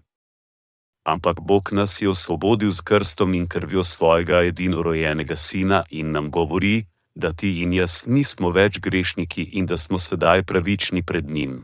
ampak 1.07 1.39
Bog 1.39 1.71
nas 1.71 2.01
je 2.01 2.09
osvobodil 2.09 2.71
z 2.71 2.81
krstom 2.83 3.33
in 3.33 3.47
krvjo 3.47 3.83
svojega 3.83 4.43
edinorojenega 4.43 5.35
sina 5.35 5.83
in 5.89 6.11
nam 6.11 6.31
govori, 6.31 6.85
da 7.17 7.33
ti 7.33 7.49
in 7.63 7.73
jaz 7.73 8.05
nismo 8.05 8.51
več 8.53 8.77
grešniki 8.79 9.43
in 9.57 9.65
da 9.65 9.77
smo 9.77 9.97
sedaj 9.97 10.43
pravični 10.43 11.01
pred 11.03 11.29
njim. 11.29 11.63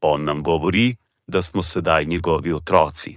On 0.00 0.24
nam 0.24 0.42
govori, 0.42 0.96
da 1.26 1.42
smo 1.42 1.62
sedaj 1.62 2.04
njegovi 2.04 2.52
otroci. 2.52 3.16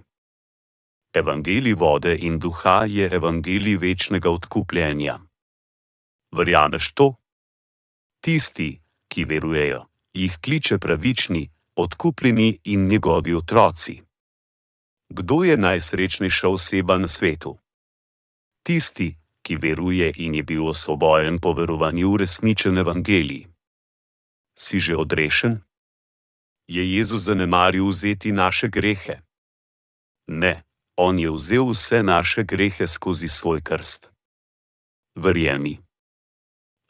Evangelij 1.13 1.73
vode 1.73 2.15
in 2.17 2.39
duha 2.39 2.85
je 2.85 3.09
evangelij 3.17 3.77
večnega 3.77 4.29
odkupljenja. 4.29 5.19
Verjameš 6.31 6.91
to? 6.93 7.13
Tisti, 8.21 8.81
ki 9.07 9.25
verujejo, 9.25 9.85
jih 10.13 10.37
kliče 10.41 10.77
pravični, 10.77 11.49
odkupljeni 11.75 12.59
in 12.63 12.87
njegovi 12.87 13.33
otroci. 13.33 14.01
Kdo 15.09 15.43
je 15.43 15.57
najsrečnejša 15.57 16.49
oseba 16.49 16.97
na 16.97 17.07
svetu? 17.07 17.57
Tisti, 18.63 19.18
ki 19.49 19.57
veruje 19.57 20.13
in 20.21 20.37
je 20.37 20.43
bil 20.45 20.69
osvobojen 20.69 21.41
po 21.41 21.57
verovanju 21.57 22.13
v 22.13 22.19
resničen 22.21 22.77
evangelij. 22.77 23.49
Si 24.53 24.77
že 24.77 24.93
odrešen? 24.93 25.65
Je 26.69 26.85
Jezus 26.85 27.25
zanemaril 27.25 27.89
vzeti 27.89 28.29
naše 28.29 28.69
grehe? 28.69 29.25
Ne, 30.29 30.61
On 30.93 31.17
je 31.17 31.31
vzel 31.33 31.65
vse 31.73 32.05
naše 32.05 32.45
grehe 32.45 32.85
skozi 32.85 33.25
svoj 33.25 33.65
krst. 33.65 34.13
Verjemi. 35.17 35.81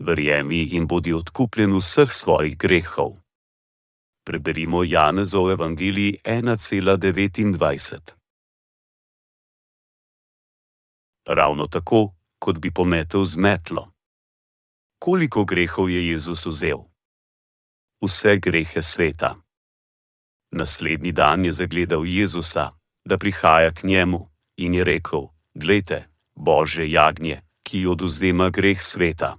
Verjemi 0.03 0.75
in 0.75 0.83
bodi 0.83 1.15
odkupljen 1.15 1.71
vseh 1.79 2.11
svojih 2.11 2.59
grehov 2.59 3.15
preberimo 4.29 4.83
Janezov 4.83 5.51
evangelij 5.51 6.21
1,29. 6.23 8.13
Ravno 11.25 11.67
tako, 11.67 12.13
kot 12.39 12.57
bi 12.57 12.71
pometel 12.71 13.25
z 13.25 13.37
metlo. 13.37 13.91
Koliko 14.99 15.45
grehov 15.45 15.89
je 15.89 16.07
Jezus 16.07 16.45
vzel? 16.45 16.83
Vse 18.01 18.37
grehe 18.37 18.81
sveta. 18.81 19.35
Naslednji 20.51 21.11
dan 21.11 21.45
je 21.45 21.51
zagledal 21.51 22.05
Jezusa, 22.05 22.71
da 23.05 23.17
prihaja 23.17 23.71
k 23.71 23.83
njemu, 23.83 24.29
in 24.57 24.73
je 24.73 24.83
rekel: 24.83 25.27
Glejte, 25.53 26.07
Božje 26.35 26.91
jagnje, 26.91 27.41
ki 27.63 27.85
oduzema 27.85 28.49
greh 28.49 28.81
sveta. 28.81 29.37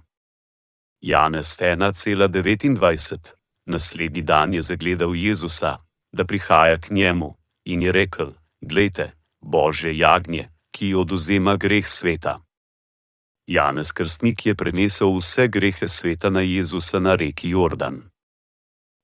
Janez 1.01 1.57
1,29 1.59 3.41
Naslednji 3.65 4.21
dan 4.21 4.53
je 4.53 4.61
zagledal 4.61 5.15
Jezusa, 5.15 5.77
da 6.11 6.25
prihaja 6.25 6.77
k 6.77 6.89
njemu, 6.89 7.37
in 7.65 7.81
je 7.81 7.91
rekel: 7.91 8.33
Glejte, 8.61 9.11
Božje 9.41 9.97
jagnje, 9.97 10.49
ki 10.71 10.93
oduzema 10.95 11.57
greh 11.57 11.87
sveta. 11.87 12.41
Janez 13.51 13.91
Krstnik 13.91 14.45
je 14.45 14.55
prenesel 14.55 15.11
vse 15.17 15.47
grehe 15.47 15.87
sveta 15.87 16.29
na 16.29 16.39
Jezusa 16.39 16.99
na 16.99 17.15
reki 17.15 17.49
Jordan. 17.49 18.01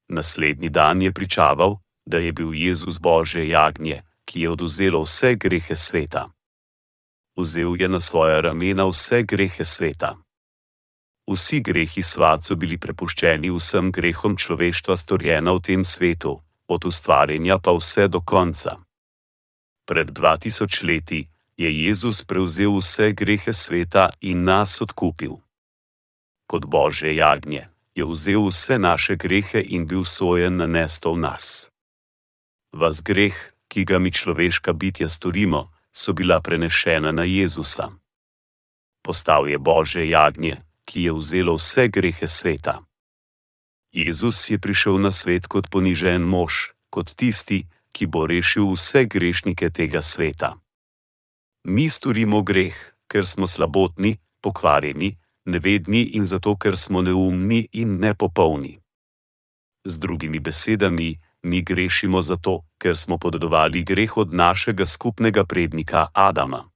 Naslednji 0.09 0.69
dan 0.69 1.01
je 1.01 1.11
pričaval, 1.11 1.79
da 2.05 2.17
je 2.17 2.31
bil 2.31 2.53
Jezus 2.53 2.99
Božje 2.99 3.49
jagnje, 3.49 4.03
ki 4.25 4.41
je 4.41 4.49
oduzelo 4.49 5.03
vse 5.03 5.35
grehe 5.35 5.75
sveta. 5.75 6.31
Vzel 7.37 7.75
je 7.75 7.89
na 7.89 7.99
svoje 7.99 8.41
ramena 8.41 8.87
vse 8.87 9.23
grehe 9.23 9.65
sveta. 9.65 10.15
Vsi 11.27 11.59
grehi 11.59 12.01
svat 12.03 12.47
so 12.47 12.55
bili 12.55 12.77
prepuščeni 12.77 13.51
vsem 13.51 13.91
grehom 13.91 14.37
človeštva 14.37 14.95
storjena 14.95 15.51
v 15.51 15.59
tem 15.59 15.83
svetu, 15.83 16.39
od 16.67 16.85
ustvarjanja 16.85 17.59
pa 17.59 17.75
vse 17.75 18.07
do 18.07 18.21
konca. 18.21 18.79
Pred 19.87 20.07
2000 20.11 20.87
leti 20.87 21.27
je 21.57 21.85
Jezus 21.85 22.25
prevzel 22.25 22.77
vse 22.77 23.11
grehe 23.11 23.53
sveta 23.53 24.09
in 24.21 24.45
nas 24.45 24.81
odkupil. 24.81 25.41
Kot 26.47 26.65
Božje 26.65 27.15
jagnje 27.15 27.69
je 27.95 28.05
vzel 28.05 28.45
vse 28.47 28.79
naše 28.79 29.15
grehe 29.15 29.61
in 29.61 29.87
bil 29.89 30.05
sojen 30.05 30.61
na 30.61 30.67
nesto 30.69 31.13
v 31.13 31.17
nas. 31.17 31.69
Vas 32.71 33.01
greh, 33.01 33.33
ki 33.67 33.83
ga 33.83 33.97
mi 33.99 34.13
človeška 34.13 34.73
bitja 34.73 35.09
storimo, 35.09 35.73
so 35.89 36.13
bila 36.13 36.37
prenešena 36.39 37.11
na 37.11 37.25
Jezusa. 37.25 37.89
Postal 39.01 39.49
je 39.49 39.57
Božje 39.57 40.09
jagnje, 40.09 40.61
ki 40.85 41.09
je 41.09 41.11
vzelo 41.11 41.57
vse 41.57 41.89
grehe 41.89 42.27
sveta. 42.27 42.85
Jezus 43.91 44.49
je 44.49 44.61
prišel 44.61 45.01
na 45.01 45.11
svet 45.11 45.49
kot 45.49 45.73
ponižen 45.73 46.21
mož, 46.21 46.77
kot 46.93 47.17
tisti, 47.17 47.65
ki 47.91 48.05
bo 48.05 48.29
rešil 48.29 48.77
vse 48.77 49.09
grešnike 49.09 49.73
tega 49.73 50.05
sveta. 50.05 50.61
Mi 51.69 51.89
storimo 51.89 52.41
greh, 52.41 52.75
ker 53.11 53.25
smo 53.27 53.47
slabotni, 53.47 54.15
pokvarjeni, 54.41 55.17
nevedni 55.51 56.15
in 56.15 56.23
zato, 56.25 56.55
ker 56.55 56.77
smo 56.77 57.01
neumni 57.01 57.67
in 57.73 57.97
nepopolni. 57.99 58.79
Z 59.83 59.99
drugimi 59.99 60.39
besedami, 60.39 61.19
mi 61.43 61.61
grešimo 61.61 62.21
zato, 62.21 62.63
ker 62.79 62.95
smo 62.97 63.17
podedovali 63.17 63.83
greh 63.83 64.17
od 64.17 64.33
našega 64.33 64.85
skupnega 64.85 65.43
prednika 65.43 66.07
Adama. 66.13 66.69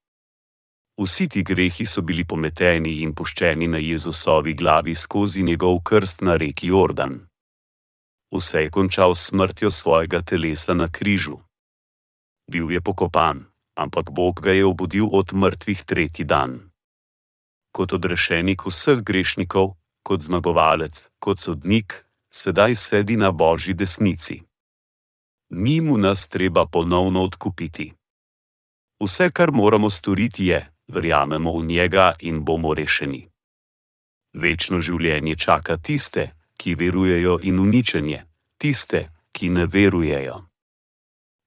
Vsi 0.99 1.29
ti 1.29 1.43
grehi 1.43 1.85
so 1.85 2.01
bili 2.01 2.25
pometeni 2.27 2.99
in 3.01 3.15
puščeni 3.15 3.67
na 3.67 3.77
Jezusovi 3.77 4.53
glavi 4.53 4.95
skozi 4.95 5.43
njegov 5.43 5.79
krst 5.87 6.21
na 6.21 6.35
reki 6.35 6.67
Jordan. 6.67 7.15
Vse 8.35 8.67
je 8.67 8.69
končal 8.69 9.15
s 9.15 9.31
smrtjo 9.31 9.71
svojega 9.71 10.21
telesa 10.21 10.73
na 10.73 10.91
križu. 10.91 11.39
Bil 12.51 12.71
je 12.71 12.81
pokopan, 12.81 13.50
ampak 13.75 14.11
Bog 14.11 14.41
ga 14.41 14.51
je 14.51 14.65
obudil 14.65 15.07
od 15.11 15.33
mrtvih 15.33 15.83
tretji 15.83 16.25
dan. 16.25 16.71
Kot 17.71 17.93
odrešenik 17.93 18.65
vseh 18.65 18.99
grešnikov, 18.99 19.75
kot 20.03 20.21
zmagovalec, 20.21 21.07
kot 21.19 21.39
sodnik, 21.39 22.05
sedaj 22.33 22.75
sedi 22.75 23.15
na 23.17 23.31
božji 23.31 23.73
desnici. 23.73 24.41
Ni 25.49 25.81
mu 25.81 25.97
nas 25.97 26.27
treba 26.27 26.65
ponovno 26.65 27.23
odkupiti. 27.23 27.93
Vse, 29.03 29.31
kar 29.31 29.51
moramo 29.51 29.89
storiti, 29.89 30.45
je, 30.45 30.73
verjamemo 30.87 31.59
v 31.59 31.65
njega 31.65 32.13
in 32.19 32.43
bomo 32.43 32.73
rešeni. 32.73 33.27
Večno 34.33 34.79
življenje 34.79 35.35
čaka 35.35 35.77
tiste, 35.77 36.31
ki 36.57 36.75
verujejo 36.75 37.39
in 37.43 37.59
uničenje, 37.59 38.23
tiste, 38.57 39.09
ki 39.31 39.49
ne 39.49 39.65
verujejo. 39.65 40.37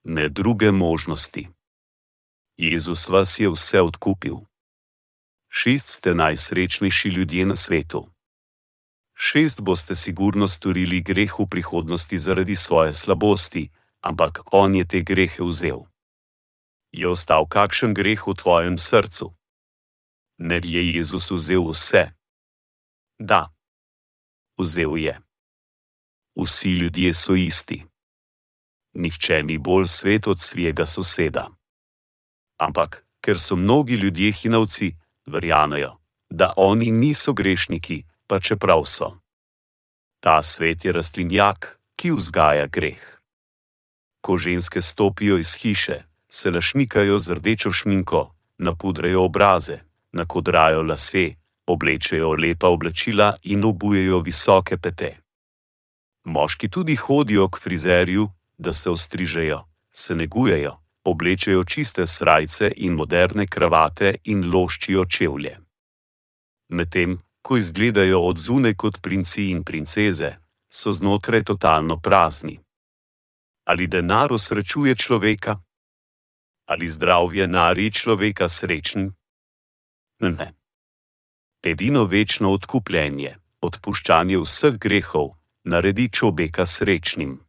Ne 0.05 0.29
druge 0.29 0.71
možnosti. 0.71 1.54
Jezus 2.57 3.09
vas 3.09 3.39
je 3.41 3.51
vse 3.51 3.81
odkupil. 3.81 4.37
Šest 5.49 5.89
ste 5.89 6.15
najsrečnejši 6.15 7.09
ljudje 7.09 7.47
na 7.47 7.57
svetu. 7.57 8.09
Šest 9.15 9.61
boste 9.61 9.95
sigurno 9.95 10.49
storili 10.49 11.01
greh 11.01 11.39
v 11.39 11.47
prihodnosti 11.47 12.19
zaradi 12.19 12.57
svoje 12.57 12.95
slabosti, 12.95 13.71
ampak 14.01 14.43
On 14.53 14.75
je 14.75 14.85
te 14.85 15.01
grehe 15.01 15.43
vzel 15.43 15.87
je 16.95 17.11
ostal 17.11 17.43
kakšen 17.51 17.91
greh 17.91 18.23
v 18.23 18.33
tvojem 18.39 18.79
srcu? 18.79 19.35
Ne 20.39 20.63
je 20.63 20.83
Jezus 20.95 21.31
vzel 21.31 21.67
vse? 21.67 22.15
Da, 23.19 23.51
vzel 24.59 24.95
je. 24.97 25.15
Vsi 26.39 26.71
ljudje 26.71 27.11
so 27.15 27.35
isti. 27.35 27.83
Nihče 28.95 29.43
ni 29.43 29.59
bolj 29.59 29.87
svet 29.91 30.27
od 30.27 30.39
svojega 30.39 30.87
soseda. 30.87 31.51
Ampak, 32.65 33.05
ker 33.21 33.39
so 33.39 33.57
mnogi 33.57 33.95
ljudje 33.95 34.33
hinavci, 34.33 34.95
verjamejo, 35.27 35.93
da 36.31 36.53
oni 36.57 36.91
niso 36.91 37.33
grešniki, 37.33 38.05
pa 38.27 38.41
čeprav 38.41 38.85
so. 38.85 39.11
Ta 40.21 40.43
svet 40.43 40.85
je 40.85 40.93
rastlinjak, 40.93 41.81
ki 41.97 42.11
vzgaja 42.11 42.67
greh. 42.67 43.03
Ko 44.21 44.37
ženske 44.37 44.83
stopijo 44.83 45.39
iz 45.39 45.55
hiše, 45.61 46.03
se 46.29 46.51
lašmikajo 46.51 47.19
z 47.19 47.35
rdečo 47.35 47.73
šminko, 47.73 48.23
napudrejo 48.59 49.25
obraze, 49.25 49.79
nakodrajo 50.13 50.83
lase, 50.83 51.35
oblečejo 51.67 52.33
lepa 52.33 52.69
oblačila 52.69 53.35
in 53.43 53.65
obujejo 53.65 54.21
visoke 54.21 54.77
pete. 54.77 55.21
Moški 56.25 56.69
tudi 56.69 56.97
hodijo 56.97 57.49
k 57.49 57.61
frizerju, 57.61 58.29
da 58.59 58.73
se 58.73 58.91
ostrižejo, 58.91 59.61
se 59.93 60.15
negujejo, 60.15 60.84
oblečejo 61.05 61.65
čiste 61.65 62.07
srajce 62.07 62.73
in 62.77 62.93
moderne 62.93 63.47
kravate 63.47 64.15
in 64.25 64.51
loščijo 64.51 65.05
čevlje. 65.05 65.59
Medtem, 66.69 67.19
ko 67.43 67.57
izgledajo 67.57 68.21
od 68.21 68.41
zune 68.41 68.75
kot 68.75 69.03
princi 69.03 69.51
in 69.51 69.65
princeze, 69.65 70.37
so 70.73 70.93
znotraj 70.93 71.45
totalno 71.45 72.01
prazni. 72.01 72.59
Ali 73.65 73.87
denar 73.87 74.33
osrečuje 74.33 74.97
človeka? 74.97 75.61
Ali 76.67 76.89
zdravje 76.89 77.47
nari 77.47 77.93
človeka 77.93 78.49
srečen? 78.49 79.13
Ne. 80.21 80.55
Edino 81.63 82.05
večno 82.05 82.53
odkupljenje, 82.53 83.37
odpuščanje 83.61 84.39
vseh 84.41 84.77
grehov, 84.81 85.37
naredi 85.65 86.09
človeka 86.09 86.67
srečnim. 86.67 87.44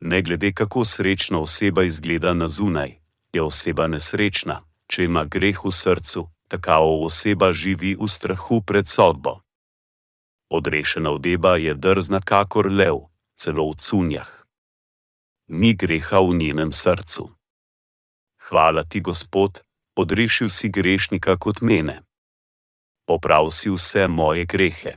Ne 0.00 0.22
glede 0.22 0.52
kako 0.52 0.84
srečna 0.84 1.40
oseba 1.40 1.82
izgleda 1.82 2.34
na 2.34 2.48
zunaj, 2.48 2.98
je 3.32 3.42
oseba 3.42 3.86
nesrečna, 3.86 4.62
če 4.86 5.04
ima 5.04 5.24
greh 5.24 5.64
v 5.64 5.72
srcu, 5.72 6.28
tako 6.48 7.04
oseba 7.06 7.52
živi 7.52 7.96
v 8.00 8.08
strahu 8.08 8.62
pred 8.62 8.88
sodbo. 8.88 9.40
Odrešena 10.50 11.10
odeba 11.10 11.56
je 11.56 11.74
drzna 11.74 12.20
kakor 12.20 12.72
lev, 12.72 13.08
celo 13.34 13.70
v 13.70 13.74
cunjah. 13.76 14.30
Ni 15.48 15.74
greha 15.74 16.20
v 16.20 16.34
njenem 16.34 16.72
srcu. 16.72 17.30
Hvala 18.48 18.84
ti, 18.84 19.00
Gospod, 19.00 19.62
odrešil 19.96 20.50
si 20.50 20.68
grešnika 20.68 21.36
kot 21.36 21.60
mene. 21.60 22.02
Poprav 23.06 23.50
si 23.50 23.70
vse 23.70 24.08
moje 24.08 24.44
grehe. 24.46 24.96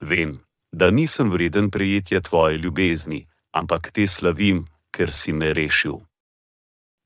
Vem, 0.00 0.40
da 0.72 0.90
nisem 0.90 1.30
vreden 1.30 1.70
prijetja 1.70 2.20
tvoje 2.20 2.56
ljubezni, 2.56 3.28
ampak 3.52 3.90
te 3.92 4.06
slavim, 4.06 4.66
ker 4.90 5.12
si 5.12 5.32
me 5.32 5.52
rešil. 5.54 6.00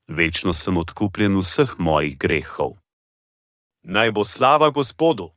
Večno 0.07 0.53
sem 0.53 0.77
odkupljen 0.77 1.37
vseh 1.41 1.75
mojih 1.77 2.17
grehov. 2.17 2.77
Naj 3.83 4.11
bo 4.11 4.25
slava 4.25 4.69
Gospodu. 4.69 5.29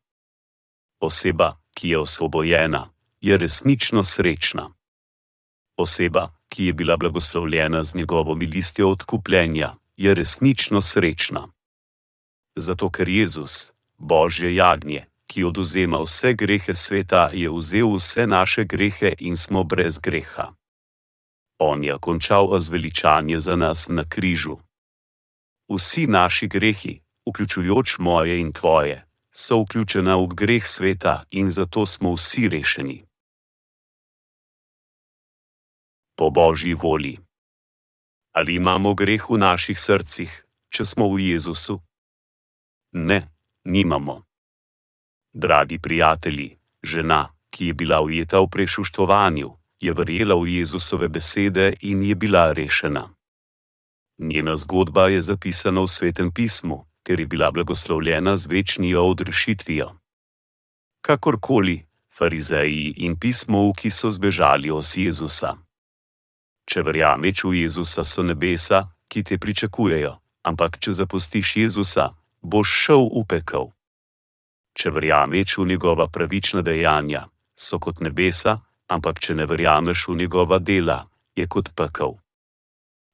Oseba, 1.01 1.57
ki 1.75 1.89
je 1.89 1.99
osvobojena, 1.99 2.91
je 3.21 3.37
resnično 3.37 4.03
srečna. 4.03 4.71
Oseba, 5.77 6.33
ki 6.49 6.65
je 6.65 6.73
bila 6.73 6.97
blagoslovljena 6.97 7.85
z 7.85 7.95
njegovo 7.95 8.35
milostjo 8.35 8.91
odkupljenja, 8.91 9.75
je 9.97 10.15
resnično 10.15 10.81
srečna. 10.81 11.49
Zato, 12.57 12.91
ker 12.91 13.09
Jezus, 13.09 13.73
Božje 13.99 14.55
jagnje, 14.55 15.07
ki 15.27 15.45
oduzema 15.45 16.03
vse 16.03 16.33
grehe 16.33 16.75
sveta, 16.75 17.31
je 17.33 17.51
vzel 17.51 17.95
vse 17.97 18.27
naše 18.27 18.65
grehe 18.65 19.13
in 19.19 19.37
smo 19.37 19.65
brez 19.65 19.99
greha. 19.99 20.53
On 21.59 21.85
je 21.85 21.99
končal 22.01 22.59
zveličanje 22.59 23.41
za 23.41 23.57
nas 23.57 23.89
na 23.89 24.05
križu. 24.05 24.57
Vsi 25.69 26.07
naši 26.07 26.47
grehi, 26.47 27.01
vključujoč 27.29 27.99
moje 27.99 28.41
in 28.41 28.53
tvoje, 28.53 29.05
so 29.35 29.63
vključena 29.63 30.17
v 30.17 30.27
greh 30.27 30.69
sveta 30.69 31.25
in 31.31 31.51
zato 31.51 31.87
smo 31.87 32.15
vsi 32.15 32.49
rešeni. 32.49 33.05
Po 36.17 36.31
božji 36.31 36.75
volji. 36.75 37.19
Ali 38.33 38.55
imamo 38.55 38.95
greh 38.95 39.31
v 39.31 39.39
naših 39.39 39.81
srcih, 39.81 40.31
če 40.71 40.85
smo 40.85 41.11
v 41.15 41.21
Jezusu? 41.31 41.81
Ne, 42.93 43.29
nimamo. 43.65 44.23
Dragi 45.33 45.79
prijatelji, 45.79 46.59
žena, 46.83 47.35
ki 47.51 47.67
je 47.67 47.75
bila 47.75 48.01
ujeta 48.01 48.41
v 48.41 48.49
prešuštvovanju, 48.49 49.51
je 49.81 49.93
verjela 49.93 50.35
v 50.35 50.59
Jezusove 50.59 51.09
besede 51.09 51.73
in 51.81 52.03
je 52.03 52.15
bila 52.15 52.53
rešena. 52.53 53.15
Njena 54.19 54.57
zgodba 54.57 55.09
je 55.09 55.23
zapisana 55.23 55.81
v 55.81 55.89
svetem 55.89 56.33
pismu, 56.33 56.87
ker 57.03 57.21
je 57.21 57.27
bila 57.27 57.51
blagoslovljena 57.51 58.37
z 58.37 58.47
večnijo 58.47 59.05
odrešitvijo. 59.05 59.99
Kakorkoli, 61.01 61.87
farizeji 62.19 62.95
in 62.97 63.17
pismovki 63.17 63.91
so 63.91 64.11
zbežali 64.11 64.71
od 64.71 64.85
Jezusa. 64.97 65.57
Če 66.67 66.83
verjameš 66.83 67.45
v 67.45 67.63
Jezusa, 67.63 68.05
so 68.05 68.23
nebesa, 68.23 68.91
ki 69.09 69.23
te 69.23 69.39
pričakujejo, 69.39 70.19
ampak 70.43 70.79
če 70.79 70.93
zapustiš 70.93 71.57
Jezusa, 71.57 72.11
boš 72.43 72.69
šel 72.69 73.09
v 73.15 73.25
pekel. 73.25 73.71
Če 74.77 74.91
verjameš 74.91 75.57
v 75.59 75.67
njegova 75.73 76.09
pravična 76.13 76.63
dejanja, 76.63 77.29
so 77.57 77.79
kot 77.79 78.03
nebesa, 78.05 78.59
ampak 78.89 79.21
če 79.21 79.35
ne 79.35 79.47
verjameš 79.47 80.09
v 80.09 80.17
njegova 80.25 80.59
dela, 80.59 81.05
je 81.37 81.47
kot 81.47 81.71
pekel. 81.77 82.17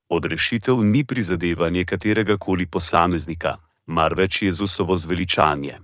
Odrešitev 0.09 0.83
ni 0.85 1.05
prizadevanje 1.05 1.85
katerega 1.85 2.37
koli 2.39 2.67
posameznika, 2.67 3.57
marveč 3.87 4.43
Jezusovo 4.43 4.97
zveličanje. 4.97 5.81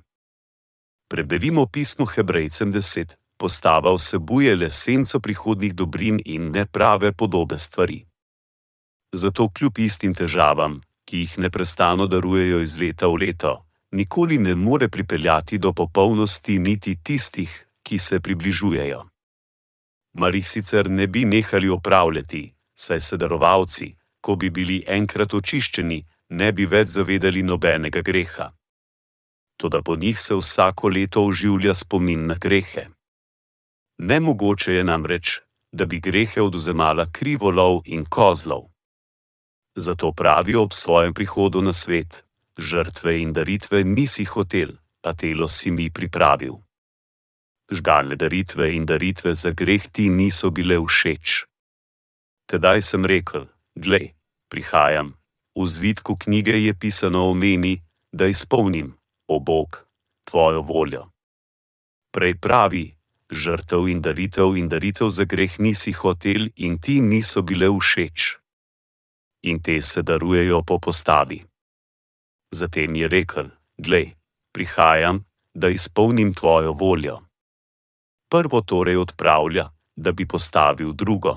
Preberimo 1.10 1.66
pismo 1.66 2.06
Hebrejcem 2.06 2.72
10, 2.72 3.16
postava 3.36 3.92
vsebuje 3.94 4.54
le 4.56 4.70
senco 4.70 5.20
prihodnih 5.20 5.74
dobrin 5.74 6.20
in 6.24 6.50
neprave 6.50 7.12
podobe 7.12 7.58
stvari. 7.58 8.04
Zato 9.12 9.48
kljub 9.48 9.78
istim 9.78 10.14
težavam, 10.14 10.80
ki 11.04 11.24
jih 11.24 11.38
neprestano 11.38 12.06
darujejo 12.06 12.60
iz 12.62 12.78
leta 12.78 13.08
v 13.10 13.26
leto, 13.26 13.66
nikoli 13.90 14.38
ne 14.38 14.54
more 14.54 14.88
pripeljati 14.88 15.58
do 15.58 15.72
popolnosti 15.72 16.58
niti 16.58 16.94
tistih, 17.02 17.50
ki 17.82 17.98
se 17.98 18.20
približujejo 18.20 19.09
mar 20.12 20.34
jih 20.34 20.48
sicer 20.48 20.90
ne 20.90 21.06
bi 21.06 21.24
nehali 21.24 21.68
opravljati, 21.68 22.54
saj 22.74 23.00
se 23.00 23.16
darovalci, 23.16 23.94
ko 24.20 24.36
bi 24.36 24.50
bili 24.50 24.84
enkrat 24.86 25.34
očiščeni, 25.34 26.06
ne 26.30 26.52
bi 26.52 26.66
več 26.66 26.88
zavedali 26.96 27.42
nobenega 27.42 28.02
greha. 28.02 28.50
Toda 29.56 29.82
po 29.82 29.96
njih 29.96 30.20
se 30.20 30.34
vsako 30.34 30.88
leto 30.88 31.24
oživlja 31.24 31.74
spomin 31.74 32.26
na 32.26 32.34
grehe. 32.34 32.86
Nemogoče 33.98 34.74
je 34.74 34.84
namreč, 34.84 35.40
da 35.72 35.86
bi 35.86 36.00
grehe 36.00 36.42
oduzemala 36.42 37.06
krivolov 37.12 37.82
in 37.84 38.04
kozlov. 38.04 38.70
Zato 39.76 40.12
pravijo 40.12 40.62
ob 40.62 40.72
svojem 40.72 41.14
prihodu 41.14 41.62
na 41.62 41.72
svet: 41.72 42.24
žrtve 42.58 43.20
in 43.20 43.32
daritve 43.32 43.84
nisi 43.84 44.24
hotel, 44.24 44.72
a 45.02 45.14
telo 45.14 45.48
si 45.48 45.70
mi 45.70 45.90
pripravil 45.90 46.58
žgalne 47.70 48.16
daritve 48.16 48.74
in 48.74 48.86
daritve 48.86 49.34
za 49.34 49.50
greh 49.50 49.86
ti 49.88 50.10
niso 50.10 50.50
bile 50.50 50.76
všeč. 50.78 51.46
Tedaj 52.50 52.82
sem 52.82 53.06
rekel: 53.06 53.46
Glej, 53.78 54.14
prihajam, 54.50 55.14
v 55.54 55.66
zvitku 55.66 56.18
knjige 56.18 56.58
je 56.66 56.74
pisano 56.74 57.30
o 57.30 57.34
meni, 57.34 57.78
da 58.12 58.26
izpolnim, 58.26 58.94
o 59.30 59.38
Bog, 59.38 59.86
tvojo 60.26 60.62
voljo. 60.62 61.06
Prej 62.10 62.34
pravi: 62.42 62.86
Žrtev 63.30 63.86
in 63.86 64.02
daritev 64.02 64.58
in 64.58 64.66
daritev 64.66 65.06
za 65.14 65.24
greh 65.24 65.54
nisi 65.62 65.94
hotel 65.94 66.50
in 66.56 66.82
ti 66.82 66.98
niso 67.00 67.42
bile 67.46 67.70
všeč. 67.70 68.36
In 69.46 69.62
te 69.62 69.78
se 69.82 70.02
darujejo 70.02 70.66
po 70.66 70.82
postavi. 70.82 71.38
Zatem 72.50 72.96
je 72.96 73.06
rekel: 73.08 73.46
Glej, 73.78 74.18
prihajam, 74.52 75.22
da 75.54 75.70
izpolnim 75.70 76.34
tvojo 76.34 76.72
voljo 76.74 77.29
prvo 78.30 78.60
torej 78.60 78.96
odpravlja, 78.96 79.68
da 79.96 80.12
bi 80.12 80.26
postavil 80.26 80.92
drugo. 80.92 81.36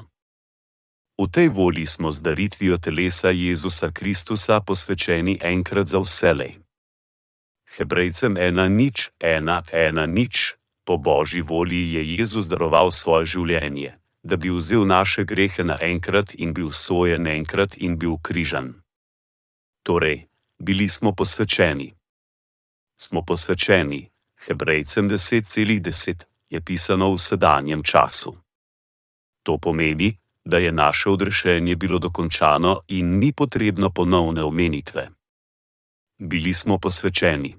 V 1.17 1.27
tej 1.31 1.49
volji 1.49 1.85
smo 1.85 2.11
z 2.11 2.21
daritvijo 2.21 2.77
telesa 2.77 3.29
Jezusa 3.29 3.91
Kristusa 3.91 4.61
posvečeni 4.61 5.37
enkrat 5.41 5.87
za 5.87 5.99
vselej. 5.99 6.57
Hebrejcem 7.77 8.37
ena 8.37 8.67
nič, 8.67 9.09
ena, 9.19 9.63
ena 9.71 10.05
nič, 10.05 10.55
po 10.85 10.97
božji 10.97 11.41
volji 11.41 11.93
je 11.93 12.17
Jezus 12.17 12.45
daroval 12.45 12.91
svoje 12.91 13.25
življenje, 13.25 13.97
da 14.23 14.37
bi 14.37 14.49
vzel 14.49 14.85
naše 14.85 15.23
grehe 15.23 15.63
naenkrat 15.63 16.35
in 16.35 16.53
bil 16.53 16.71
sojen 16.71 17.27
enkrat 17.27 17.77
in 17.77 17.97
bil 17.97 18.17
križan. 18.21 18.81
Torej, 19.83 20.27
bili 20.59 20.89
smo 20.89 21.13
posvečeni. 21.13 21.93
Smo 22.97 23.21
posvečeni, 23.21 24.09
Hebrejcem 24.45 25.09
10,10 25.09 26.32
je 26.53 26.61
pisano 26.61 27.09
v 27.13 27.17
sedanjem 27.17 27.81
času. 27.83 28.37
To 29.43 29.57
pomeni, 29.57 30.13
da 30.45 30.57
je 30.57 30.71
naše 30.71 31.09
odrešenje 31.09 31.75
bilo 31.75 31.99
dokončano 31.99 32.81
in 32.87 33.17
ni 33.19 33.33
potrebno 33.33 33.89
ponovne 33.89 34.43
omenitve. 34.43 35.09
Bili 36.21 36.53
smo 36.53 36.77
posvečeni. 36.77 37.55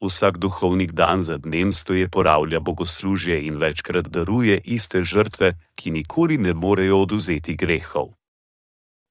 Vsak 0.00 0.38
duhovnik 0.38 0.92
dan 0.92 1.22
za 1.22 1.38
dnem 1.38 1.72
stoje 1.72 2.08
poravlja 2.08 2.60
bogoslužje 2.60 3.46
in 3.46 3.56
večkrat 3.56 4.06
daruje 4.08 4.60
iste 4.64 5.02
žrtve, 5.02 5.58
ki 5.74 5.90
nikoli 5.90 6.38
ne 6.38 6.54
morejo 6.54 7.02
oduzeti 7.02 7.56
grehov. 7.56 8.14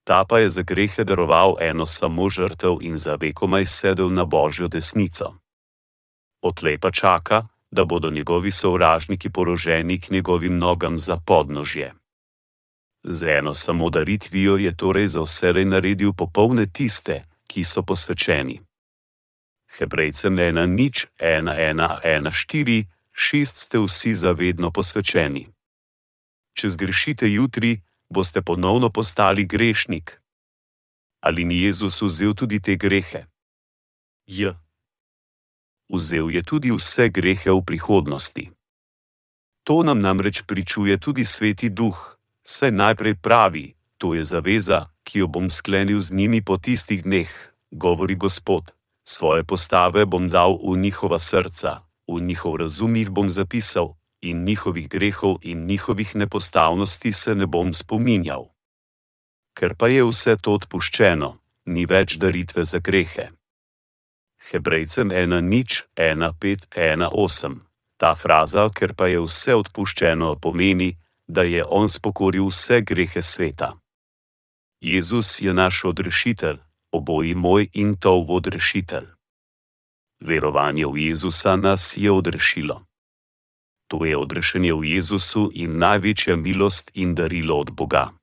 Ta 0.07 0.23
pa 0.23 0.39
je 0.39 0.49
za 0.49 0.61
grehe 0.61 1.03
daroval 1.03 1.57
eno 1.59 1.85
samo 1.85 2.29
žrtev 2.29 2.79
in 2.81 2.97
za 2.97 3.15
vekomaj 3.19 3.65
sedel 3.65 4.09
na 4.09 4.23
božjo 4.25 4.67
desnico. 4.67 5.35
Odlej 6.41 6.79
pa 6.79 6.91
čaka, 6.91 7.47
da 7.71 7.85
bodo 7.85 8.09
njegovi 8.09 8.51
sovražniki 8.51 9.29
poroženi 9.29 9.99
k 9.99 10.09
njegovim 10.09 10.57
nogam 10.57 10.99
za 10.99 11.17
podnožje. 11.17 11.93
Z 13.03 13.23
eno 13.23 13.53
samo 13.53 13.89
daritvijo 13.89 14.57
je 14.57 14.75
torej 14.77 15.07
za 15.07 15.21
vse 15.21 15.53
naredil 15.65 16.13
popolne 16.13 16.65
tiste, 16.73 17.23
ki 17.47 17.63
so 17.63 17.81
posvečeni. 17.81 18.61
Hebrejcem 19.77 20.39
ena 20.39 20.65
nič, 20.65 21.07
ena 21.19 21.55
ena 21.55 21.99
ena 22.03 22.31
štiri, 22.31 22.85
šest 23.11 23.57
ste 23.57 23.79
vsi 23.79 24.13
zavedno 24.13 24.71
posvečeni. 24.71 25.47
Če 26.53 26.69
zgrešite 26.69 27.29
jutri, 27.29 27.81
boste 28.09 28.41
ponovno 28.41 28.89
postali 28.89 29.45
grešnik. 29.45 30.21
Ali 31.21 31.45
ni 31.45 31.61
Jezus 31.61 32.01
vzel 32.01 32.33
tudi 32.33 32.59
te 32.59 32.75
grehe? 32.75 33.25
J. 34.25 34.53
Vzel 35.89 36.29
je 36.31 36.43
tudi 36.43 36.71
vse 36.71 37.09
grehe 37.09 37.51
v 37.51 37.61
prihodnosti. 37.63 38.51
To 39.63 39.83
nam 39.83 39.99
namreč 39.99 40.43
pričuje 40.47 40.97
tudi 40.97 41.25
Sveti 41.25 41.69
Duh, 41.69 42.17
saj 42.43 42.71
najprej 42.71 43.15
pravi: 43.15 43.75
To 43.97 44.13
je 44.13 44.23
zaveza, 44.23 44.87
ki 45.03 45.19
jo 45.19 45.27
bom 45.27 45.49
sklenil 45.49 45.99
z 45.99 46.11
njimi 46.11 46.41
po 46.41 46.57
tistih 46.57 47.03
dneh, 47.03 47.31
govori 47.71 48.15
Gospod. 48.15 48.71
Svoje 49.07 49.43
postave 49.43 50.05
bom 50.05 50.27
dal 50.27 50.59
v 50.59 50.77
njihova 50.77 51.19
srca, 51.19 51.87
v 52.07 52.19
njihov 52.21 52.55
razum 52.55 52.95
jih 52.95 53.09
bom 53.09 53.29
zapisal, 53.29 53.95
in 54.21 54.43
njihovih 54.43 54.89
grehov 54.89 55.37
in 55.41 55.65
njihovih 55.65 56.15
nepostavnosti 56.15 57.11
se 57.11 57.35
ne 57.35 57.45
bom 57.45 57.73
spominjal. 57.73 58.45
Ker 59.53 59.75
pa 59.75 59.87
je 59.87 60.03
vse 60.03 60.37
to 60.41 60.53
odpuščeno, 60.53 61.37
ni 61.65 61.85
več 61.85 62.17
daritve 62.17 62.65
za 62.65 62.79
grehe. 62.79 63.36
Hebrejcem 64.47 65.11
1 65.11 65.43
nič 65.43 65.83
1 65.99 66.23
5 66.39 66.71
1 66.71 67.11
8. 67.11 67.59
Ta 67.99 68.15
fraza, 68.15 68.69
ker 68.71 68.95
pa 68.95 69.11
je 69.11 69.19
vse 69.19 69.51
odpuščeno, 69.59 70.39
pomeni, 70.39 70.95
da 71.27 71.43
je 71.43 71.65
on 71.67 71.91
spokoril 71.91 72.47
vse 72.47 72.79
grehe 72.79 73.21
sveta. 73.21 73.75
Jezus 74.79 75.41
je 75.41 75.51
naš 75.53 75.83
odrešitelj, 75.91 76.63
oboji 76.95 77.35
moj 77.35 77.67
in 77.73 77.99
to 77.99 78.13
odrešitelj. 78.23 79.07
Verovanje 80.23 80.87
v 80.87 81.11
Jezusa 81.11 81.55
nas 81.55 81.97
je 81.97 82.11
odrešilo. 82.11 82.85
To 83.91 84.05
je 84.05 84.15
odrešenje 84.17 84.73
v 84.73 84.95
Jezusu 84.95 85.51
in 85.53 85.75
največja 85.75 86.35
milost 86.35 86.91
in 86.95 87.15
darilo 87.15 87.59
od 87.59 87.75
Boga. 87.75 88.15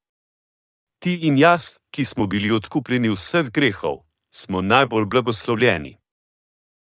Ti 1.05 1.29
in 1.29 1.37
jaz, 1.37 1.77
ki 1.93 2.05
smo 2.05 2.27
bili 2.27 2.49
odkupljeni 2.51 3.13
vseh 3.13 3.53
grehov, 3.53 4.09
smo 4.33 4.65
najbolj 4.65 5.05
blagoslovljeni. 5.05 6.04